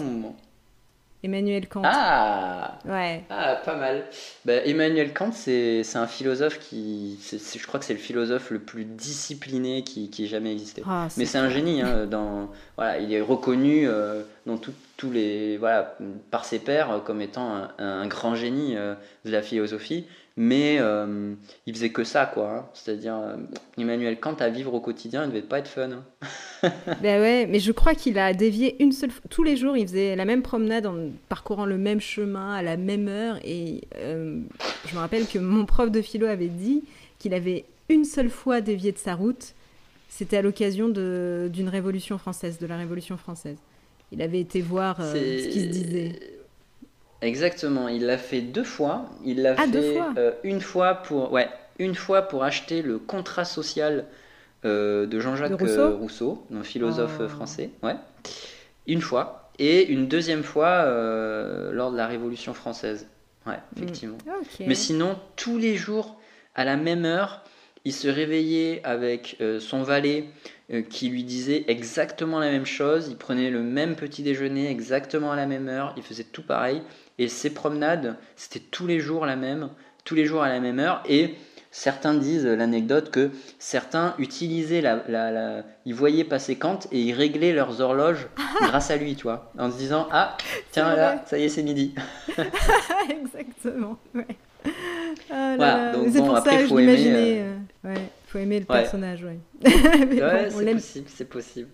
Emmanuel 1.21 1.67
Kant. 1.67 1.81
Ah 1.83 2.79
Ouais. 2.85 3.23
Ah, 3.29 3.57
pas 3.65 3.75
mal. 3.75 4.05
Bah, 4.45 4.53
Emmanuel 4.65 5.13
Kant, 5.13 5.31
c'est 5.33 5.83
un 5.95 6.07
philosophe 6.07 6.59
qui. 6.59 7.19
je 7.29 7.67
crois 7.67 7.79
que 7.79 7.85
c'est 7.85 7.93
le 7.93 7.99
philosophe 7.99 8.51
le 8.51 8.59
plus 8.59 8.85
discipliné 8.85 9.83
qui, 9.83 10.09
qui 10.09 10.23
ait 10.23 10.27
jamais 10.27 10.53
existé. 10.53 10.81
Ah, 10.87 11.07
Mais 11.17 11.25
c'est 11.25 11.37
un 11.37 11.49
génie. 11.49 11.81
Hein, 11.81 12.05
dans, 12.05 12.49
voilà, 12.77 12.99
il 12.99 13.13
est 13.13 13.19
reconnu 13.19 13.85
euh, 13.85 14.21
dans 14.45 14.57
tous 14.57 15.11
les, 15.11 15.57
voilà, 15.57 15.97
par 16.31 16.45
ses 16.45 16.59
pairs 16.59 17.01
comme 17.05 17.21
étant 17.21 17.53
un, 17.53 17.69
un 17.77 18.07
grand 18.07 18.35
génie 18.35 18.77
euh, 18.77 18.95
de 19.25 19.31
la 19.31 19.41
philosophie 19.41 20.05
mais 20.41 20.77
euh, 20.79 21.33
il 21.65 21.73
faisait 21.73 21.89
que 21.89 22.05
ça, 22.05 22.25
quoi. 22.25 22.49
Hein. 22.49 22.65
C'est-à-dire, 22.73 23.13
euh, 23.13 23.35
Emmanuel 23.77 24.17
Kant 24.21 24.35
à 24.35 24.47
vivre 24.47 24.73
au 24.73 24.79
quotidien, 24.79 25.25
il 25.25 25.31
devait 25.31 25.41
pas 25.41 25.59
être 25.59 25.67
fun. 25.67 25.89
Hein. 25.91 26.05
ben 27.01 27.19
ouais, 27.19 27.45
mais 27.45 27.59
je 27.59 27.73
crois 27.73 27.93
qu'il 27.93 28.17
a 28.17 28.33
dévié 28.33 28.81
une 28.81 28.93
seule 28.93 29.11
fois. 29.11 29.21
Tous 29.29 29.43
les 29.43 29.57
jours, 29.57 29.75
il 29.75 29.85
faisait 29.85 30.15
la 30.15 30.23
même 30.23 30.41
promenade 30.41 30.85
en 30.85 30.95
parcourant 31.27 31.65
le 31.65 31.77
même 31.77 31.99
chemin 31.99 32.53
à 32.53 32.61
la 32.61 32.77
même 32.77 33.09
heure. 33.09 33.37
Et 33.43 33.81
euh, 33.97 34.39
je 34.87 34.95
me 34.95 34.99
rappelle 35.01 35.27
que 35.27 35.39
mon 35.39 35.65
prof 35.65 35.91
de 35.91 36.01
philo 36.01 36.25
avait 36.25 36.47
dit 36.47 36.85
qu'il 37.17 37.33
avait 37.33 37.65
une 37.89 38.05
seule 38.05 38.29
fois 38.29 38.61
dévié 38.61 38.93
de 38.93 38.97
sa 38.97 39.15
route. 39.15 39.55
C'était 40.07 40.37
à 40.37 40.41
l'occasion 40.41 40.87
d'une 40.87 41.69
révolution 41.69 42.17
française, 42.17 42.59
de 42.59 42.65
la 42.65 42.77
révolution 42.77 43.17
française. 43.17 43.57
Il 44.13 44.21
avait 44.21 44.39
été 44.39 44.61
voir 44.61 45.01
ce 45.01 45.49
qui 45.49 45.59
se 45.59 45.65
disait. 45.65 46.38
Exactement, 47.21 47.87
il 47.89 48.05
l'a 48.05 48.17
fait 48.17 48.41
deux 48.41 48.63
fois. 48.63 49.05
Il 49.25 49.41
l'a 49.41 49.55
ah, 49.57 49.67
fait 49.67 49.99
euh, 50.17 50.31
une 50.43 50.61
fois 50.61 50.95
pour 50.95 51.31
ouais, 51.31 51.49
une 51.77 51.95
fois 51.95 52.23
pour 52.23 52.43
acheter 52.43 52.81
le 52.81 52.97
contrat 52.97 53.45
social 53.45 54.05
euh, 54.65 55.05
de 55.05 55.19
Jean-Jacques 55.19 55.61
euh, 55.61 55.95
Rousseau? 55.95 56.45
un 56.53 56.63
philosophe 56.63 57.19
oh. 57.19 57.27
français, 57.27 57.71
ouais. 57.83 57.95
Une 58.87 59.01
fois 59.01 59.51
et 59.59 59.87
une 59.87 60.07
deuxième 60.07 60.43
fois 60.43 60.85
lors 61.71 61.91
de 61.91 61.97
la 61.97 62.07
Révolution 62.07 62.53
française. 62.53 63.07
Ouais, 63.45 63.53
hmm. 63.53 63.83
effectivement. 63.83 64.17
Mais 64.65 64.75
sinon, 64.75 65.17
tous 65.35 65.57
les 65.57 65.75
jours 65.75 66.19
à 66.55 66.63
la 66.63 66.77
même 66.77 67.05
heure, 67.05 67.43
il 67.85 67.93
se 67.93 68.07
réveillait 68.07 68.81
avec 68.83 69.37
son 69.59 69.83
valet 69.83 70.25
qui 70.89 71.09
lui 71.09 71.23
disait 71.23 71.65
exactement 71.67 72.39
la 72.39 72.51
même 72.51 72.65
chose. 72.65 73.07
Il 73.09 73.17
prenait 73.17 73.49
le 73.49 73.61
même 73.61 73.95
petit 73.95 74.21
déjeuner 74.21 74.69
exactement 74.69 75.31
à 75.31 75.35
la 75.35 75.45
même 75.45 75.67
heure. 75.67 75.93
Il 75.97 76.03
faisait 76.03 76.23
tout 76.23 76.43
pareil. 76.43 76.81
Et 77.17 77.27
ces 77.27 77.49
promenades, 77.49 78.17
c'était 78.35 78.59
tous 78.59 78.87
les 78.87 78.99
jours 78.99 79.25
la 79.25 79.35
même, 79.35 79.69
tous 80.05 80.15
les 80.15 80.25
jours 80.25 80.43
à 80.43 80.49
la 80.49 80.59
même 80.59 80.79
heure. 80.79 81.03
Et 81.07 81.35
certains 81.71 82.13
disent 82.13 82.45
l'anecdote 82.45 83.11
que 83.11 83.31
certains 83.59 84.15
utilisaient 84.17 84.81
la, 84.81 85.03
la, 85.07 85.63
ils 85.85 85.93
voyaient 85.93 86.23
passer 86.23 86.55
Kant 86.55 86.79
et 86.91 87.01
ils 87.01 87.13
réglaient 87.13 87.53
leurs 87.53 87.81
horloges 87.81 88.27
grâce 88.61 88.91
à 88.91 88.97
lui, 88.97 89.15
tu 89.15 89.23
vois, 89.23 89.51
en 89.57 89.71
se 89.71 89.77
disant 89.77 90.07
ah 90.11 90.37
tiens 90.71 90.95
là, 90.95 91.23
ça 91.25 91.37
y 91.37 91.43
est 91.43 91.49
c'est 91.49 91.63
midi. 91.63 91.93
Exactement. 93.09 93.97
Ouais. 94.15 94.25
Ah 95.31 95.91
c'est 96.11 96.19
pour 96.19 96.37
ça 96.39 96.57
que 96.57 96.67
je 96.67 96.75
l'imaginais. 96.75 97.39
Euh, 97.41 97.55
euh, 97.85 97.89
ouais, 97.89 98.01
faut 98.27 98.39
aimer 98.39 98.59
le 98.59 98.65
personnage, 98.65 99.23
ouais. 99.23 99.39
ouais 99.65 100.49
c'est 100.49 100.73
possible, 100.73 101.07
c'est 101.09 101.29
possible. 101.29 101.69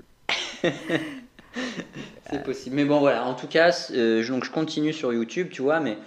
c'est 2.29 2.43
possible. 2.43 2.75
Mais 2.75 2.85
bon, 2.85 2.99
voilà. 2.99 3.25
En 3.25 3.33
tout 3.33 3.47
cas, 3.47 3.75
euh, 3.91 4.27
donc 4.27 4.45
je 4.45 4.51
continue 4.51 4.93
sur 4.93 5.13
YouTube, 5.13 5.49
tu 5.51 5.61
vois, 5.61 5.79
mais 5.79 5.97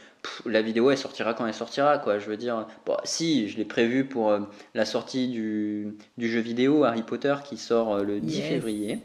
la 0.46 0.62
vidéo, 0.62 0.90
elle 0.90 0.98
sortira 0.98 1.34
quand 1.34 1.46
elle 1.46 1.54
sortira, 1.54 1.98
quoi. 1.98 2.18
Je 2.18 2.26
veux 2.28 2.36
dire, 2.36 2.66
bon, 2.86 2.96
si, 3.04 3.48
je 3.48 3.56
l'ai 3.56 3.64
prévu 3.64 4.04
pour 4.04 4.30
euh, 4.30 4.40
la 4.74 4.84
sortie 4.84 5.28
du, 5.28 5.96
du, 6.16 6.28
jeu 6.28 6.40
vidéo 6.40 6.84
Harry 6.84 7.02
Potter 7.02 7.34
qui 7.44 7.56
sort 7.56 7.94
euh, 7.94 8.02
le 8.02 8.20
10 8.20 8.42
février. 8.42 8.98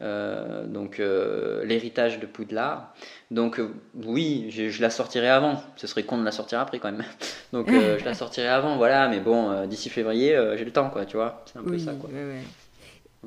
Donc 0.00 1.00
l'héritage 1.64 2.20
de 2.20 2.26
Poudlard. 2.26 2.94
Donc 3.30 3.60
oui, 3.94 4.46
je, 4.50 4.80
la 4.80 4.90
sortirai 4.90 5.28
avant. 5.28 5.62
Ce 5.76 5.86
serait 5.86 6.04
con 6.04 6.18
de 6.18 6.24
la 6.24 6.32
sortir 6.32 6.60
après 6.60 6.78
quand 6.78 6.90
même. 6.90 7.04
Donc 7.52 7.68
je 7.70 8.04
la 8.04 8.14
sortirai 8.14 8.48
avant, 8.48 8.76
voilà. 8.76 9.08
Mais 9.08 9.20
bon, 9.20 9.66
d'ici 9.66 9.88
février, 9.90 10.38
j'ai 10.56 10.64
le 10.64 10.72
temps, 10.72 10.90
quoi. 10.90 11.04
Tu 11.04 11.16
vois, 11.16 11.44
c'est 11.46 11.58
un 11.58 11.62
peu 11.62 11.78
ça, 11.78 11.92
quoi. 11.92 12.08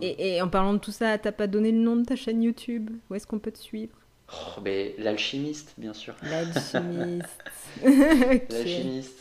Et, 0.01 0.41
en 0.41 0.49
parlant 0.49 0.73
de 0.73 0.79
tout 0.79 0.91
ça, 0.91 1.17
t'as 1.17 1.31
pas 1.31 1.47
donné 1.47 1.71
le 1.71 1.77
nom 1.77 1.95
de 1.95 2.03
ta 2.03 2.15
chaîne 2.15 2.41
YouTube? 2.41 2.89
Où 3.09 3.15
est-ce 3.15 3.27
qu'on 3.27 3.39
peut 3.39 3.51
te 3.51 3.59
suivre? 3.59 3.93
Oh, 4.31 4.61
L'alchimiste, 4.97 5.73
bien 5.77 5.93
sûr. 5.93 6.15
L'alchimiste. 6.23 7.43
L'alchimiste. 8.49 9.19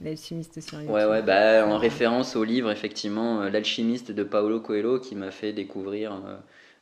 L'alchimiste 0.00 0.60
sur 0.60 0.78
YouTube. 0.78 0.94
Ouais, 0.94 1.06
ouais, 1.06 1.22
bah, 1.22 1.66
en 1.66 1.78
référence 1.78 2.36
au 2.36 2.44
livre, 2.44 2.70
effectivement, 2.70 3.42
euh, 3.42 3.50
L'alchimiste 3.50 4.12
de 4.12 4.22
Paolo 4.22 4.60
Coelho, 4.60 5.00
qui 5.00 5.14
m'a 5.14 5.30
fait 5.30 5.52
découvrir 5.52 6.12
euh, 6.12 6.36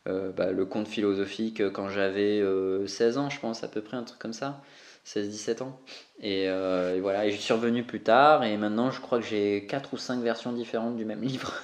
euh, 0.06 0.30
bah, 0.30 0.52
le 0.52 0.64
conte 0.64 0.88
philosophique 0.88 1.62
quand 1.72 1.88
j'avais 1.88 2.42
16 2.86 3.18
ans, 3.18 3.30
je 3.30 3.40
pense, 3.40 3.64
à 3.64 3.68
peu 3.68 3.80
près, 3.80 3.96
un 3.96 4.04
truc 4.04 4.18
comme 4.18 4.32
ça. 4.32 4.62
16-17 5.06 5.62
ans. 5.62 5.78
Euh, 6.24 6.96
et, 6.96 7.00
voilà, 7.00 7.26
et 7.26 7.30
je 7.30 7.36
suis 7.36 7.52
revenu 7.52 7.84
plus 7.84 8.00
tard, 8.00 8.42
et 8.42 8.56
maintenant 8.56 8.90
je 8.90 9.00
crois 9.00 9.20
que 9.20 9.26
j'ai 9.26 9.66
4 9.68 9.94
ou 9.94 9.96
5 9.96 10.20
versions 10.20 10.52
différentes 10.52 10.96
du 10.96 11.04
même 11.04 11.22
livre. 11.22 11.52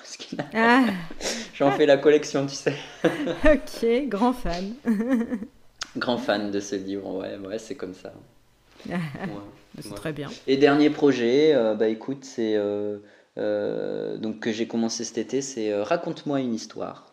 Ah. 0.55 0.85
J'en 1.55 1.73
fais 1.73 1.85
la 1.85 1.99
collection, 1.99 2.47
tu 2.47 2.55
sais. 2.55 2.75
ok, 3.05 4.09
grand 4.09 4.33
fan. 4.33 4.73
grand 5.97 6.17
fan 6.17 6.51
de 6.51 6.59
ce 6.59 6.77
livre, 6.77 7.17
ouais, 7.17 7.37
ouais 7.37 7.59
c'est 7.59 7.75
comme 7.75 7.93
ça. 7.93 8.15
c'est 9.79 9.95
très 9.95 10.13
bien. 10.13 10.31
Et 10.47 10.57
dernier 10.57 10.89
projet, 10.89 11.55
euh, 11.55 11.75
bah 11.75 11.89
écoute, 11.89 12.25
c'est. 12.25 12.55
Euh, 12.57 14.17
donc 14.17 14.41
que 14.41 14.53
j'ai 14.53 14.67
commencé 14.67 15.05
cet 15.05 15.19
été, 15.19 15.43
c'est 15.43 15.75
Raconte-moi 15.83 16.41
une 16.41 16.55
histoire. 16.55 17.12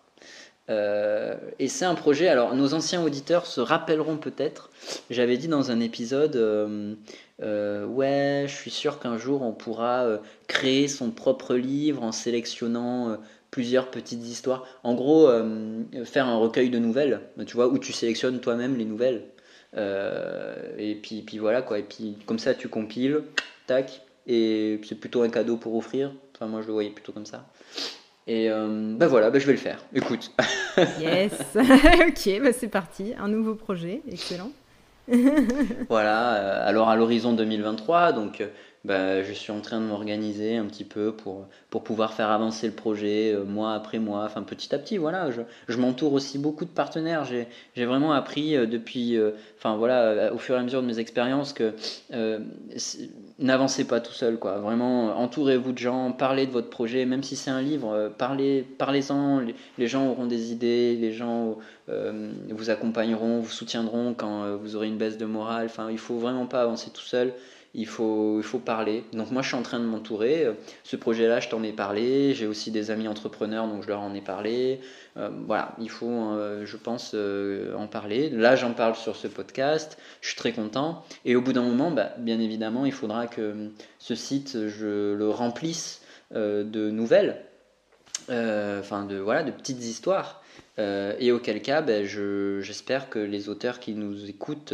Euh, 0.69 1.35
et 1.57 1.67
c'est 1.67 1.85
un 1.85 1.95
projet, 1.95 2.27
alors 2.27 2.53
nos 2.53 2.73
anciens 2.73 3.03
auditeurs 3.03 3.47
se 3.47 3.59
rappelleront 3.59 4.17
peut-être, 4.17 4.69
j'avais 5.09 5.37
dit 5.37 5.47
dans 5.47 5.71
un 5.71 5.79
épisode, 5.79 6.35
euh, 6.35 6.93
euh, 7.41 7.85
ouais, 7.85 8.45
je 8.47 8.53
suis 8.53 8.69
sûr 8.71 8.99
qu'un 8.99 9.17
jour 9.17 9.41
on 9.41 9.51
pourra 9.51 10.05
créer 10.47 10.87
son 10.87 11.09
propre 11.09 11.55
livre 11.55 12.03
en 12.03 12.11
sélectionnant 12.11 13.17
plusieurs 13.49 13.89
petites 13.89 14.23
histoires. 14.25 14.65
En 14.83 14.93
gros, 14.93 15.27
faire 16.05 16.27
un 16.27 16.37
recueil 16.37 16.69
de 16.69 16.77
nouvelles, 16.77 17.21
tu 17.47 17.55
vois, 17.55 17.67
où 17.67 17.79
tu 17.79 17.91
sélectionnes 17.91 18.39
toi-même 18.39 18.77
les 18.77 18.85
nouvelles. 18.85 19.23
et 19.75 20.99
puis, 21.01 21.23
puis 21.23 21.39
voilà 21.39 21.63
quoi, 21.63 21.79
et 21.79 21.83
puis 21.83 22.15
comme 22.27 22.39
ça 22.39 22.53
tu 22.53 22.67
compiles, 22.67 23.23
tac, 23.65 24.01
et 24.27 24.79
c'est 24.87 24.95
plutôt 24.95 25.23
un 25.23 25.29
cadeau 25.29 25.57
pour 25.57 25.75
offrir. 25.75 26.11
Enfin, 26.35 26.45
moi 26.45 26.61
je 26.61 26.67
le 26.67 26.73
voyais 26.73 26.91
plutôt 26.91 27.11
comme 27.11 27.25
ça. 27.25 27.47
Et 28.31 28.47
ben 28.47 29.07
voilà, 29.07 29.31
ben 29.31 29.41
je 29.41 29.47
vais 29.47 29.53
le 29.53 29.57
faire. 29.57 29.83
Écoute. 29.91 30.31
yes. 30.99 31.33
ok, 31.55 32.41
ben 32.43 32.53
c'est 32.55 32.67
parti. 32.67 33.15
Un 33.19 33.27
nouveau 33.27 33.55
projet. 33.55 34.03
Excellent. 34.07 34.51
voilà. 35.89 36.35
Euh, 36.35 36.69
alors 36.69 36.89
à 36.89 36.95
l'horizon 36.95 37.33
2023, 37.33 38.11
donc 38.11 38.47
bah, 38.85 39.23
je 39.23 39.33
suis 39.33 39.51
en 39.51 39.61
train 39.61 39.81
de 39.81 39.85
m'organiser 39.85 40.57
un 40.57 40.65
petit 40.65 40.83
peu 40.83 41.11
pour, 41.11 41.47
pour 41.71 41.83
pouvoir 41.83 42.13
faire 42.13 42.29
avancer 42.29 42.67
le 42.67 42.73
projet 42.73 43.35
mois 43.47 43.73
après 43.73 43.97
mois, 43.97 44.25
enfin 44.25 44.43
petit 44.43 44.75
à 44.75 44.77
petit. 44.77 44.99
Voilà, 44.99 45.31
je, 45.31 45.41
je 45.67 45.77
m'entoure 45.77 46.13
aussi 46.13 46.37
beaucoup 46.37 46.65
de 46.65 46.69
partenaires. 46.69 47.25
J'ai 47.25 47.85
vraiment 47.85 48.13
appris 48.13 48.51
depuis, 48.67 49.17
enfin 49.57 49.75
voilà, 49.75 50.31
au 50.31 50.37
fur 50.37 50.53
et 50.53 50.59
à 50.59 50.61
mesure 50.61 50.83
de 50.83 50.87
mes 50.87 50.99
expériences 50.99 51.51
que 51.51 51.73
n'avancez 53.39 53.85
pas 53.85 53.99
tout 53.99 54.11
seul, 54.11 54.37
quoi. 54.37 54.59
Vraiment, 54.59 55.17
entourez-vous 55.17 55.71
de 55.71 55.77
gens, 55.77 56.11
parlez 56.11 56.45
de 56.45 56.51
votre 56.51 56.69
projet, 56.69 57.05
même 57.05 57.23
si 57.23 57.35
c'est 57.35 57.49
un 57.49 57.61
livre, 57.61 57.91
euh, 57.93 58.09
parlez, 58.09 58.65
parlez-en. 58.77 59.41
Les 59.77 59.87
gens 59.87 60.07
auront 60.07 60.25
des 60.25 60.51
idées, 60.51 60.95
les 60.95 61.13
gens 61.13 61.57
euh, 61.89 62.31
vous 62.49 62.69
accompagneront, 62.69 63.39
vous 63.39 63.49
soutiendront 63.49 64.13
quand 64.13 64.43
euh, 64.43 64.55
vous 64.55 64.75
aurez 64.75 64.87
une 64.87 64.97
baisse 64.97 65.17
de 65.17 65.25
morale. 65.25 65.65
Enfin, 65.65 65.89
il 65.89 65.97
faut 65.97 66.17
vraiment 66.17 66.45
pas 66.45 66.61
avancer 66.61 66.91
tout 66.93 67.01
seul. 67.01 67.33
Il 67.75 67.87
faut, 67.87 68.39
il 68.39 68.43
faut 68.43 68.59
parler. 68.59 69.03
Donc 69.13 69.29
moi, 69.31 69.41
je 69.41 69.47
suis 69.47 69.57
en 69.57 69.61
train 69.61 69.79
de 69.79 69.85
m'entourer. 69.85 70.47
Ce 70.83 70.95
projet-là, 70.95 71.39
je 71.39 71.49
t'en 71.49 71.61
ai 71.61 71.71
parlé. 71.71 72.33
J'ai 72.33 72.47
aussi 72.47 72.71
des 72.71 72.89
amis 72.89 73.07
entrepreneurs, 73.07 73.67
donc 73.67 73.83
je 73.83 73.87
leur 73.87 74.01
en 74.01 74.13
ai 74.15 74.21
parlé. 74.21 74.81
Euh, 75.19 75.29
voilà, 75.45 75.75
il 75.79 75.89
faut, 75.89 76.07
euh, 76.07 76.65
je 76.65 76.77
pense, 76.77 77.11
euh, 77.13 77.75
en 77.75 77.87
parler. 77.87 78.29
Là, 78.29 78.55
j'en 78.55 78.73
parle 78.73 78.95
sur 78.95 79.15
ce 79.15 79.27
podcast. 79.27 79.97
Je 80.21 80.29
suis 80.29 80.37
très 80.37 80.53
content. 80.53 81.03
Et 81.25 81.35
au 81.35 81.41
bout 81.41 81.53
d'un 81.53 81.63
moment, 81.63 81.91
bah, 81.91 82.13
bien 82.17 82.39
évidemment, 82.39 82.85
il 82.85 82.91
faudra 82.93 83.27
que 83.27 83.69
ce 83.97 84.15
site, 84.15 84.67
je 84.67 85.13
le 85.13 85.29
remplisse 85.29 86.01
de 86.31 86.91
nouvelles, 86.91 87.41
enfin 88.29 89.05
de 89.05 89.17
voilà, 89.17 89.43
de 89.43 89.51
petites 89.51 89.83
histoires. 89.83 90.43
et 90.77 91.31
auquel 91.31 91.61
cas, 91.61 91.81
bah, 91.81 92.03
j'espère 92.05 93.09
que 93.09 93.19
les 93.19 93.49
auteurs 93.49 93.79
qui 93.79 93.93
nous 93.93 94.29
écoutent 94.29 94.73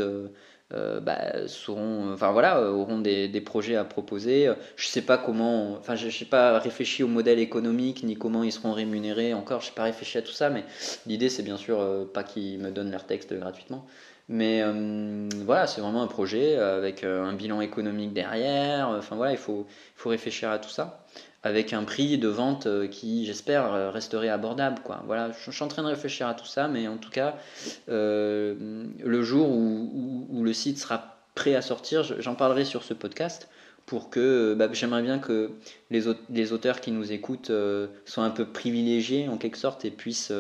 euh, 0.73 0.99
bah, 0.99 1.47
seront, 1.47 2.11
enfin 2.13 2.31
voilà, 2.31 2.57
euh, 2.57 2.71
auront 2.71 2.97
des, 2.97 3.27
des, 3.27 3.41
projets 3.41 3.75
à 3.75 3.83
proposer. 3.83 4.51
Je 4.75 4.87
sais 4.87 5.03
pas 5.03 5.17
comment, 5.17 5.73
enfin 5.73 5.95
je 5.95 6.09
sais 6.09 6.25
pas 6.25 6.57
réfléchi 6.57 7.03
au 7.03 7.07
modèle 7.07 7.37
économique 7.37 8.03
ni 8.03 8.15
comment 8.15 8.43
ils 8.43 8.51
seront 8.51 8.73
rémunérés. 8.73 9.35
Encore, 9.35 9.61
je 9.61 9.67
sais 9.67 9.73
pas 9.75 9.83
réfléchi 9.83 10.17
à 10.17 10.23
tout 10.23 10.31
ça, 10.31 10.49
mais 10.49 10.63
l'idée 11.05 11.29
c'est 11.29 11.43
bien 11.43 11.57
sûr 11.57 11.79
euh, 11.79 12.05
pas 12.05 12.23
qu'ils 12.23 12.57
me 12.59 12.71
donnent 12.71 12.91
leur 12.91 13.05
texte 13.05 13.33
gratuitement. 13.33 13.85
Mais 14.27 14.63
voilà, 15.45 15.67
c'est 15.67 15.81
vraiment 15.81 16.01
un 16.01 16.07
projet 16.07 16.55
avec 16.57 17.03
un 17.03 17.33
bilan 17.33 17.61
économique 17.61 18.11
derrière. 18.11 18.89
Enfin 18.89 19.15
voilà, 19.15 19.33
il 19.33 19.37
faut, 19.37 19.67
il 19.69 19.99
faut 19.99 20.09
réfléchir 20.09 20.49
à 20.49 20.57
tout 20.57 20.69
ça 20.69 21.05
avec 21.45 21.73
un 21.73 21.83
prix 21.83 22.17
de 22.17 22.27
vente 22.27 22.65
euh, 22.65 22.87
qui, 22.87 23.23
j'espère, 23.27 23.71
euh, 23.71 23.91
resterait 23.91 24.29
abordable. 24.29 24.81
Voilà, 25.05 25.29
je 25.31 25.51
suis 25.51 25.63
en 25.63 25.67
train 25.67 25.83
de 25.83 25.87
réfléchir 25.87 26.27
à 26.27 26.33
tout 26.33 26.47
ça, 26.47 26.67
mais 26.67 26.87
en 26.87 26.97
tout 26.97 27.11
cas, 27.11 27.35
euh, 27.87 28.55
le 29.03 29.21
jour 29.21 29.47
où, 29.49 30.43
le 30.43 30.53
site 30.53 30.79
sera 30.79 31.19
prêt 31.35 31.53
à 31.53 31.61
sortir, 31.61 32.03
j'en 32.19 32.33
parlerai 32.33 32.65
sur 32.65 32.83
ce 32.83 32.95
podcast 32.95 33.47
pour 33.85 34.09
que 34.09 34.55
bah, 34.57 34.69
j'aimerais 34.73 35.03
bien 35.03 35.19
que 35.19 35.51
les, 35.91 36.51
auteurs 36.51 36.81
qui 36.81 36.91
nous 36.91 37.11
écoutent 37.11 37.51
soient 38.05 38.23
un 38.23 38.31
peu 38.31 38.45
privilégiés 38.45 39.27
en 39.27 39.37
quelque 39.37 39.57
sorte 39.57 39.85
et 39.85 39.91
puissent 39.91 40.33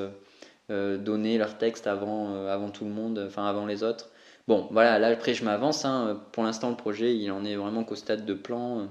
donner 0.69 1.37
leur 1.37 1.57
texte 1.59 1.85
avant, 1.85 2.47
avant 2.47 2.69
tout 2.69 2.85
le 2.85 2.91
monde, 2.91 3.23
enfin 3.27 3.45
avant 3.45 3.67
les 3.67 3.83
autres. 3.83 4.09
Bon, 4.47 4.67
voilà, 4.71 4.97
là 4.97 5.07
après 5.07 5.35
je 5.35 5.43
m'avance. 5.43 5.85
Hein. 5.85 6.19
Pour 6.31 6.43
l'instant, 6.43 6.69
le 6.69 6.75
projet 6.75 7.15
il 7.15 7.31
en 7.31 7.45
est 7.45 7.55
vraiment 7.55 7.83
qu'au 7.83 7.95
stade 7.95 8.25
de 8.25 8.33
plan. 8.33 8.87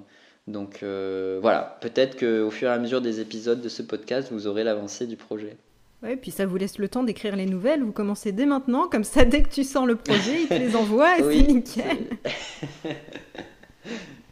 Donc 0.47 0.81
euh, 0.83 1.39
voilà, 1.41 1.79
peut-être 1.81 2.19
qu'au 2.19 2.51
fur 2.51 2.69
et 2.69 2.73
à 2.73 2.79
mesure 2.79 3.01
des 3.01 3.21
épisodes 3.21 3.61
de 3.61 3.69
ce 3.69 3.83
podcast, 3.83 4.29
vous 4.31 4.47
aurez 4.47 4.63
l'avancée 4.63 5.07
du 5.07 5.17
projet. 5.17 5.57
Ouais, 6.03 6.17
puis 6.17 6.31
ça 6.31 6.45
vous 6.45 6.57
laisse 6.57 6.79
le 6.79 6.89
temps 6.89 7.03
d'écrire 7.03 7.35
les 7.35 7.47
nouvelles. 7.47 7.83
Vous 7.83 7.93
commencez 7.93 8.31
dès 8.31 8.45
maintenant, 8.45 8.89
comme 8.89 9.05
ça, 9.05 9.25
dès 9.25 9.43
que 9.43 9.49
tu 9.49 9.65
sens 9.65 9.87
le 9.87 9.97
projet, 9.97 10.43
il 10.43 10.49
te 10.49 10.55
les 10.55 10.77
envoie 10.77 11.19
et 11.19 11.23
c'est 11.33 11.47
nickel. 11.47 11.99
oui, 12.85 12.93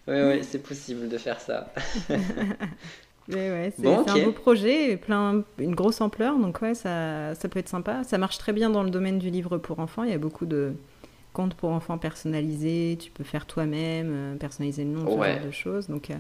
oui, 0.09 0.41
c'est 0.43 0.63
possible 0.63 1.09
de 1.09 1.17
faire 1.17 1.41
ça. 1.41 1.73
ouais, 3.31 3.73
c'est 3.75 3.87
un 3.87 4.25
beau 4.25 4.33
projet, 4.33 4.99
plein, 4.99 5.43
une 5.59 5.75
grosse 5.75 6.03
ampleur, 6.03 6.39
donc 6.39 6.61
ouais, 6.61 6.75
ça, 6.75 7.35
ça 7.35 7.49
peut 7.49 7.59
être 7.59 7.71
sympa. 7.71 8.05
Ça 8.05 8.19
marche 8.19 8.37
très 8.37 8.53
bien 8.53 8.69
dans 8.69 8.83
le 8.83 8.91
domaine 8.91 9.19
du 9.19 9.31
livre 9.31 9.57
pour 9.57 9.79
enfants. 9.79 10.05
Il 10.05 10.11
y 10.11 10.15
a 10.15 10.19
beaucoup 10.19 10.45
de, 10.45 10.75
compte 11.33 11.55
pour 11.55 11.71
enfants 11.71 11.99
personnalisé, 11.99 12.97
tu 13.01 13.11
peux 13.11 13.25
faire 13.25 13.47
toi-même, 13.47 14.11
euh, 14.13 14.37
personnaliser 14.37 14.85
le 14.85 14.91
nom, 14.91 15.07
ce 15.07 15.25
genre 15.25 15.45
de 15.45 15.51
choses. 15.51 15.89
Donc, 15.89 16.11
euh, 16.11 16.15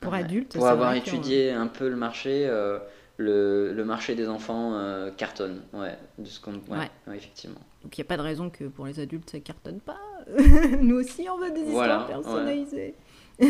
pour 0.00 0.14
adultes, 0.14 0.54
pour 0.54 0.66
avoir 0.66 0.94
étudié 0.94 1.50
un 1.52 1.68
peu 1.68 1.88
le 1.88 1.96
marché, 1.96 2.46
euh, 2.46 2.78
le, 3.18 3.72
le, 3.72 3.84
marché 3.84 4.14
des 4.14 4.28
enfants 4.28 4.76
cartonne, 5.16 5.62
ouais, 5.72 5.96
de 6.18 6.26
ce 6.26 6.40
qu'on, 6.40 6.54
ouais, 6.54 6.90
effectivement. 7.14 7.60
Donc 7.82 7.96
il 7.98 8.00
n'y 8.00 8.06
a 8.06 8.08
pas 8.08 8.16
de 8.16 8.22
raison 8.22 8.50
que 8.50 8.64
pour 8.64 8.86
les 8.86 9.00
adultes 9.00 9.30
ça 9.30 9.40
cartonne 9.40 9.80
pas. 9.80 10.00
Nous 10.80 10.96
aussi 10.96 11.26
on 11.28 11.38
veut 11.38 11.52
des 11.52 11.62
histoires 11.62 12.06
personnalisées. 12.06 12.94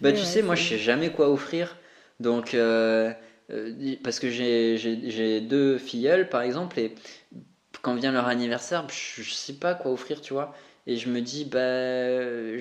bah 0.00 0.12
tu 0.12 0.22
sais, 0.22 0.42
moi 0.42 0.54
je 0.54 0.68
sais 0.68 0.78
jamais 0.78 1.10
quoi 1.10 1.30
offrir, 1.30 1.76
donc 2.20 2.56
parce 4.02 4.20
que 4.20 4.28
j'ai 4.28 5.40
deux 5.40 5.78
filleuls 5.78 6.28
par 6.28 6.42
exemple 6.42 6.78
et 6.78 6.94
quand 7.84 7.94
vient 7.94 8.12
leur 8.12 8.26
anniversaire, 8.26 8.86
je, 8.88 9.20
ne 9.20 9.26
sais 9.26 9.52
pas 9.52 9.74
quoi 9.74 9.92
offrir, 9.92 10.20
tu 10.20 10.32
vois. 10.32 10.54
Et 10.86 10.96
je 10.96 11.08
me 11.10 11.20
dis, 11.20 11.44
bah, 11.44 12.58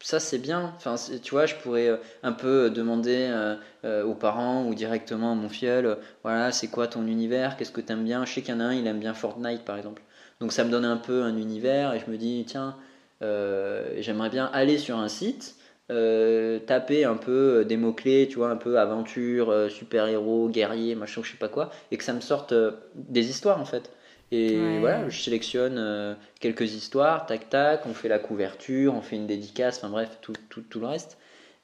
ça 0.00 0.20
c'est 0.20 0.38
bien. 0.38 0.72
Enfin, 0.76 0.96
tu 1.22 1.30
vois, 1.32 1.46
je 1.46 1.54
pourrais 1.56 1.88
euh, 1.88 1.96
un 2.22 2.32
peu 2.32 2.70
demander 2.70 3.26
euh, 3.30 3.56
euh, 3.84 4.04
aux 4.04 4.14
parents 4.14 4.66
ou 4.66 4.74
directement 4.74 5.32
à 5.32 5.34
mon 5.34 5.48
filleul, 5.48 5.98
voilà, 6.22 6.52
c'est 6.52 6.68
quoi 6.68 6.86
ton 6.86 7.06
univers, 7.06 7.56
qu'est-ce 7.56 7.72
que 7.72 7.80
tu 7.80 7.92
aimes 7.92 8.04
bien? 8.04 8.24
Je 8.24 8.32
sais 8.32 8.42
qu'il 8.42 8.54
y 8.54 8.56
en 8.56 8.60
a 8.60 8.64
un, 8.64 8.74
il 8.74 8.86
aime 8.86 9.00
bien 9.00 9.14
Fortnite 9.14 9.64
par 9.64 9.76
exemple. 9.76 10.02
Donc 10.40 10.52
ça 10.52 10.64
me 10.64 10.70
donne 10.70 10.84
un 10.84 10.98
peu 10.98 11.22
un 11.22 11.36
univers 11.36 11.94
et 11.94 12.00
je 12.00 12.10
me 12.10 12.18
dis, 12.18 12.44
tiens, 12.46 12.76
j'aimerais 13.20 14.30
bien 14.30 14.50
aller 14.52 14.78
sur 14.78 14.98
un 14.98 15.08
site. 15.08 15.56
taper 15.88 17.04
un 17.04 17.16
peu 17.16 17.64
des 17.64 17.76
mots-clés, 17.78 18.28
tu 18.28 18.36
vois, 18.36 18.50
un 18.50 18.56
peu 18.56 18.78
aventure, 18.78 19.70
super-héros, 19.70 20.48
guerrier, 20.50 20.94
machin, 20.94 21.22
je 21.24 21.30
sais 21.32 21.38
pas 21.38 21.48
quoi, 21.48 21.70
et 21.90 21.96
que 21.96 22.04
ça 22.04 22.12
me 22.12 22.20
sorte 22.20 22.54
des 22.94 23.30
histoires 23.30 23.60
en 23.60 23.64
fait. 23.64 23.90
Et 24.32 24.78
voilà, 24.80 25.08
je 25.08 25.20
sélectionne 25.20 25.76
euh, 25.78 26.14
quelques 26.40 26.74
histoires, 26.74 27.26
tac 27.26 27.48
tac, 27.48 27.86
on 27.86 27.94
fait 27.94 28.08
la 28.08 28.18
couverture, 28.18 28.94
on 28.94 29.00
fait 29.00 29.16
une 29.16 29.26
dédicace, 29.26 29.78
enfin 29.78 29.88
bref, 29.88 30.18
tout, 30.20 30.32
tout, 30.48 30.62
tout 30.62 30.80
le 30.80 30.86
reste. 30.86 31.18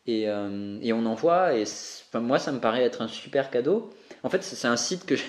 Et, 0.06 0.28
euh, 0.28 0.78
et, 0.82 0.92
on 0.92 1.06
envoie, 1.06 1.54
et 1.54 1.62
enfin, 1.62 2.20
moi 2.20 2.38
ça 2.40 2.50
me 2.50 2.58
paraît 2.58 2.82
être 2.82 3.02
un 3.02 3.08
super 3.08 3.50
cadeau. 3.50 3.90
En 4.24 4.30
fait, 4.30 4.42
c'est 4.42 4.68
un 4.68 4.76
site 4.76 5.06
que 5.06 5.16
je, 5.16 5.22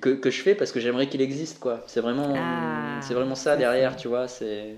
que, 0.00 0.10
que 0.10 0.30
je 0.30 0.42
fais 0.42 0.54
parce 0.54 0.72
que 0.72 0.80
j'aimerais 0.80 1.08
qu'il 1.08 1.20
existe, 1.20 1.60
quoi. 1.60 1.82
C'est 1.86 2.00
vraiment, 2.00 2.34
ah, 2.36 3.00
c'est 3.00 3.14
vraiment 3.14 3.34
ça 3.36 3.56
derrière, 3.56 3.96
tu 3.96 4.08
vois. 4.08 4.26
C'est. 4.26 4.76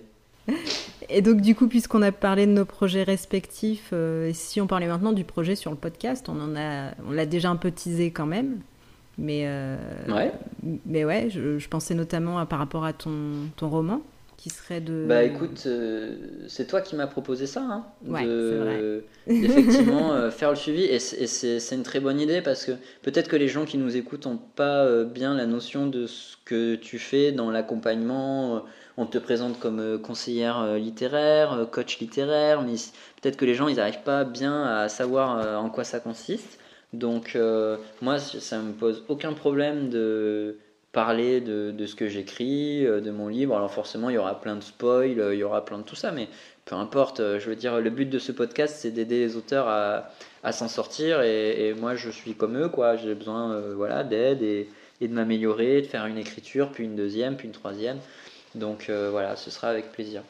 Et 1.09 1.23
donc, 1.23 1.41
du 1.41 1.55
coup, 1.55 1.69
puisqu'on 1.69 2.03
a 2.03 2.13
parlé 2.13 2.47
de 2.47 2.53
nos 2.53 2.67
projets 2.67 3.03
respectifs, 3.03 3.91
euh, 3.93 4.31
si 4.35 4.61
on 4.61 4.67
parlait 4.67 4.87
maintenant 4.87 5.13
du 5.13 5.25
projet 5.25 5.57
sur 5.57 5.71
le 5.71 5.77
podcast, 5.77 6.29
on 6.29 6.39
en 6.41 6.57
a, 6.57 6.93
on 7.07 7.13
l'a 7.13 7.25
déjà 7.25 7.49
un 7.49 7.57
peu 7.57 7.71
teasé 7.71 8.11
quand 8.11 8.27
même. 8.27 8.61
Mais, 9.19 9.45
euh, 9.47 9.77
ouais. 10.09 10.33
mais 10.87 11.05
ouais, 11.05 11.29
je, 11.31 11.69
pensais 11.69 11.95
notamment 11.95 12.39
à, 12.39 12.47
par 12.47 12.59
rapport 12.59 12.85
à 12.85 12.93
ton, 12.93 13.13
ton 13.57 13.69
roman, 13.69 14.03
qui 14.37 14.51
serait 14.51 14.81
de... 14.81 15.07
Bah 15.07 15.23
écoute, 15.23 15.63
euh, 15.67 16.17
c'est 16.49 16.67
toi 16.67 16.81
qui 16.81 16.97
m'as 16.97 17.07
proposé 17.07 17.47
ça, 17.47 17.63
hein, 17.63 17.87
ouais, 18.07 18.25
de, 18.25 19.05
effectivement 19.29 20.13
euh, 20.13 20.31
faire 20.31 20.51
le 20.51 20.57
suivi, 20.57 20.83
et 20.83 20.99
c'est 20.99 21.75
une 21.75 21.85
très 21.85 22.01
bonne 22.01 22.21
idée, 22.21 22.43
parce 22.43 22.65
que 22.65 22.73
peut-être 23.03 23.29
que 23.29 23.37
les 23.37 23.49
gens 23.49 23.65
qui 23.65 23.79
nous 23.79 23.97
écoutent 23.97 24.27
n'ont 24.27 24.41
pas 24.57 25.05
bien 25.05 25.35
la 25.35 25.47
notion 25.47 25.87
de 25.87 26.07
ce 26.07 26.37
que 26.45 26.75
tu 26.75 26.99
fais 26.99 27.31
dans 27.31 27.51
l'accompagnement, 27.53 28.65
on 28.97 29.07
te 29.07 29.19
présente 29.19 29.61
comme 29.61 30.01
conseillère 30.03 30.75
littéraire, 30.75 31.69
coach 31.71 32.01
littéraire, 32.01 32.63
mais 32.63 32.75
peut-être 33.23 33.37
que 33.37 33.45
les 33.45 33.55
gens 33.55 33.69
ils 33.69 33.77
n'arrivent 33.77 34.03
pas 34.05 34.25
bien 34.25 34.65
à 34.65 34.89
savoir 34.89 35.63
en 35.63 35.71
quoi 35.71 35.85
ça 35.85 36.01
consiste. 36.01 36.59
Donc 36.95 37.35
euh, 37.35 37.77
moi, 38.01 38.19
ça 38.19 38.59
me 38.59 38.73
pose 38.73 39.05
aucun 39.09 39.33
problème 39.33 39.91
de 39.91 40.59
parler 40.93 41.41
de, 41.41 41.73
de 41.73 41.87
ce 41.87 41.97
que 41.97 42.09
j'écris, 42.09 42.87
euh, 42.87 43.01
de 43.01 43.11
mon 43.11 43.29
livre. 43.29 43.57
Alors 43.57 43.73
forcément, 43.73 44.11
il 44.11 44.15
y 44.15 44.19
aura 44.19 44.41
plein 44.41 44.55
de 44.55 44.63
spoils, 44.63 45.31
il 45.33 45.39
y 45.39 45.43
aura 45.43 45.65
plein 45.65 45.79
de 45.79 45.83
tout 45.83 45.97
ça, 45.97 46.13
mais 46.13 46.29
peu 46.65 46.77
importe. 46.77 47.19
Euh, 47.21 47.41
je 47.41 47.51
veux 47.51 47.57
dire, 47.57 47.81
le 47.81 47.91
but 47.91 48.09
de 48.09 48.19
ce 48.19 48.31
podcast, 48.31 48.77
c'est 48.79 48.93
d'aider 48.93 49.19
les 49.19 49.37
auteurs 49.37 49.67
à, 49.69 50.11
à 50.45 50.53
s'en 50.53 50.69
sortir. 50.69 51.21
Et, 51.23 51.75
moi, 51.75 51.97
je 51.97 52.11
suis 52.11 52.35
comme 52.35 52.57
eux, 52.57 52.69
quoi. 52.69 52.97
J'ai 52.97 53.15
besoin 53.15 53.61
voilà, 53.75 54.05
d'aide 54.05 54.43
et, 54.43 54.69
et, 55.01 55.09
de 55.09 55.13
m'améliorer, 55.13 55.83
de 55.83 55.87
faire 55.87 56.07
une 56.07 56.19
écriture, 56.19 56.71
puis 56.71 56.85
une 56.85 56.97
deuxième, 56.97 57.37
puis 57.37 57.49
une 57.49 57.55
troisième. 57.55 57.99
Donc 58.55 58.89
voilà, 58.89 59.35
ce 59.35 59.51
sera 59.51 59.69
avec 59.69 59.91
plaisir. 59.91 60.23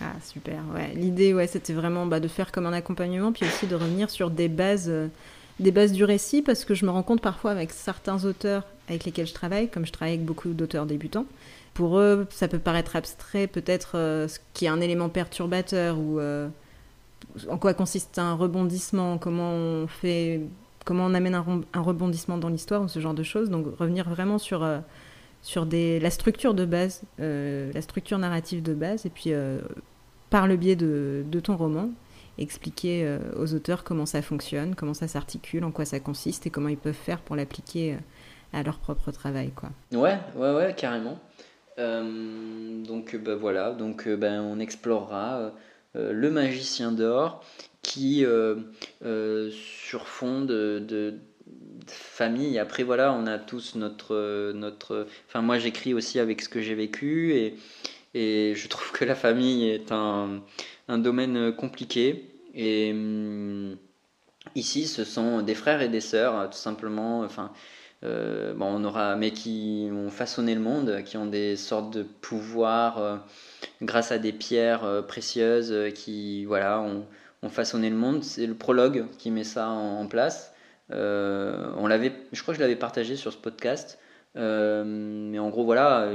Ah 0.00 0.14
super, 0.22 0.62
ouais. 0.74 0.94
L'idée, 0.94 1.34
ouais, 1.34 1.46
c'était 1.46 1.74
vraiment 1.74 2.06
bah, 2.06 2.18
de 2.18 2.28
faire 2.28 2.50
comme 2.50 2.64
un 2.64 2.72
accompagnement, 2.72 3.30
puis 3.30 3.44
aussi 3.44 3.66
de 3.66 3.74
revenir 3.74 4.08
sur 4.08 4.30
des 4.30 4.48
bases 4.48 4.90
des 5.62 5.72
bases 5.72 5.92
du 5.92 6.04
récit 6.04 6.42
parce 6.42 6.64
que 6.64 6.74
je 6.74 6.84
me 6.84 6.90
rends 6.90 7.02
compte 7.02 7.20
parfois 7.20 7.50
avec 7.50 7.70
certains 7.70 8.24
auteurs 8.24 8.64
avec 8.88 9.04
lesquels 9.04 9.26
je 9.26 9.34
travaille, 9.34 9.68
comme 9.68 9.86
je 9.86 9.92
travaille 9.92 10.14
avec 10.14 10.24
beaucoup 10.24 10.50
d'auteurs 10.50 10.86
débutants, 10.86 11.26
pour 11.74 11.98
eux, 11.98 12.26
ça 12.30 12.48
peut 12.48 12.58
paraître 12.58 12.96
abstrait, 12.96 13.46
peut-être 13.46 13.96
euh, 13.96 14.28
ce 14.28 14.38
qui 14.52 14.66
est 14.66 14.68
un 14.68 14.80
élément 14.80 15.08
perturbateur 15.08 15.98
ou 15.98 16.20
euh, 16.20 16.48
en 17.48 17.56
quoi 17.56 17.72
consiste 17.72 18.18
un 18.18 18.34
rebondissement, 18.34 19.16
comment 19.16 19.52
on 19.52 19.86
fait, 19.86 20.40
comment 20.84 21.06
on 21.06 21.14
amène 21.14 21.34
un, 21.34 21.80
rebondissement 21.80 22.36
dans 22.36 22.50
l'histoire 22.50 22.82
ou 22.82 22.88
ce 22.88 23.00
genre 23.00 23.14
de 23.14 23.22
choses. 23.22 23.48
Donc 23.48 23.66
revenir 23.78 24.08
vraiment 24.08 24.38
sur 24.38 24.62
euh, 24.62 24.80
sur 25.42 25.66
des, 25.66 25.98
la 25.98 26.10
structure 26.10 26.54
de 26.54 26.64
base, 26.64 27.02
la 27.18 27.82
structure 27.82 28.16
narrative 28.16 28.62
de 28.62 28.74
base, 28.74 29.06
et 29.06 29.10
puis 29.10 29.32
par 30.30 30.46
le 30.46 30.54
biais 30.54 30.76
de 30.76 31.40
ton 31.42 31.56
roman, 31.56 31.90
expliquer 32.38 33.04
euh, 33.04 33.18
aux 33.36 33.54
auteurs 33.54 33.84
comment 33.84 34.06
ça 34.06 34.22
fonctionne, 34.22 34.74
comment 34.74 34.94
ça 34.94 35.08
s'articule, 35.08 35.64
en 35.64 35.70
quoi 35.70 35.84
ça 35.84 36.00
consiste 36.00 36.46
et 36.46 36.50
comment 36.50 36.68
ils 36.68 36.78
peuvent 36.78 36.92
faire 36.94 37.20
pour 37.20 37.36
l'appliquer 37.36 37.94
euh, 37.94 38.58
à 38.58 38.62
leur 38.62 38.78
propre 38.78 39.10
travail. 39.12 39.50
Quoi. 39.54 39.70
Ouais, 39.92 40.18
ouais, 40.36 40.54
ouais, 40.54 40.74
carrément. 40.76 41.18
Euh, 41.78 42.82
donc 42.84 43.16
bah, 43.16 43.34
voilà, 43.34 43.72
donc 43.72 44.08
ben, 44.08 44.42
on 44.42 44.58
explorera 44.58 45.52
Le 45.94 46.30
Magicien 46.30 46.92
d'Or, 46.92 47.44
qui, 47.80 48.26
sur 49.00 50.06
fond 50.06 50.42
de, 50.42 50.84
de 50.86 51.14
famille. 51.86 52.58
Après, 52.58 52.82
voilà, 52.82 53.12
on 53.14 53.26
a 53.26 53.38
tous 53.38 53.74
notre. 53.74 54.52
notre... 54.52 55.06
Enfin, 55.28 55.40
moi, 55.40 55.58
j'écris 55.58 55.94
aussi 55.94 56.18
avec 56.18 56.42
ce 56.42 56.48
que 56.50 56.60
j'ai 56.60 56.74
vécu 56.74 57.34
et, 57.34 57.56
et 58.14 58.54
je 58.54 58.68
trouve 58.68 58.92
que 58.92 59.04
la 59.04 59.14
famille 59.14 59.68
est 59.68 59.92
un, 59.92 60.42
un 60.92 60.98
domaine 60.98 61.54
compliqué. 61.54 62.28
Et 62.54 62.92
hum, 62.92 63.76
ici, 64.54 64.86
ce 64.86 65.04
sont 65.04 65.42
des 65.42 65.54
frères 65.54 65.82
et 65.82 65.88
des 65.88 66.00
sœurs, 66.00 66.50
tout 66.50 66.58
simplement. 66.58 67.20
Enfin, 67.22 67.52
euh, 68.04 68.52
bon, 68.54 68.66
on 68.66 68.84
aura, 68.84 69.16
mais 69.16 69.30
qui 69.30 69.88
ont 69.92 70.10
façonné 70.10 70.54
le 70.54 70.60
monde, 70.60 71.02
qui 71.04 71.16
ont 71.16 71.26
des 71.26 71.56
sortes 71.56 71.92
de 71.92 72.02
pouvoirs 72.02 72.98
euh, 72.98 73.16
grâce 73.80 74.12
à 74.12 74.18
des 74.18 74.32
pierres 74.32 74.84
euh, 74.84 75.02
précieuses 75.02 75.92
qui, 75.94 76.44
voilà, 76.44 76.80
ont, 76.80 77.06
façonné 77.48 77.90
le 77.90 77.96
monde. 77.96 78.22
C'est 78.22 78.46
le 78.46 78.54
prologue 78.54 79.06
qui 79.18 79.30
met 79.30 79.44
ça 79.44 79.68
en 79.68 80.06
place. 80.06 80.52
Euh, 80.92 81.72
on 81.76 81.86
l'avait, 81.86 82.12
je 82.32 82.42
crois 82.42 82.54
que 82.54 82.58
je 82.58 82.62
l'avais 82.62 82.76
partagé 82.76 83.16
sur 83.16 83.32
ce 83.32 83.38
podcast. 83.38 83.98
Euh, 84.36 84.84
mais 84.86 85.38
en 85.38 85.50
gros, 85.50 85.64
voilà, 85.64 86.12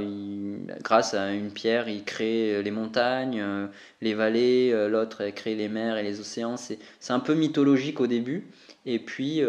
grâce 0.82 1.14
à 1.14 1.32
une 1.32 1.50
pierre, 1.50 1.88
il 1.88 2.04
crée 2.04 2.62
les 2.62 2.70
montagnes, 2.70 3.40
euh, 3.40 3.66
les 4.00 4.14
vallées, 4.14 4.88
l'autre 4.88 5.28
crée 5.30 5.54
les 5.54 5.68
mers 5.68 5.96
et 5.96 6.02
les 6.02 6.20
océans. 6.20 6.56
C'est, 6.56 6.78
un 7.08 7.20
peu 7.20 7.34
mythologique 7.34 8.00
au 8.00 8.06
début. 8.06 8.46
Et 8.86 8.98
puis, 8.98 9.42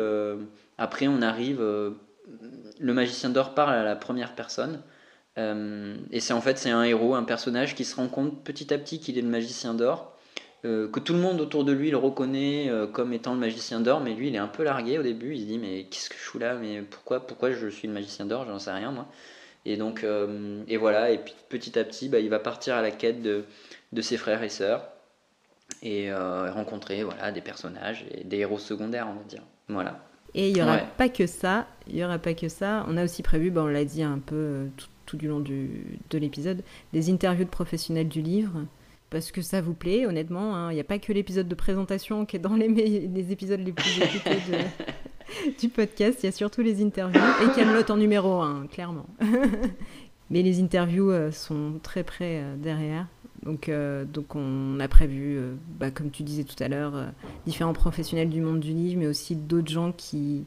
après, 0.77 1.07
on 1.07 1.21
arrive. 1.21 1.61
le 1.61 2.93
magicien 2.93 3.29
d'or 3.29 3.53
parle 3.53 3.73
à 3.73 3.83
la 3.83 3.95
première 3.95 4.35
personne. 4.35 4.81
et 5.37 6.19
c'est 6.19 6.33
en 6.33 6.41
fait, 6.41 6.57
c'est 6.57 6.71
un 6.71 6.83
héros, 6.83 7.15
un 7.15 7.23
personnage 7.23 7.75
qui 7.75 7.85
se 7.85 7.95
rend 7.95 8.07
compte 8.07 8.43
petit 8.43 8.73
à 8.73 8.77
petit 8.77 8.99
qu'il 8.99 9.17
est 9.17 9.21
le 9.21 9.29
magicien 9.29 9.73
d'or. 9.73 10.19
Euh, 10.65 10.89
que 10.89 10.99
tout 10.99 11.13
le 11.13 11.19
monde 11.19 11.39
autour 11.39 11.63
de 11.63 11.71
lui 11.71 11.89
le 11.89 11.95
reconnaît 11.95 12.69
euh, 12.69 12.85
comme 12.85 13.13
étant 13.13 13.33
le 13.33 13.39
magicien 13.39 13.79
d'or, 13.79 14.01
mais 14.01 14.13
lui 14.13 14.27
il 14.27 14.35
est 14.35 14.39
un 14.39 14.47
peu 14.47 14.63
largué 14.63 14.99
au 14.99 15.03
début, 15.03 15.33
il 15.33 15.41
se 15.41 15.45
dit 15.45 15.57
mais 15.57 15.85
qu'est-ce 15.85 16.09
que 16.09 16.17
je 16.17 16.21
fous 16.21 16.37
là, 16.37 16.55
mais 16.55 16.81
pourquoi, 16.81 17.25
pourquoi 17.25 17.51
je 17.51 17.67
suis 17.67 17.87
le 17.87 17.93
magicien 17.93 18.25
d'or, 18.25 18.45
j'en 18.45 18.59
sais 18.59 18.71
rien 18.71 18.91
moi. 18.91 19.07
Et 19.65 19.77
donc, 19.77 20.03
euh, 20.03 20.63
et 20.67 20.77
voilà, 20.77 21.11
et 21.11 21.17
puis 21.17 21.35
petit 21.49 21.77
à 21.77 21.83
petit, 21.83 22.09
bah, 22.09 22.19
il 22.19 22.29
va 22.29 22.39
partir 22.39 22.75
à 22.75 22.81
la 22.81 22.91
quête 22.91 23.21
de, 23.21 23.45
de 23.91 24.01
ses 24.01 24.17
frères 24.17 24.43
et 24.43 24.49
sœurs 24.49 24.87
et 25.83 26.11
rencontrer 26.11 27.03
voilà, 27.03 27.31
des 27.31 27.41
personnages 27.41 28.03
et 28.11 28.23
des 28.23 28.37
héros 28.37 28.57
secondaires, 28.57 29.07
on 29.09 29.13
va 29.13 29.23
dire. 29.23 29.43
Voilà. 29.67 29.99
Et 30.33 30.49
il 30.49 30.53
n'y 30.53 30.61
aura 30.61 30.77
pas 30.77 31.09
que 31.09 31.27
ça, 31.27 31.67
il 31.87 31.95
y 31.95 32.03
aura 32.03 32.17
pas 32.17 32.33
que 32.33 32.49
ça. 32.49 32.85
On 32.87 32.97
a 32.97 33.03
aussi 33.03 33.23
prévu, 33.23 33.51
bah, 33.51 33.61
on 33.63 33.67
l'a 33.67 33.85
dit 33.85 34.03
un 34.03 34.19
peu 34.19 34.67
tout, 34.77 34.87
tout 35.05 35.17
du 35.17 35.27
long 35.27 35.39
du, 35.39 35.99
de 36.09 36.17
l'épisode, 36.17 36.63
des 36.91 37.11
interviews 37.11 37.45
de 37.45 37.49
professionnels 37.49 38.09
du 38.09 38.21
livre 38.21 38.65
parce 39.09 39.31
que 39.31 39.41
ça 39.41 39.61
vous 39.61 39.73
plaît, 39.73 40.05
honnêtement. 40.05 40.55
Hein. 40.55 40.71
Il 40.71 40.75
n'y 40.75 40.81
a 40.81 40.85
pas 40.85 40.99
que 40.99 41.11
l'épisode 41.11 41.47
de 41.47 41.55
présentation 41.55 42.25
qui 42.25 42.35
est 42.35 42.39
dans 42.39 42.55
les, 42.55 42.67
les 42.67 43.31
épisodes 43.31 43.59
les 43.59 43.71
plus 43.71 43.97
écoutés 44.03 44.39
du 45.59 45.69
podcast, 45.69 46.19
il 46.23 46.27
y 46.27 46.29
a 46.29 46.31
surtout 46.31 46.61
les 46.61 46.83
interviews 46.83 47.21
et 47.43 47.55
Camelot 47.55 47.89
en 47.89 47.97
numéro 47.97 48.41
1, 48.41 48.67
clairement. 48.67 49.05
Mais 50.29 50.43
les 50.43 50.61
interviews 50.61 51.11
euh, 51.11 51.31
sont 51.31 51.79
très 51.81 52.03
près 52.03 52.41
euh, 52.41 52.55
derrière. 52.55 53.07
Donc, 53.43 53.69
euh, 53.69 54.05
donc 54.05 54.35
on 54.35 54.79
a 54.79 54.87
prévu, 54.87 55.39
bah, 55.79 55.91
comme 55.91 56.11
tu 56.11 56.23
disais 56.23 56.43
tout 56.43 56.61
à 56.61 56.67
l'heure, 56.67 56.93
différents 57.47 57.73
professionnels 57.73 58.29
du 58.29 58.41
monde 58.41 58.59
du 58.59 58.73
livre, 58.73 58.99
mais 58.99 59.07
aussi 59.07 59.35
d'autres 59.35 59.71
gens 59.71 59.93
qui, 59.93 60.43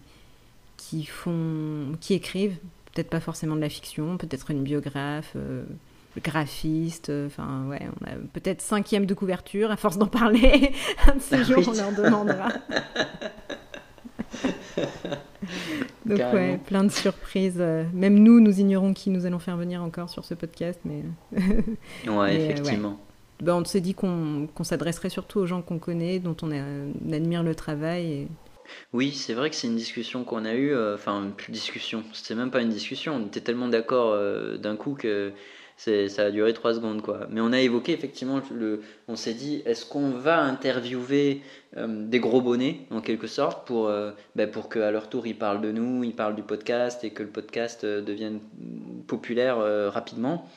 qui, 0.76 1.06
font, 1.06 1.96
qui 2.00 2.12
écrivent, 2.12 2.58
peut-être 2.92 3.08
pas 3.08 3.20
forcément 3.20 3.56
de 3.56 3.62
la 3.62 3.70
fiction, 3.70 4.18
peut-être 4.18 4.50
une 4.50 4.62
biographe 4.62 5.36
graphiste, 6.22 7.10
enfin 7.26 7.64
ouais, 7.70 7.80
on 7.98 8.04
a 8.04 8.14
peut-être 8.34 8.60
cinquième 8.60 9.06
de 9.06 9.14
couverture, 9.14 9.70
à 9.70 9.78
force 9.78 9.96
d'en 9.96 10.06
parler, 10.06 10.72
un 11.06 11.14
de 11.14 11.20
ces 11.20 11.36
ah 11.36 11.42
jours 11.44 11.66
on 11.66 11.72
leur 11.72 11.92
demandera. 11.92 12.48
Donc 16.06 16.18
ouais, 16.18 16.58
plein 16.66 16.84
de 16.84 16.90
surprises. 16.90 17.58
Euh, 17.58 17.84
même 17.92 18.18
nous, 18.18 18.40
nous 18.40 18.60
ignorons 18.60 18.94
qui 18.94 19.10
nous 19.10 19.26
allons 19.26 19.38
faire 19.38 19.56
venir 19.56 19.82
encore 19.82 20.08
sur 20.08 20.24
ce 20.24 20.34
podcast, 20.34 20.80
mais... 20.84 21.02
ouais, 22.08 22.36
effectivement. 22.36 22.98
Ben, 23.40 23.54
on 23.56 23.64
s'est 23.64 23.80
dit 23.80 23.94
qu'on 23.94 24.48
s'adresserait 24.62 25.10
surtout 25.10 25.40
aux 25.40 25.46
gens 25.46 25.62
qu'on 25.62 25.78
connaît, 25.78 26.20
dont 26.20 26.36
on, 26.42 26.50
admire 27.12 27.42
le 27.42 27.54
travail. 27.54 28.28
Oui, 28.92 29.12
c'est 29.12 29.34
vrai 29.34 29.50
que 29.50 29.56
c'est 29.56 29.66
une 29.66 29.76
discussion 29.76 30.24
qu'on 30.24 30.44
a 30.44 30.54
eue, 30.54 30.72
euh, 30.72 30.94
enfin, 30.94 31.30
plus 31.36 31.52
discussion, 31.52 32.04
c'était 32.12 32.36
même 32.36 32.50
pas 32.50 32.62
une 32.62 32.70
discussion, 32.70 33.16
on 33.16 33.26
était 33.26 33.40
tellement 33.40 33.68
d'accord 33.68 34.16
d'un 34.58 34.76
coup 34.76 34.94
que 34.94 35.32
ça 36.08 36.22
a 36.26 36.30
duré 36.30 36.52
trois 36.52 36.74
secondes 36.74 37.02
quoi. 37.02 37.26
Mais 37.30 37.40
on 37.40 37.52
a 37.52 37.60
évoqué 37.60 37.92
effectivement 37.92 38.40
le, 38.54 38.82
on 39.08 39.16
s'est 39.16 39.34
dit 39.34 39.62
est-ce 39.66 39.84
qu'on 39.84 40.10
va 40.10 40.40
interviewer 40.40 41.42
euh, 41.76 41.86
des 41.88 42.20
gros 42.20 42.40
bonnets 42.40 42.86
en 42.90 43.00
quelque 43.00 43.26
sorte 43.26 43.66
pour 43.66 43.88
euh, 43.88 44.12
ben, 44.36 44.48
pour 44.50 44.68
qu'à 44.68 44.90
leur 44.90 45.08
tour 45.08 45.26
ils 45.26 45.36
parlent 45.36 45.60
de 45.60 45.72
nous, 45.72 46.04
ils 46.04 46.14
parlent 46.14 46.36
du 46.36 46.42
podcast 46.42 47.02
et 47.02 47.10
que 47.10 47.22
le 47.22 47.30
podcast 47.30 47.82
euh, 47.84 48.00
devienne 48.00 48.40
populaire 49.08 49.58
rapidement, 49.92 50.48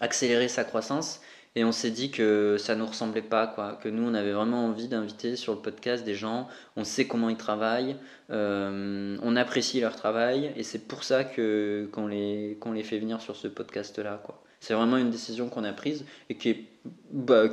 accélérer 0.00 0.48
sa 0.48 0.64
croissance. 0.64 1.20
Et 1.56 1.64
on 1.64 1.72
s'est 1.72 1.90
dit 1.90 2.12
que 2.12 2.56
ça 2.58 2.76
nous 2.76 2.86
ressemblait 2.86 3.22
pas, 3.22 3.48
quoi. 3.48 3.78
Que 3.82 3.88
nous, 3.88 4.08
on 4.08 4.14
avait 4.14 4.32
vraiment 4.32 4.66
envie 4.66 4.86
d'inviter 4.86 5.34
sur 5.34 5.54
le 5.54 5.60
podcast 5.60 6.04
des 6.04 6.14
gens. 6.14 6.46
On 6.76 6.84
sait 6.84 7.08
comment 7.08 7.28
ils 7.28 7.36
travaillent, 7.36 7.96
euh, 8.30 9.16
on 9.22 9.34
apprécie 9.34 9.80
leur 9.80 9.96
travail, 9.96 10.52
et 10.56 10.62
c'est 10.62 10.86
pour 10.86 11.02
ça 11.02 11.24
que 11.24 11.88
qu'on 11.92 12.06
les 12.06 12.56
qu'on 12.60 12.72
les 12.72 12.84
fait 12.84 12.98
venir 12.98 13.20
sur 13.20 13.34
ce 13.34 13.48
podcast-là, 13.48 14.22
quoi. 14.24 14.42
C'est 14.60 14.74
vraiment 14.74 14.98
une 14.98 15.10
décision 15.10 15.48
qu'on 15.48 15.64
a 15.64 15.72
prise 15.72 16.04
et 16.28 16.36
qui 16.36 16.50
est, 16.50 16.64
bah, 17.10 17.44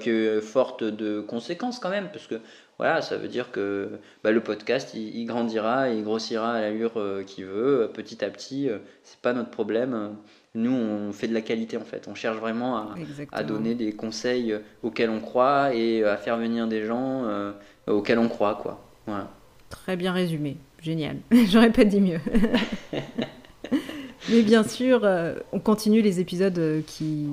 forte 0.41 0.83
de 0.83 1.21
conséquences 1.21 1.79
quand 1.79 1.89
même, 1.89 2.09
parce 2.11 2.27
que 2.27 2.35
voilà, 2.77 3.01
ça 3.01 3.17
veut 3.17 3.29
dire 3.29 3.51
que 3.51 3.89
bah, 4.23 4.31
le 4.31 4.43
podcast, 4.43 4.93
il, 4.93 5.25
grandira, 5.25 5.89
il 5.89 6.03
grossira 6.03 6.53
à 6.53 6.61
l'allure 6.61 6.97
euh, 6.97 7.23
qu'il 7.23 7.45
veut, 7.45 7.89
petit 7.93 8.23
à 8.23 8.29
petit. 8.29 8.69
Euh, 8.69 8.79
c'est 9.03 9.19
pas 9.21 9.33
notre 9.33 9.49
problème. 9.49 10.17
Nous, 10.55 10.71
on 10.71 11.11
fait 11.11 11.27
de 11.27 11.33
la 11.33 11.41
qualité 11.41 11.77
en 11.77 11.83
fait. 11.83 12.07
On 12.07 12.15
cherche 12.15 12.37
vraiment 12.37 12.89
à, 13.31 13.43
donner 13.43 13.75
des 13.75 13.93
conseils 13.93 14.55
auxquels 14.81 15.09
on 15.09 15.19
croit 15.19 15.73
et 15.75 16.03
à 16.03 16.17
faire 16.17 16.37
venir 16.37 16.67
des 16.67 16.85
gens 16.85 17.25
euh, 17.25 17.51
auxquels 17.87 18.19
on 18.19 18.27
croit, 18.27 18.55
quoi. 18.55 18.83
Voilà. 19.05 19.29
Très 19.69 19.95
bien 19.95 20.13
résumé. 20.13 20.57
Génial. 20.81 21.17
J'aurais 21.49 21.71
pas 21.71 21.83
dit 21.83 22.01
mieux. 22.01 22.19
Mais 24.29 24.41
bien 24.41 24.63
sûr, 24.63 25.07
on 25.53 25.59
continue 25.59 26.01
les 26.01 26.19
épisodes 26.19 26.83
qui, 26.85 27.27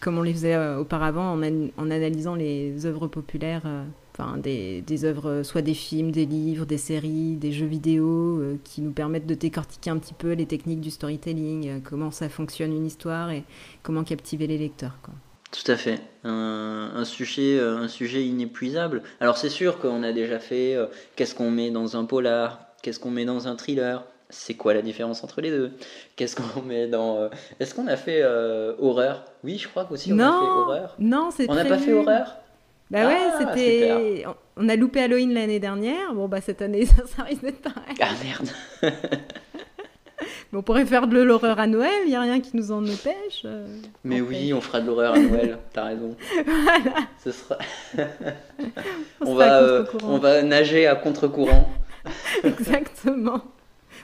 comme 0.00 0.18
on 0.18 0.22
les 0.22 0.32
faisait 0.32 0.74
auparavant, 0.76 1.34
en, 1.34 1.42
en 1.42 1.90
analysant 1.90 2.34
les 2.34 2.86
œuvres 2.86 3.06
populaires 3.06 3.64
enfin, 4.12 4.36
des, 4.36 4.82
des 4.82 5.04
œuvres, 5.04 5.42
soit 5.42 5.62
des 5.62 5.74
films, 5.74 6.10
des 6.10 6.26
livres, 6.26 6.66
des 6.66 6.78
séries, 6.78 7.36
des 7.36 7.52
jeux 7.52 7.66
vidéo, 7.66 8.40
euh, 8.40 8.56
qui 8.62 8.82
nous 8.82 8.92
permettent 8.92 9.26
de 9.26 9.34
décortiquer 9.34 9.90
un 9.90 9.98
petit 9.98 10.14
peu 10.14 10.32
les 10.32 10.46
techniques 10.46 10.80
du 10.80 10.90
storytelling, 10.90 11.68
euh, 11.68 11.78
comment 11.82 12.10
ça 12.10 12.28
fonctionne 12.28 12.72
une 12.72 12.86
histoire 12.86 13.30
et 13.30 13.44
comment 13.82 14.04
captiver 14.04 14.46
les 14.46 14.58
lecteurs. 14.58 14.98
Quoi. 15.02 15.14
Tout 15.50 15.70
à 15.70 15.76
fait. 15.76 16.00
Un, 16.24 16.92
un, 16.94 17.04
sujet, 17.04 17.58
euh, 17.58 17.78
un 17.78 17.88
sujet 17.88 18.24
inépuisable. 18.24 19.02
Alors 19.20 19.36
c'est 19.36 19.50
sûr 19.50 19.78
qu'on 19.78 20.02
a 20.02 20.12
déjà 20.12 20.38
fait 20.38 20.76
qu'est-ce 21.16 21.34
qu'on 21.34 21.50
met 21.50 21.70
dans 21.70 21.96
un 21.96 22.04
polar, 22.04 22.60
qu'est-ce 22.82 23.00
qu'on 23.00 23.10
met 23.10 23.24
dans 23.24 23.48
un 23.48 23.56
thriller, 23.56 24.04
c'est 24.28 24.54
quoi 24.54 24.72
la 24.72 24.80
différence 24.80 25.24
entre 25.24 25.40
les 25.42 25.50
deux? 25.50 25.72
Qu'est-ce 26.16 26.36
qu'on 26.36 26.62
met 26.66 26.86
dans. 26.86 27.28
Est-ce 27.60 27.74
qu'on 27.74 27.86
a 27.86 27.96
fait 27.96 28.24
horreur? 28.78 29.24
Oui, 29.44 29.58
je 29.58 29.68
crois 29.68 29.84
qu'aussi 29.84 30.12
on 30.12 30.18
a 30.18 30.30
fait 30.30 30.46
horreur. 30.46 30.96
Non, 30.98 31.30
c'est 31.30 31.50
On 31.50 31.54
n'a 31.54 31.64
pas 31.66 31.78
fait 31.78 31.92
horreur? 31.92 32.41
Bah 32.92 33.06
ouais, 33.06 33.16
ah, 33.16 33.38
c'était. 33.38 34.24
On 34.58 34.68
a 34.68 34.76
loupé 34.76 35.00
Halloween 35.00 35.32
l'année 35.32 35.58
dernière. 35.58 36.12
Bon, 36.14 36.28
bah 36.28 36.42
cette 36.42 36.60
année, 36.60 36.84
ça, 36.86 37.06
ça 37.06 37.22
risque 37.22 37.42
d'être 37.42 37.62
pareil. 37.62 37.96
Ah 38.00 38.10
merde 38.22 38.50
Mais 40.52 40.58
on 40.58 40.62
pourrait 40.62 40.84
faire 40.84 41.08
de 41.08 41.18
l'horreur 41.18 41.58
à 41.58 41.66
Noël, 41.66 42.02
il 42.04 42.10
n'y 42.10 42.14
a 42.14 42.20
rien 42.20 42.40
qui 42.40 42.54
nous 42.54 42.70
en 42.70 42.84
empêche. 42.84 43.42
Euh, 43.46 43.66
Mais 44.04 44.20
oui, 44.20 44.52
on 44.52 44.60
fera 44.60 44.82
de 44.82 44.86
l'horreur 44.86 45.14
à 45.14 45.18
Noël, 45.18 45.58
t'as 45.72 45.84
raison. 45.84 46.14
voilà. 46.44 46.94
Ce 47.24 47.32
sera. 47.32 47.56
on, 49.22 49.34
va, 49.34 49.62
euh, 49.62 49.84
on 50.04 50.18
va 50.18 50.42
nager 50.42 50.86
à 50.86 50.94
contre-courant. 50.94 51.70
Exactement. 52.44 53.42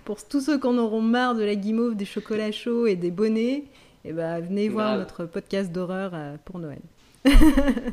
Pour 0.07 0.27
tous 0.27 0.41
ceux 0.41 0.59
qui 0.59 0.67
en 0.67 0.79
auront 0.79 1.03
marre 1.03 1.35
de 1.35 1.45
la 1.45 1.55
guimauve, 1.55 1.95
des 1.95 2.07
chocolats 2.07 2.51
chauds 2.53 2.87
et 2.87 2.97
des 2.97 3.11
bonnets, 3.11 3.65
et 4.05 4.11
eh 4.11 4.13
ben, 4.13 4.41
venez 4.41 4.71
voir 4.71 4.97
notre 4.97 5.27
podcast 5.27 5.71
d'horreur 5.71 6.13
euh, 6.15 6.37
pour 6.47 6.59
Noël. 6.59 6.81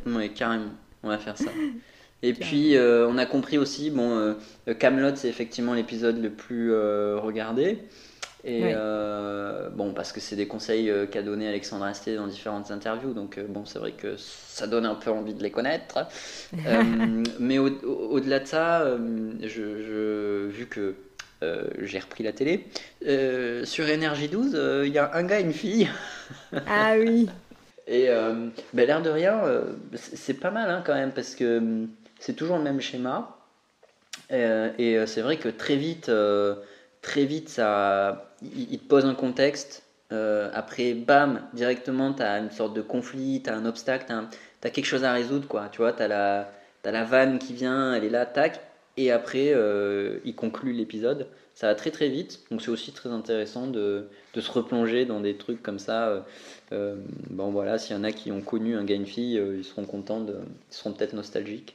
oui, 0.06 0.32
carrément 0.32 0.70
on 1.06 1.08
va 1.08 1.18
faire 1.18 1.38
ça. 1.38 1.50
Et 2.22 2.32
puis, 2.32 2.76
euh, 2.76 3.06
on 3.08 3.18
a 3.18 3.26
compris 3.26 3.58
aussi, 3.58 3.90
bon, 3.90 4.34
euh, 4.66 4.74
Camelot, 4.74 5.16
c'est 5.16 5.28
effectivement 5.28 5.74
l'épisode 5.74 6.20
le 6.20 6.30
plus 6.30 6.72
euh, 6.72 7.18
regardé. 7.20 7.78
Et 8.44 8.74
bon, 9.74 9.92
parce 9.92 10.12
que 10.12 10.20
c'est 10.20 10.36
des 10.36 10.46
conseils 10.46 10.92
qu'a 11.10 11.22
donné 11.22 11.48
Alexandre 11.48 11.84
Asté 11.84 12.14
dans 12.14 12.28
différentes 12.28 12.70
interviews, 12.70 13.12
donc 13.12 13.40
bon, 13.48 13.64
c'est 13.64 13.80
vrai 13.80 13.90
que 13.90 14.14
ça 14.16 14.68
donne 14.68 14.86
un 14.86 14.94
peu 14.94 15.10
envie 15.10 15.34
de 15.34 15.42
les 15.42 15.50
connaître. 15.50 16.06
mais 17.40 17.58
au-delà 17.58 18.38
de 18.38 18.46
ça, 18.46 18.96
je, 19.42 20.46
vu 20.46 20.66
que 20.66 20.94
j'ai 21.80 21.98
repris 21.98 22.22
la 22.22 22.32
télé, 22.32 22.68
sur 23.64 23.88
Énergie 23.88 24.28
12, 24.28 24.84
il 24.86 24.92
y 24.92 24.98
a 24.98 25.12
un 25.14 25.24
gars 25.24 25.40
et 25.40 25.42
une 25.42 25.52
fille. 25.52 25.88
ah 26.68 26.94
oui 26.96 27.28
Et 27.86 28.10
euh, 28.10 28.48
ben, 28.72 28.86
l'air 28.86 29.02
de 29.02 29.10
rien, 29.10 29.44
euh, 29.44 29.72
c'est 29.94 30.40
pas 30.40 30.50
mal 30.50 30.70
hein, 30.70 30.82
quand 30.84 30.94
même, 30.94 31.12
parce 31.12 31.34
que 31.34 31.58
hum, 31.58 31.88
c'est 32.18 32.34
toujours 32.34 32.56
le 32.56 32.64
même 32.64 32.80
schéma. 32.80 33.36
Euh, 34.32 34.72
et 34.78 35.06
c'est 35.06 35.20
vrai 35.20 35.36
que 35.36 35.48
très 35.48 35.76
vite, 35.76 36.10
très 37.02 37.24
vite, 37.24 37.48
ça, 37.48 38.32
il, 38.42 38.78
te 38.78 38.88
pose 38.88 39.04
un 39.04 39.14
contexte. 39.14 39.84
après, 40.10 40.94
bam, 40.94 41.42
directement, 41.52 42.12
tu 42.12 42.22
as 42.22 42.38
une 42.38 42.50
sorte 42.50 42.74
de 42.74 42.82
conflit, 42.82 43.42
tu 43.44 43.50
as 43.50 43.54
un 43.54 43.66
obstacle, 43.66 44.06
tu 44.08 44.66
as, 44.66 44.70
quelque 44.70 44.86
chose 44.86 45.04
à 45.04 45.12
résoudre. 45.12 45.46
Quoi. 45.46 45.68
Tu 45.70 45.78
vois, 45.78 45.92
tu 45.92 46.02
as, 46.02 46.48
as, 46.84 46.90
la 46.90 47.04
vanne 47.04 47.38
qui 47.38 47.52
vient, 47.54 47.94
elle 47.94 48.04
est 48.04 48.10
là, 48.10 48.26
tac. 48.26 48.60
Et 48.96 49.12
après, 49.12 49.54
il 50.24 50.34
conclut 50.34 50.72
l'épisode 50.72 51.28
ça 51.56 51.68
va 51.68 51.74
très 51.74 51.90
très 51.90 52.08
vite. 52.08 52.44
Donc 52.50 52.62
c'est 52.62 52.70
aussi 52.70 52.92
très 52.92 53.08
intéressant 53.08 53.66
de, 53.66 54.08
de, 54.34 54.40
se 54.40 54.52
replonger 54.52 55.06
dans 55.06 55.20
des 55.20 55.36
trucs 55.36 55.62
comme 55.62 55.80
ça. 55.80 56.08
Euh, 56.08 56.20
euh, 56.72 56.96
bon 57.30 57.50
voilà, 57.50 57.78
s'il 57.78 57.96
y 57.96 57.98
en 57.98 58.04
a 58.04 58.12
qui 58.12 58.30
ont 58.30 58.42
connu 58.42 58.76
un 58.76 58.84
gars 58.84 58.94
une 58.94 59.06
fille, 59.06 59.38
euh, 59.38 59.56
ils 59.56 59.64
seront 59.64 59.86
contents, 59.86 60.20
de, 60.20 60.34
ils 60.70 60.74
seront 60.74 60.92
peut-être 60.92 61.14
nostalgiques. 61.14 61.74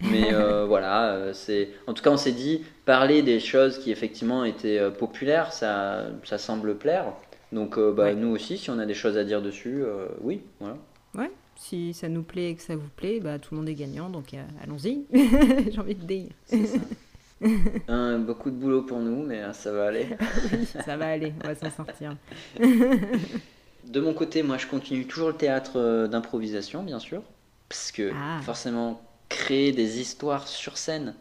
Mais 0.00 0.32
voilà, 0.66 1.32
c'est. 1.32 1.70
En 1.86 1.94
tout 1.94 2.02
cas, 2.02 2.10
on 2.10 2.16
s'est 2.16 2.32
dit 2.32 2.62
parler 2.84 3.22
des 3.22 3.40
choses 3.40 3.78
qui 3.78 3.90
effectivement 3.90 4.44
étaient 4.44 4.90
populaires, 4.90 5.52
ça, 5.52 6.06
ça 6.24 6.36
semble 6.36 6.76
plaire. 6.76 7.06
Donc 7.52 7.78
bah, 7.78 8.12
nous 8.12 8.28
aussi, 8.28 8.58
si 8.58 8.70
on 8.70 8.78
a 8.78 8.86
des 8.86 8.94
choses 8.94 9.16
à 9.16 9.24
dire 9.24 9.40
dessus, 9.40 9.84
oui, 10.20 10.42
voilà. 10.60 10.76
Ouais, 11.14 11.30
si 11.56 11.94
ça 11.94 12.08
nous 12.08 12.24
plaît 12.24 12.50
et 12.50 12.54
que 12.56 12.62
ça 12.62 12.76
vous 12.76 12.90
plaît, 12.96 13.20
bah, 13.20 13.38
tout 13.38 13.54
le 13.54 13.60
monde 13.60 13.68
est 13.68 13.74
gagnant, 13.74 14.10
donc 14.10 14.34
allons-y, 14.62 15.04
j'ai 15.70 15.78
envie 15.78 15.94
de 15.94 16.04
dire. 16.04 16.30
C'est 16.44 16.66
ça. 16.66 16.78
beaucoup 18.18 18.50
de 18.50 18.56
boulot 18.56 18.82
pour 18.82 18.98
nous, 18.98 19.22
mais 19.22 19.42
euh, 19.42 19.52
ça 19.52 19.72
va 19.72 19.86
aller. 19.86 20.08
ça 20.84 20.96
va 20.96 21.08
aller, 21.08 21.32
on 21.42 21.48
va 21.48 21.54
s'en 21.54 21.70
sortir. 21.70 22.16
de 22.58 24.00
mon 24.00 24.14
côté, 24.14 24.42
moi, 24.42 24.58
je 24.58 24.66
continue 24.66 25.06
toujours 25.06 25.28
le 25.28 25.36
théâtre 25.36 25.72
euh, 25.76 26.08
d'improvisation, 26.08 26.82
bien 26.82 26.98
sûr, 26.98 27.22
parce 27.68 27.92
que 27.92 28.12
ah. 28.14 28.40
forcément, 28.42 29.00
créer 29.28 29.72
des 29.72 30.00
histoires 30.00 30.48
sur 30.48 30.76
scène, 30.78 31.14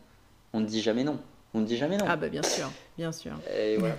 on 0.54 0.60
ne 0.60 0.66
dit 0.66 0.82
jamais 0.82 1.04
non. 1.04 1.20
On 1.54 1.60
ne 1.60 1.66
dit 1.66 1.78
jamais 1.78 1.98
non. 1.98 2.06
Ah 2.08 2.16
bah 2.16 2.30
bien 2.30 2.42
sûr, 2.42 2.72
bien 2.98 3.12
sûr. 3.12 3.34
Et 3.56 3.78
voilà. 3.78 3.96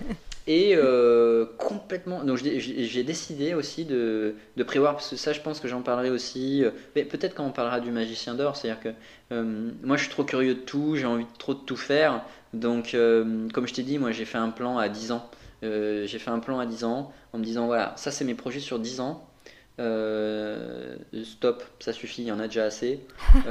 Et 0.47 0.75
euh, 0.75 1.45
complètement. 1.57 2.23
Donc 2.23 2.37
j'ai 2.37 3.03
décidé 3.03 3.53
aussi 3.55 3.83
de, 3.85 4.35
de, 4.57 4.63
prévoir, 4.63 4.93
parce 4.93 5.09
que 5.09 5.15
ça, 5.15 5.33
je 5.33 5.41
pense 5.41 5.59
que 5.59 5.67
j'en 5.67 5.81
parlerai 5.81 6.11
aussi. 6.11 6.63
Euh, 6.63 6.71
mais 6.95 7.03
peut-être 7.03 7.33
quand 7.33 7.45
on 7.45 7.51
parlera 7.51 7.79
du 7.79 7.91
magicien 7.91 8.35
d'or, 8.35 8.55
c'est-à-dire 8.55 8.81
que 8.81 8.89
euh, 9.33 9.71
moi, 9.81 9.97
je 9.97 10.03
suis 10.03 10.11
trop 10.11 10.23
curieux 10.23 10.55
de 10.55 10.59
tout, 10.59 10.95
j'ai 10.95 11.05
envie 11.05 11.25
de 11.25 11.37
trop 11.39 11.55
de 11.55 11.59
tout 11.59 11.77
faire. 11.77 12.23
Donc, 12.53 12.95
comme 13.53 13.67
je 13.67 13.73
t'ai 13.73 13.83
dit, 13.83 13.97
moi, 13.97 14.11
j'ai 14.11 14.23
fait 14.23 14.37
un 14.37 14.49
plan 14.49 14.77
à 14.77 14.87
10 14.87 15.11
ans. 15.11 15.29
j'ai 15.61 16.07
fait 16.07 16.29
un 16.29 16.39
plan 16.39 16.59
à 16.59 16.65
10 16.65 16.85
ans 16.85 17.11
en 17.33 17.39
me 17.39 17.43
disant 17.43 17.65
voilà, 17.65 17.93
ça, 17.97 18.11
c'est 18.11 18.23
mes 18.23 18.35
projets 18.35 18.61
sur 18.61 18.79
10 18.79 19.01
ans. 19.01 19.27
stop, 21.23 21.63
ça 21.79 21.91
suffit, 21.91 22.21
il 22.21 22.27
y 22.27 22.31
en 22.31 22.39
a 22.39 22.47
déjà 22.47 22.63
assez. 22.65 23.01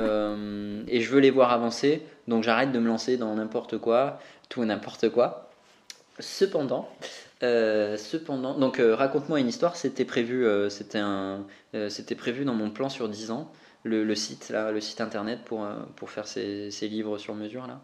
et 0.88 1.00
je 1.00 1.10
veux 1.10 1.20
les 1.20 1.30
voir 1.30 1.52
avancer, 1.52 2.02
donc 2.28 2.44
j'arrête 2.44 2.72
de 2.72 2.78
me 2.78 2.86
lancer 2.86 3.18
dans 3.18 3.34
n'importe 3.34 3.76
quoi, 3.76 4.20
tout 4.48 4.62
et 4.62 4.66
n'importe 4.66 5.10
quoi. 5.10 5.43
Cependant, 6.20 6.88
euh, 7.42 7.96
cependant, 7.96 8.56
donc 8.56 8.78
euh, 8.78 8.94
raconte-moi 8.94 9.40
une 9.40 9.48
histoire. 9.48 9.74
C'était 9.74 10.04
prévu, 10.04 10.46
euh, 10.46 10.70
c'était 10.70 10.98
un, 10.98 11.44
c'était 11.88 12.14
prévu 12.14 12.44
dans 12.44 12.54
mon 12.54 12.70
plan 12.70 12.88
sur 12.88 13.08
10 13.08 13.32
ans. 13.32 13.50
Le, 13.82 14.14
site 14.14 14.48
là, 14.48 14.70
le 14.72 14.80
site 14.80 15.02
internet 15.02 15.40
pour 15.44 15.66
pour 15.96 16.10
faire 16.10 16.26
ces, 16.26 16.70
ces 16.70 16.88
livres 16.88 17.18
sur 17.18 17.34
mesure 17.34 17.66
là. 17.66 17.82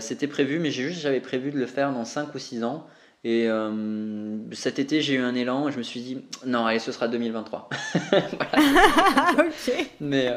c'était 0.00 0.26
prévu, 0.26 0.58
mais 0.58 0.72
j'ai 0.72 0.82
juste 0.82 1.02
j'avais 1.02 1.20
prévu 1.20 1.52
de 1.52 1.58
le 1.58 1.66
faire 1.66 1.92
dans 1.92 2.04
5 2.04 2.34
ou 2.34 2.38
6 2.38 2.64
ans. 2.64 2.84
Et 3.22 3.46
cet 4.50 4.80
été, 4.80 5.00
j'ai 5.02 5.14
eu 5.14 5.20
un 5.20 5.36
élan 5.36 5.68
et 5.68 5.72
je 5.72 5.78
me 5.78 5.84
suis 5.84 6.00
dit, 6.00 6.24
non, 6.46 6.66
allez, 6.66 6.80
ce 6.80 6.90
sera 6.90 7.06
2023. 7.06 7.68
Mais, 10.00 10.36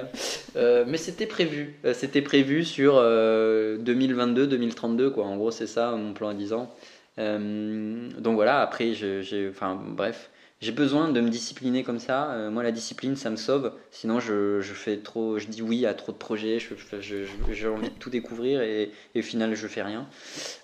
mais 0.55 0.97
c'était 0.97 1.26
prévu. 1.26 1.80
C'était 1.93 2.21
prévu 2.21 2.63
sur 2.63 2.97
2022-2032, 2.97 5.09
quoi. 5.09 5.26
En 5.26 5.38
gros, 5.38 5.49
c'est 5.49 5.65
ça, 5.65 5.93
mon 5.93 6.13
plan 6.13 6.30
à 6.30 6.36
10 6.36 6.53
ans. 6.53 6.71
Euh, 7.20 8.09
donc 8.20 8.36
voilà, 8.36 8.61
après, 8.61 8.93
j'ai, 8.93 9.49
enfin 9.49 9.76
bref, 9.76 10.30
j'ai 10.61 10.72
besoin 10.72 11.09
de 11.09 11.22
me 11.22 11.30
discipliner 11.30 11.84
comme 11.84 11.99
ça. 11.99 12.32
Euh, 12.32 12.49
moi, 12.49 12.64
la 12.64 12.72
discipline, 12.72 13.16
ça 13.16 13.30
me 13.30 13.36
sauve. 13.36 13.74
Sinon, 13.91 14.20
je, 14.20 14.61
fais 14.61 14.97
trop, 14.97 15.38
je 15.39 15.47
dis 15.47 15.61
oui 15.61 15.86
à 15.86 15.93
trop 15.93 16.11
de 16.11 16.18
projets. 16.18 16.59
j'ai 16.59 17.68
envie 17.68 17.89
de 17.89 17.95
tout 17.99 18.09
découvrir 18.09 18.61
et, 18.61 18.91
au 19.16 19.22
final, 19.22 19.55
je 19.55 19.68
fais 19.68 19.84
rien. 19.84 20.07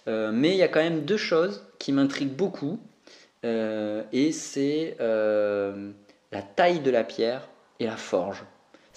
Euh, 0.08 0.32
mais 0.34 0.52
il 0.52 0.58
y 0.58 0.64
a 0.64 0.68
quand 0.68 0.82
même 0.82 1.06
deux 1.06 1.18
choses 1.18 1.66
qui 1.80 1.92
m'intriguent 1.92 2.36
beaucoup. 2.36 2.80
et 3.44 4.32
c'est 4.32 4.96
la 5.00 6.42
taille 6.42 6.80
de 6.80 6.92
la 6.92 7.04
pierre 7.04 7.48
et 7.80 7.86
la 7.86 7.98
forge. 7.98 8.44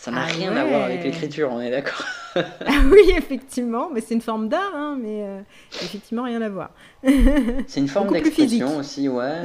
Ça 0.02 0.10
n'a 0.10 0.22
ah 0.22 0.24
rien 0.24 0.56
à 0.56 0.64
voir 0.64 0.82
avec 0.82 1.04
l'écriture, 1.04 1.52
on 1.52 1.60
est 1.60 1.70
d'accord. 1.70 2.04
ah 2.34 2.82
oui, 2.90 3.12
effectivement, 3.16 3.88
mais 3.88 4.00
c'est 4.00 4.14
une 4.14 4.20
forme 4.20 4.48
d'art, 4.48 4.74
hein, 4.74 4.98
mais 5.00 5.22
euh, 5.22 5.40
effectivement 5.80 6.24
rien 6.24 6.42
à 6.42 6.48
voir. 6.48 6.70
c'est 7.68 7.78
une 7.78 7.86
forme 7.86 8.10
d'expression 8.10 8.78
aussi, 8.78 9.08
ouais. 9.08 9.42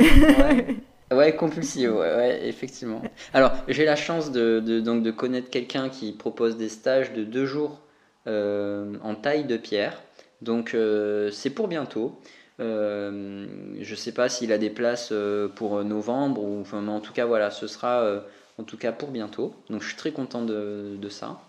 ouais. 1.11 1.35
compulsive, 1.35 1.91
ouais, 1.91 2.15
ouais, 2.15 2.47
effectivement. 2.47 3.03
Alors, 3.35 3.51
j'ai 3.67 3.85
la 3.85 3.95
chance 3.95 4.31
de, 4.31 4.59
de, 4.59 4.79
donc, 4.79 5.03
de 5.03 5.11
connaître 5.11 5.51
quelqu'un 5.51 5.89
qui 5.89 6.11
propose 6.11 6.57
des 6.57 6.69
stages 6.69 7.13
de 7.13 7.23
deux 7.23 7.45
jours 7.45 7.79
euh, 8.25 8.95
en 9.03 9.13
taille 9.13 9.43
de 9.43 9.57
pierre. 9.57 10.01
Donc, 10.41 10.73
euh, 10.73 11.29
c'est 11.29 11.51
pour 11.51 11.67
bientôt. 11.67 12.19
je 12.57 13.77
ne 13.77 13.95
sais 13.95 14.11
pas 14.11 14.27
s'il 14.27 14.51
a 14.51 14.57
des 14.57 14.71
places 14.71 15.13
pour 15.55 15.83
novembre, 15.83 16.41
ou, 16.41 16.61
enfin, 16.61 16.81
mais 16.81 16.91
en 16.91 16.99
tout 16.99 17.13
cas, 17.13 17.27
voilà, 17.27 17.51
ce 17.51 17.67
sera 17.67 18.23
en 18.57 18.63
tout 18.63 18.77
cas 18.77 18.91
pour 18.91 19.09
bientôt. 19.09 19.53
Donc 19.69 19.81
je 19.81 19.87
suis 19.87 19.97
très 19.97 20.11
content 20.11 20.43
de, 20.43 20.97
ça. 21.09 21.39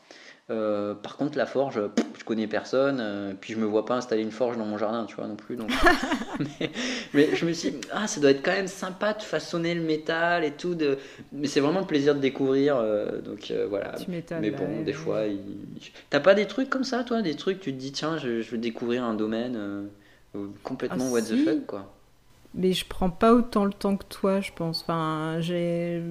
Euh, 0.50 0.94
par 0.94 1.18
contre, 1.18 1.36
la 1.36 1.44
forge, 1.44 1.78
je 2.18 2.24
connais 2.24 2.46
personne, 2.46 3.00
euh, 3.00 3.34
puis 3.38 3.52
je 3.52 3.58
me 3.58 3.66
vois 3.66 3.84
pas 3.84 3.96
installer 3.96 4.22
une 4.22 4.30
forge 4.30 4.56
dans 4.56 4.64
mon 4.64 4.78
jardin, 4.78 5.04
tu 5.04 5.14
vois, 5.16 5.26
non 5.26 5.36
plus. 5.36 5.56
Donc... 5.56 5.70
mais, 7.12 7.34
je 7.34 7.44
me 7.44 7.52
suis 7.52 7.72
dit, 7.72 7.80
ah, 7.92 8.06
ça 8.06 8.18
doit 8.18 8.30
être 8.30 8.42
quand 8.42 8.52
même 8.52 8.66
sympa 8.66 9.12
de 9.12 9.22
façonner 9.22 9.74
le 9.74 9.82
métal 9.82 10.44
et 10.44 10.52
tout. 10.52 10.74
De... 10.74 10.96
Mais 11.32 11.48
c'est 11.48 11.60
vraiment 11.60 11.80
le 11.80 11.86
plaisir 11.86 12.14
de 12.14 12.20
découvrir. 12.20 12.76
Euh, 12.78 13.20
donc 13.20 13.52
voilà. 13.68 13.94
mais 14.40 14.50
bon, 14.50 14.82
des 14.84 14.94
fois, 14.94 15.24
t'as 16.08 16.20
pas 16.20 16.34
des 16.34 16.46
trucs 16.46 16.70
comme 16.70 16.84
ça, 16.84 17.04
toi 17.04 17.20
Des 17.20 17.36
trucs, 17.36 17.60
tu 17.60 17.74
te 17.74 17.78
dis, 17.78 17.92
tiens, 17.92 18.16
je, 18.16 18.40
veux 18.50 18.58
découvrir 18.58 19.04
un 19.04 19.14
domaine 19.14 19.88
complètement 20.62 21.06
ah, 21.08 21.12
what 21.12 21.22
the 21.22 21.44
fuck, 21.44 21.66
quoi 21.66 21.97
mais 22.54 22.72
je 22.72 22.84
prends 22.86 23.10
pas 23.10 23.34
autant 23.34 23.64
le 23.64 23.72
temps 23.72 23.96
que 23.96 24.04
toi, 24.08 24.40
je 24.40 24.50
pense. 24.54 24.82
Enfin, 24.82 25.36
j'ai, 25.40 26.02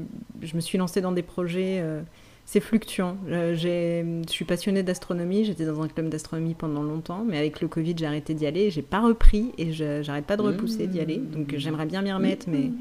je 0.42 0.56
me 0.56 0.62
suis 0.62 0.78
lancée 0.78 1.02
dans 1.02 1.12
des 1.12 1.24
projets, 1.24 1.80
euh, 1.82 2.02
c'est 2.46 2.60
fluctuant. 2.60 3.18
Euh, 3.30 3.56
je 3.56 4.30
suis 4.30 4.46
passionnée 4.46 4.84
d'astronomie, 4.84 5.46
j'étais 5.46 5.66
dans 5.66 5.82
un 5.82 5.88
club 5.88 6.10
d'astronomie 6.10 6.54
pendant 6.54 6.84
longtemps, 6.84 7.26
mais 7.28 7.38
avec 7.38 7.62
le 7.62 7.68
Covid, 7.68 7.96
j'ai 7.98 8.06
arrêté 8.06 8.34
d'y 8.34 8.46
aller, 8.46 8.72
j'ai 8.72 8.82
pas 8.82 9.02
repris 9.02 9.52
et 9.58 9.72
j'arrête 9.74 10.26
pas 10.26 10.38
de 10.38 10.44
repousser 10.44 10.88
d'y 10.88 11.00
aller. 11.00 11.18
Donc 11.18 11.56
j'aimerais 11.58 11.86
bien 11.86 12.02
m'y 12.02 12.12
remettre, 12.12 12.48
mais 12.50 12.72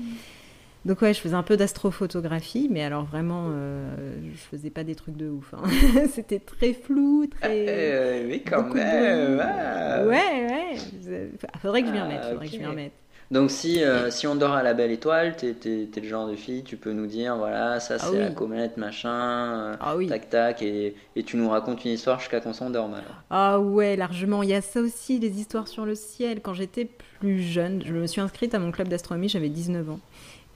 donc 0.86 1.02
ouais, 1.02 1.12
je 1.12 1.18
faisais 1.20 1.34
un 1.34 1.42
peu 1.42 1.56
d'astrophotographie, 1.56 2.68
mais 2.70 2.84
alors 2.84 3.04
vraiment, 3.04 3.48
euh, 3.50 4.14
je 4.32 4.38
faisais 4.38 4.70
pas 4.70 4.84
des 4.84 4.94
trucs 4.94 5.16
de 5.16 5.28
ouf. 5.28 5.52
Hein. 5.52 5.68
C'était 6.12 6.38
très 6.38 6.74
flou, 6.74 7.26
très. 7.26 8.24
mais 8.28 8.40
quand 8.40 8.72
même. 8.72 9.42
Ah. 9.44 10.04
Ouais, 10.04 10.14
ouais. 10.14 11.30
Faudrait 11.60 11.82
que 11.82 11.88
je 11.88 11.92
m'y 11.92 12.00
remette. 12.00 12.24
Faudrait 12.30 12.46
que 12.46 12.52
je 12.52 12.58
m'y 12.58 12.66
remette. 12.66 12.92
Donc 13.30 13.50
si, 13.50 13.82
euh, 13.82 14.10
si 14.10 14.26
on 14.26 14.36
dort 14.36 14.52
à 14.52 14.62
la 14.62 14.72
belle 14.72 14.92
étoile, 14.92 15.36
t'es 15.36 15.50
es, 15.64 16.00
le 16.00 16.08
genre 16.08 16.28
de 16.28 16.36
fille, 16.36 16.62
tu 16.62 16.76
peux 16.76 16.92
nous 16.92 17.06
dire, 17.06 17.36
voilà, 17.36 17.80
ça 17.80 17.96
ah 17.98 18.06
c'est 18.10 18.18
la 18.20 18.30
comète, 18.30 18.76
machin, 18.76 19.10
euh, 19.10 19.76
ah 19.80 19.96
tac 20.08 20.30
tac, 20.30 20.62
et, 20.62 20.94
et, 21.16 21.22
tu 21.24 21.36
nous 21.36 21.48
racontes 21.48 21.84
une 21.84 21.92
histoire 21.92 22.20
jusqu'à 22.20 22.40
qu'on 22.40 22.52
s'endorme 22.52 22.94
alors. 22.94 23.22
Ah 23.30 23.58
ouais, 23.58 23.96
largement. 23.96 24.44
Il 24.44 24.50
y 24.50 24.54
a 24.54 24.62
ça 24.62 24.80
aussi, 24.80 25.18
les 25.18 25.40
histoires 25.40 25.66
sur 25.66 25.84
le 25.84 25.96
ciel. 25.96 26.40
Quand 26.40 26.54
j'étais 26.54 26.88
plus 27.18 27.42
jeune, 27.42 27.82
je 27.84 27.92
me 27.92 28.06
suis 28.06 28.20
inscrite 28.20 28.54
à 28.54 28.60
mon 28.60 28.70
club 28.70 28.88
d'astronomie, 28.88 29.28
j'avais 29.28 29.48
19 29.48 29.90
ans. 29.90 30.00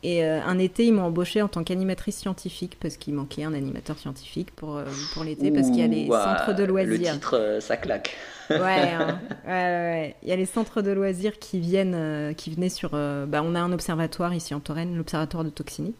Et 0.03 0.24
euh, 0.24 0.40
un 0.42 0.59
été, 0.59 0.86
ils 0.86 0.92
m'ont 0.92 1.05
embauchée 1.05 1.42
en 1.42 1.48
tant 1.48 1.62
qu'animatrice 1.62 2.16
scientifique 2.16 2.76
parce 2.80 2.96
qu'il 2.96 3.14
manquait 3.14 3.44
un 3.44 3.53
animateur 3.53 3.98
scientifique 3.98 4.51
pour, 4.53 4.80
pour 5.12 5.24
l'été 5.24 5.51
parce 5.51 5.68
qu'il 5.68 5.80
y 5.80 5.82
a 5.82 5.86
les 5.86 6.07
centres 6.07 6.55
de 6.55 6.64
loisirs. 6.64 7.12
Le 7.12 7.18
titre, 7.18 7.59
ça 7.61 7.76
claque. 7.76 8.16
Hein. 8.51 9.18
ouais, 9.46 9.53
ouais, 9.53 10.16
Il 10.22 10.28
y 10.28 10.32
a 10.32 10.36
les 10.36 10.46
centres 10.46 10.82
de 10.82 10.90
loisirs 10.90 11.38
qui 11.38 11.61
viennent, 11.61 11.94
euh, 11.94 12.32
qui 12.32 12.51
venaient 12.51 12.68
sur. 12.68 12.90
Euh, 12.94 13.26
bah, 13.26 13.42
on 13.44 13.55
a 13.55 13.61
un 13.61 13.72
observatoire 13.72 14.34
ici 14.34 14.55
en 14.55 14.61
Touraine, 14.61 14.96
l'observatoire 14.96 15.44
de 15.44 15.51
Toxini. 15.51 15.94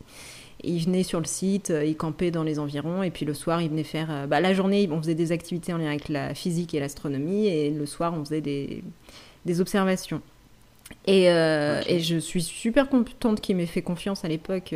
Et 0.63 0.73
ils 0.73 0.85
venaient 0.85 1.05
sur 1.05 1.21
le 1.21 1.27
site, 1.27 1.71
euh, 1.71 1.85
ils 1.85 1.97
campaient 1.97 2.31
dans 2.31 2.43
les 2.43 2.59
environs, 2.59 3.03
et 3.03 3.11
puis 3.11 3.25
le 3.25 3.33
soir, 3.33 3.63
ils 3.63 3.71
venaient 3.71 3.83
faire. 3.83 4.27
bah, 4.29 4.41
la 4.41 4.53
journée, 4.53 4.89
on 4.91 4.99
faisait 4.99 5.15
des 5.15 5.33
activités 5.33 5.73
en 5.73 5.79
lien 5.79 5.89
avec 5.89 6.09
la 6.09 6.35
physique 6.35 6.75
et 6.75 6.81
l'astronomie, 6.81 7.47
et 7.47 7.71
le 7.71 7.87
soir, 7.87 8.13
on 8.15 8.25
faisait 8.25 8.43
des, 8.43 8.85
des 9.47 9.61
observations. 9.61 10.21
Et, 11.07 11.25
et, 11.25 12.01
je 12.01 12.19
suis 12.19 12.43
super 12.43 12.89
contente 12.89 13.41
qu'il 13.41 13.57
m'ait 13.57 13.67
fait 13.67 13.83
confiance 13.83 14.25
à 14.25 14.29
l'époque 14.29 14.75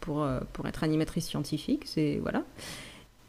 pour, 0.00 0.26
pour 0.52 0.66
être 0.66 0.84
animatrice 0.84 1.26
scientifique. 1.26 1.82
C'est 1.84 2.18
voilà. 2.22 2.44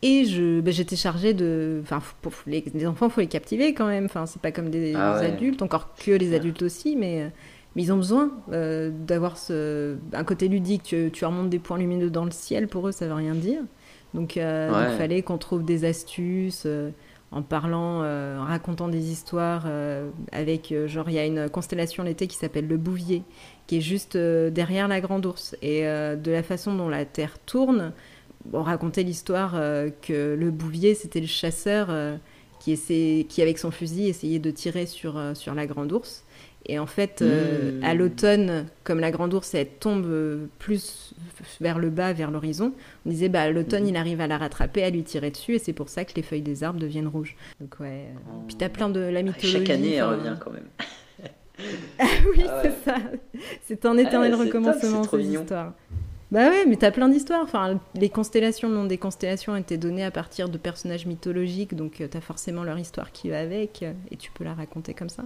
Et 0.02 0.26
je, 0.26 0.62
ben, 0.62 0.72
j'étais 0.72 0.96
chargée 0.96 1.34
de. 1.34 1.80
Enfin, 1.82 2.00
pour 2.22 2.32
les, 2.46 2.64
enfants, 2.86 3.08
il 3.08 3.12
faut 3.12 3.22
les 3.22 3.28
captiver 3.28 3.74
quand 3.74 3.88
même. 3.88 4.06
Enfin, 4.06 4.26
c'est 4.26 4.42
pas 4.42 4.52
comme 4.52 4.70
des, 4.70 4.94
ah 4.94 5.16
adultes, 5.16 5.62
encore 5.62 5.96
que 5.96 6.12
les 6.12 6.36
adultes 6.36 6.62
aussi, 6.62 6.96
mais. 6.96 7.32
mais 7.76 7.82
ils 7.82 7.92
ont 7.92 7.98
besoin 7.98 8.32
d'avoir 8.48 9.38
ce, 9.38 9.96
un 10.14 10.24
côté 10.24 10.48
ludique. 10.48 10.84
Tu, 10.84 11.10
tu, 11.12 11.26
remontes 11.26 11.50
des 11.50 11.60
points 11.60 11.80
lumineux 11.80 12.12
dans 12.12 12.26
le 12.26 12.32
ciel, 12.32 12.68
pour 12.68 12.88
eux, 12.88 12.92
ça 12.92 13.08
veut 13.08 13.14
rien 13.14 13.34
dire. 13.34 13.62
Donc, 14.14 14.36
il 14.36 14.96
fallait 14.98 15.24
qu'on 15.24 15.38
trouve 15.38 15.66
des 15.66 15.86
astuces 15.86 16.68
en 17.32 17.42
parlant, 17.42 18.02
euh, 18.02 18.40
en 18.40 18.46
racontant 18.46 18.88
des 18.88 19.12
histoires 19.12 19.64
euh, 19.66 20.10
avec, 20.32 20.72
euh, 20.72 20.88
genre, 20.88 21.10
il 21.10 21.16
y 21.16 21.20
a 21.20 21.26
une 21.26 21.50
constellation 21.50 22.04
l'été 22.04 22.28
qui 22.28 22.38
s'appelle 22.38 22.68
le 22.68 22.78
Bouvier, 22.78 23.24
qui 23.68 23.78
est 23.78 23.82
juste 23.82 24.16
derrière 24.16 24.88
la 24.88 25.02
Grande 25.02 25.26
Ourse. 25.26 25.56
Et 25.62 25.82
de 25.82 26.32
la 26.32 26.44
façon 26.44 26.76
dont 26.76 26.88
la 26.88 27.04
Terre 27.04 27.40
tourne, 27.40 27.94
on 28.54 28.62
racontait 28.62 29.02
l'histoire 29.02 29.54
que 30.04 30.36
le 30.36 30.52
Bouvier, 30.52 30.94
c'était 30.94 31.20
le 31.20 31.26
chasseur 31.26 31.90
qui, 32.60 32.78
qui, 33.28 33.42
avec 33.42 33.58
son 33.58 33.72
fusil, 33.72 34.08
essayait 34.08 34.38
de 34.38 34.52
tirer 34.52 34.86
sur, 34.86 35.20
sur 35.34 35.56
la 35.56 35.66
Grande 35.66 35.92
Ourse. 35.94 36.25
Et 36.68 36.80
en 36.80 36.88
fait, 36.88 37.22
euh, 37.22 37.80
à 37.84 37.93
hmm. 37.93 37.97
l'automne, 37.97 38.66
comme 38.84 38.99
la 38.99 39.11
grande 39.11 39.34
ours, 39.34 39.53
elle 39.53 39.68
tombe 39.68 40.07
plus 40.57 41.13
vers 41.61 41.78
le 41.78 41.89
bas, 41.89 42.13
vers 42.13 42.32
l'horizon, 42.32 42.74
on 43.05 43.09
disait, 43.09 43.30
bah, 43.30 43.49
l'automne, 43.51 43.84
hmm. 43.84 43.89
il 43.89 43.97
arrive 43.97 44.22
à 44.22 44.28
la 44.28 44.38
rattraper, 44.38 44.84
à 44.84 44.89
lui 44.89 45.03
tirer 45.03 45.32
dessus, 45.32 45.55
et 45.55 45.59
c'est 45.59 45.74
pour 45.74 45.89
ça 45.89 46.05
que 46.05 46.13
les 46.16 46.24
feuilles 46.24 46.41
des 46.41 46.63
arbres 46.63 46.80
deviennent 46.80 47.07
rouges. 47.07 47.36
Donc, 47.59 47.80
ouais. 47.80 48.07
Euh, 48.07 48.20
oh. 48.30 48.43
Puis 48.47 48.55
t'as 48.55 48.70
plein 48.70 48.89
de 48.89 48.99
la 48.99 49.22
mythologie. 49.22 49.51
Chaque 49.51 49.70
année, 49.70 49.93
elle 49.93 50.03
revient 50.03 50.36
quand 50.39 50.51
même. 50.51 50.68
ah 51.99 52.05
oui, 52.36 52.43
ah 52.47 52.61
c'est 52.63 52.84
ça. 52.84 52.97
C'est 53.66 53.86
un 53.86 53.97
éternel 53.97 54.34
ah, 54.34 54.43
recommencement, 54.43 55.03
cette 55.03 55.22
histoire. 55.22 55.74
Bah 56.32 56.49
ouais, 56.49 56.66
mais 56.66 56.76
t'as 56.76 56.91
plein 56.91 57.07
d'histoires. 57.07 57.41
Enfin, 57.43 57.80
les 57.93 58.09
constellations, 58.09 58.68
le 58.68 58.74
nom 58.74 58.86
des 58.86 58.97
constellations 58.97 59.53
ont 59.53 59.57
été 59.57 59.78
donné 59.78 60.03
à 60.03 60.09
partir 60.09 60.49
de 60.49 60.57
personnages 60.57 61.05
mythologiques, 61.05 61.76
donc 61.76 62.01
euh, 62.01 62.07
t'as 62.09 62.20
forcément 62.22 62.63
leur 62.63 62.80
histoire 62.80 63.11
qui 63.11 63.30
va 63.30 63.39
avec, 63.39 63.84
et 64.09 64.18
tu 64.18 64.32
peux 64.32 64.43
la 64.43 64.55
raconter 64.55 64.95
comme 64.95 65.09
ça. 65.09 65.26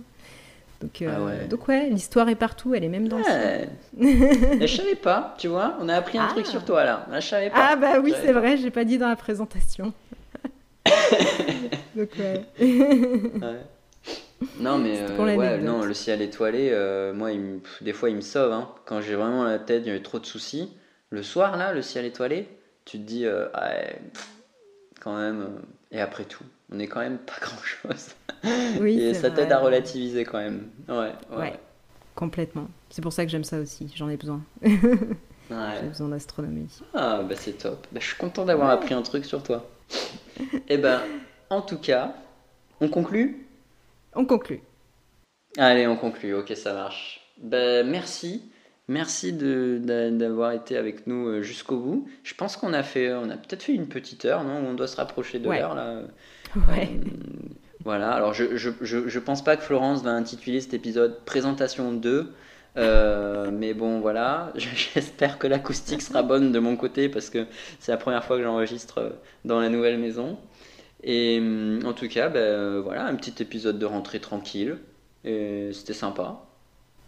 Donc, 0.81 1.01
euh, 1.01 1.13
ah 1.13 1.21
ouais. 1.21 1.47
donc 1.47 1.67
ouais, 1.67 1.89
l'histoire 1.89 2.29
est 2.29 2.35
partout, 2.35 2.73
elle 2.73 2.85
est 2.85 2.89
même 2.89 3.09
dans 3.09 3.17
ouais. 3.17 3.67
le 3.99 4.65
Je 4.65 4.75
savais 4.77 4.95
pas, 4.95 5.35
tu 5.37 5.49
vois, 5.49 5.75
on 5.81 5.89
a 5.89 5.95
appris 5.95 6.17
un 6.17 6.27
truc 6.27 6.45
ah. 6.47 6.51
sur 6.51 6.63
toi 6.63 6.85
là. 6.85 7.05
Je 7.15 7.19
savais 7.19 7.49
pas. 7.49 7.69
Ah 7.71 7.75
bah 7.75 7.99
oui, 8.01 8.13
c'est 8.23 8.31
vrai, 8.31 8.55
j'ai 8.55 8.71
pas 8.71 8.85
dit 8.85 8.97
dans 8.97 9.09
la 9.09 9.17
présentation. 9.17 9.91
donc 11.97 12.09
ouais. 12.17 12.45
Non 14.61 14.77
mais 14.77 15.01
euh, 15.01 15.35
ouais, 15.35 15.57
non, 15.57 15.83
le 15.83 15.93
ciel 15.93 16.21
étoilé, 16.21 16.69
euh, 16.71 17.13
moi, 17.13 17.33
il 17.33 17.59
des 17.81 17.91
fois, 17.91 18.09
il 18.09 18.15
me 18.15 18.21
sauve. 18.21 18.53
Hein. 18.53 18.69
Quand 18.85 19.01
j'ai 19.01 19.15
vraiment 19.15 19.43
la 19.43 19.59
tête, 19.59 19.81
il 19.83 19.87
y 19.87 19.91
avait 19.91 20.01
trop 20.01 20.19
de 20.19 20.25
soucis. 20.25 20.71
Le 21.09 21.23
soir 21.23 21.57
là, 21.57 21.73
le 21.73 21.81
ciel 21.81 22.05
étoilé, 22.05 22.47
tu 22.85 22.99
te 22.99 23.03
dis, 23.03 23.27
ah, 23.27 23.71
quand 25.01 25.17
même, 25.17 25.59
et 25.91 25.99
après 25.99 26.23
tout, 26.23 26.45
on 26.71 26.75
n'est 26.75 26.87
quand 26.87 26.99
même 26.99 27.17
pas 27.17 27.35
grand 27.41 27.61
chose. 27.63 28.09
Oui, 28.79 28.99
et 28.99 29.13
ça 29.13 29.31
t'aide 29.31 29.51
à 29.51 29.59
relativiser 29.59 30.23
quand 30.23 30.39
même. 30.39 30.69
Ouais, 30.87 31.11
ouais. 31.37 31.59
complètement. 32.15 32.67
C'est 32.89 33.01
pour 33.01 33.13
ça 33.13 33.25
que 33.25 33.31
j'aime 33.31 33.43
ça 33.43 33.59
aussi, 33.59 33.91
j'en 33.95 34.09
ai 34.09 34.17
besoin. 34.17 34.41
J'ai 34.61 35.87
besoin 35.87 36.09
d'astronomie. 36.09 36.69
Ah, 36.93 37.23
bah 37.27 37.35
c'est 37.35 37.53
top. 37.53 37.87
Bah, 37.91 37.99
je 37.99 38.05
suis 38.05 38.17
content 38.17 38.45
d'avoir 38.45 38.69
appris 38.69 38.93
un 38.93 39.01
truc 39.01 39.25
sur 39.25 39.41
toi. 39.41 39.67
eh 40.67 40.77
ben, 40.77 41.01
en 41.49 41.61
tout 41.61 41.79
cas, 41.79 42.13
on 42.81 42.87
conclut? 42.87 43.47
On 44.13 44.25
conclut. 44.25 44.61
Allez, 45.57 45.87
on 45.87 45.97
conclut. 45.97 46.35
Ok, 46.35 46.53
ça 46.55 46.73
marche. 46.73 47.21
Ben, 47.41 47.87
merci. 47.89 48.51
Merci 48.87 49.33
d'avoir 49.33 50.51
été 50.51 50.75
avec 50.77 51.05
nous 51.05 51.27
euh, 51.27 51.41
jusqu'au 51.41 51.77
bout. 51.79 52.07
Je 52.23 52.33
pense 52.33 52.57
qu'on 52.57 52.73
a 52.73 52.81
fait, 52.81 53.13
on 53.13 53.29
a 53.29 53.37
peut-être 53.37 53.61
fait 53.63 53.73
une 53.73 53.87
petite 53.87 54.25
heure, 54.25 54.43
non? 54.43 54.67
On 54.67 54.73
doit 54.73 54.87
se 54.87 54.97
rapprocher 54.97 55.39
de 55.39 55.49
l'heure 55.49 55.75
là. 55.75 56.01
Ouais. 56.55 56.89
Euh, 56.93 57.09
voilà, 57.83 58.11
alors 58.11 58.33
je, 58.33 58.57
je, 58.57 58.71
je, 58.81 59.19
pense 59.19 59.43
pas 59.43 59.55
que 59.55 59.63
Florence 59.63 60.03
va 60.03 60.11
intituler 60.11 60.61
cet 60.61 60.73
épisode 60.73 61.23
Présentation 61.25 61.93
2. 61.93 62.31
Euh, 62.77 63.51
mais 63.51 63.73
bon, 63.73 63.99
voilà, 63.99 64.53
j'espère 64.55 65.39
que 65.39 65.47
l'acoustique 65.47 66.01
sera 66.01 66.23
bonne 66.23 66.51
de 66.51 66.59
mon 66.59 66.75
côté 66.75 67.09
parce 67.09 67.29
que 67.29 67.45
c'est 67.79 67.91
la 67.91 67.97
première 67.97 68.23
fois 68.23 68.37
que 68.37 68.43
j'enregistre 68.43 69.15
dans 69.45 69.59
la 69.59 69.69
nouvelle 69.69 69.97
maison. 69.97 70.37
Et 71.03 71.39
mm, 71.39 71.85
en 71.85 71.93
tout 71.93 72.07
cas, 72.07 72.29
ben, 72.29 72.79
voilà, 72.79 73.05
un 73.05 73.15
petit 73.15 73.41
épisode 73.41 73.79
de 73.79 73.85
rentrée 73.85 74.19
tranquille. 74.19 74.77
Et 75.23 75.71
c'était 75.73 75.93
sympa. 75.93 76.41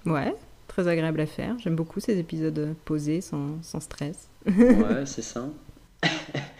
Ouais, 0.06 0.36
très 0.68 0.88
agréable 0.88 1.20
à 1.20 1.26
faire. 1.26 1.56
J'aime 1.60 1.76
beaucoup 1.76 2.00
ces 2.00 2.18
épisodes 2.18 2.76
posés, 2.86 3.22
sans, 3.22 3.62
sans 3.62 3.80
stress. 3.80 4.30
ouais, 4.46 5.06
c'est 5.06 5.22
ça. 5.22 5.46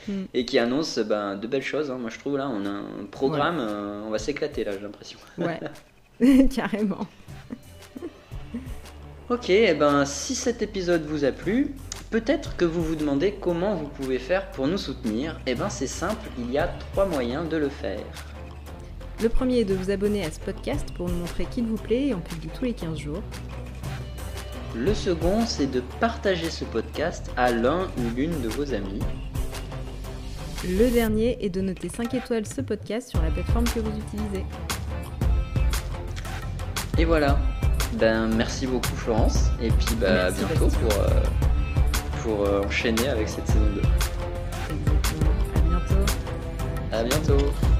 Mm. 0.08 0.24
et 0.34 0.46
qui 0.46 0.58
annonce 0.60 1.00
ben, 1.00 1.36
de 1.36 1.48
belles 1.48 1.62
choses. 1.62 1.92
Hein. 1.92 1.98
Moi, 2.00 2.10
je 2.10 2.20
trouve 2.20 2.38
là, 2.38 2.50
on 2.50 2.66
a 2.66 2.70
un 2.70 3.06
programme, 3.10 3.58
euh, 3.60 4.02
on 4.06 4.10
va 4.10 4.20
s'éclater 4.20 4.64
là, 4.64 4.72
j'ai 4.72 4.80
l'impression. 4.80 5.20
Ouais, 5.38 5.60
carrément. 6.56 7.08
ok, 9.30 9.50
et 9.50 9.68
eh 9.70 9.74
ben, 9.74 10.06
si 10.06 10.36
cet 10.36 10.62
épisode 10.62 11.06
vous 11.06 11.24
a 11.24 11.32
plu, 11.32 11.76
peut-être 12.10 12.56
que 12.58 12.66
vous 12.66 12.84
vous 12.84 12.96
demandez 12.96 13.36
comment 13.40 13.76
vous 13.76 13.88
pouvez 13.88 14.20
faire 14.20 14.50
pour 14.52 14.68
nous 14.68 14.78
soutenir. 14.78 15.40
Et 15.46 15.52
eh 15.52 15.56
ben, 15.56 15.70
c'est 15.70 15.88
simple, 15.88 16.30
il 16.40 16.52
y 16.52 16.58
a 16.58 16.68
trois 16.92 17.06
moyens 17.06 17.48
de 17.48 17.58
le 17.58 17.70
faire. 17.70 18.04
Le 19.22 19.30
premier 19.30 19.60
est 19.60 19.66
de 19.66 19.76
vous 19.76 19.92
abonner 19.92 20.26
à 20.26 20.32
ce 20.32 20.40
podcast 20.40 20.88
pour 20.96 21.08
nous 21.08 21.16
montrer 21.16 21.46
qu'il 21.46 21.66
vous 21.66 21.78
plaît 21.78 22.08
et 22.08 22.14
on 22.16 22.22
publie 22.22 22.50
tous 22.58 22.66
les 22.66 22.74
15 22.74 22.98
jours. 22.98 23.22
Le 24.76 24.96
second, 24.96 25.46
c'est 25.46 25.70
de 25.70 25.82
partager 26.00 26.50
ce 26.50 26.64
podcast 26.64 27.30
à 27.38 27.52
l'un 27.52 27.84
ou 27.98 28.16
l'une 28.16 28.42
de 28.42 28.48
vos 28.48 28.74
amis. 28.74 29.02
Le 30.64 30.92
dernier 30.92 31.44
est 31.44 31.50
de 31.50 31.60
noter 31.60 31.90
5 31.90 32.14
étoiles 32.14 32.46
ce 32.46 32.62
podcast 32.62 33.10
sur 33.10 33.22
la 33.24 33.32
plateforme 33.32 33.64
que 33.64 33.80
vous 33.80 33.92
utilisez. 33.98 34.46
Et 37.00 37.06
voilà. 37.06 37.40
Ben 37.94 38.28
merci 38.28 38.68
beaucoup 38.68 38.96
Florence 38.96 39.48
et 39.62 39.70
puis 39.70 39.96
bah, 40.00 40.26
à 40.26 40.32
bientôt 40.32 40.68
pour, 40.68 40.94
euh, 40.94 41.24
pour 42.22 42.46
euh, 42.46 42.62
enchaîner 42.64 43.10
avec 43.10 43.28
cette 43.28 43.48
saison 43.48 43.66
2. 43.74 43.82
À 45.56 45.64
bientôt. 45.64 46.14
À 46.92 47.04
bientôt. 47.04 47.71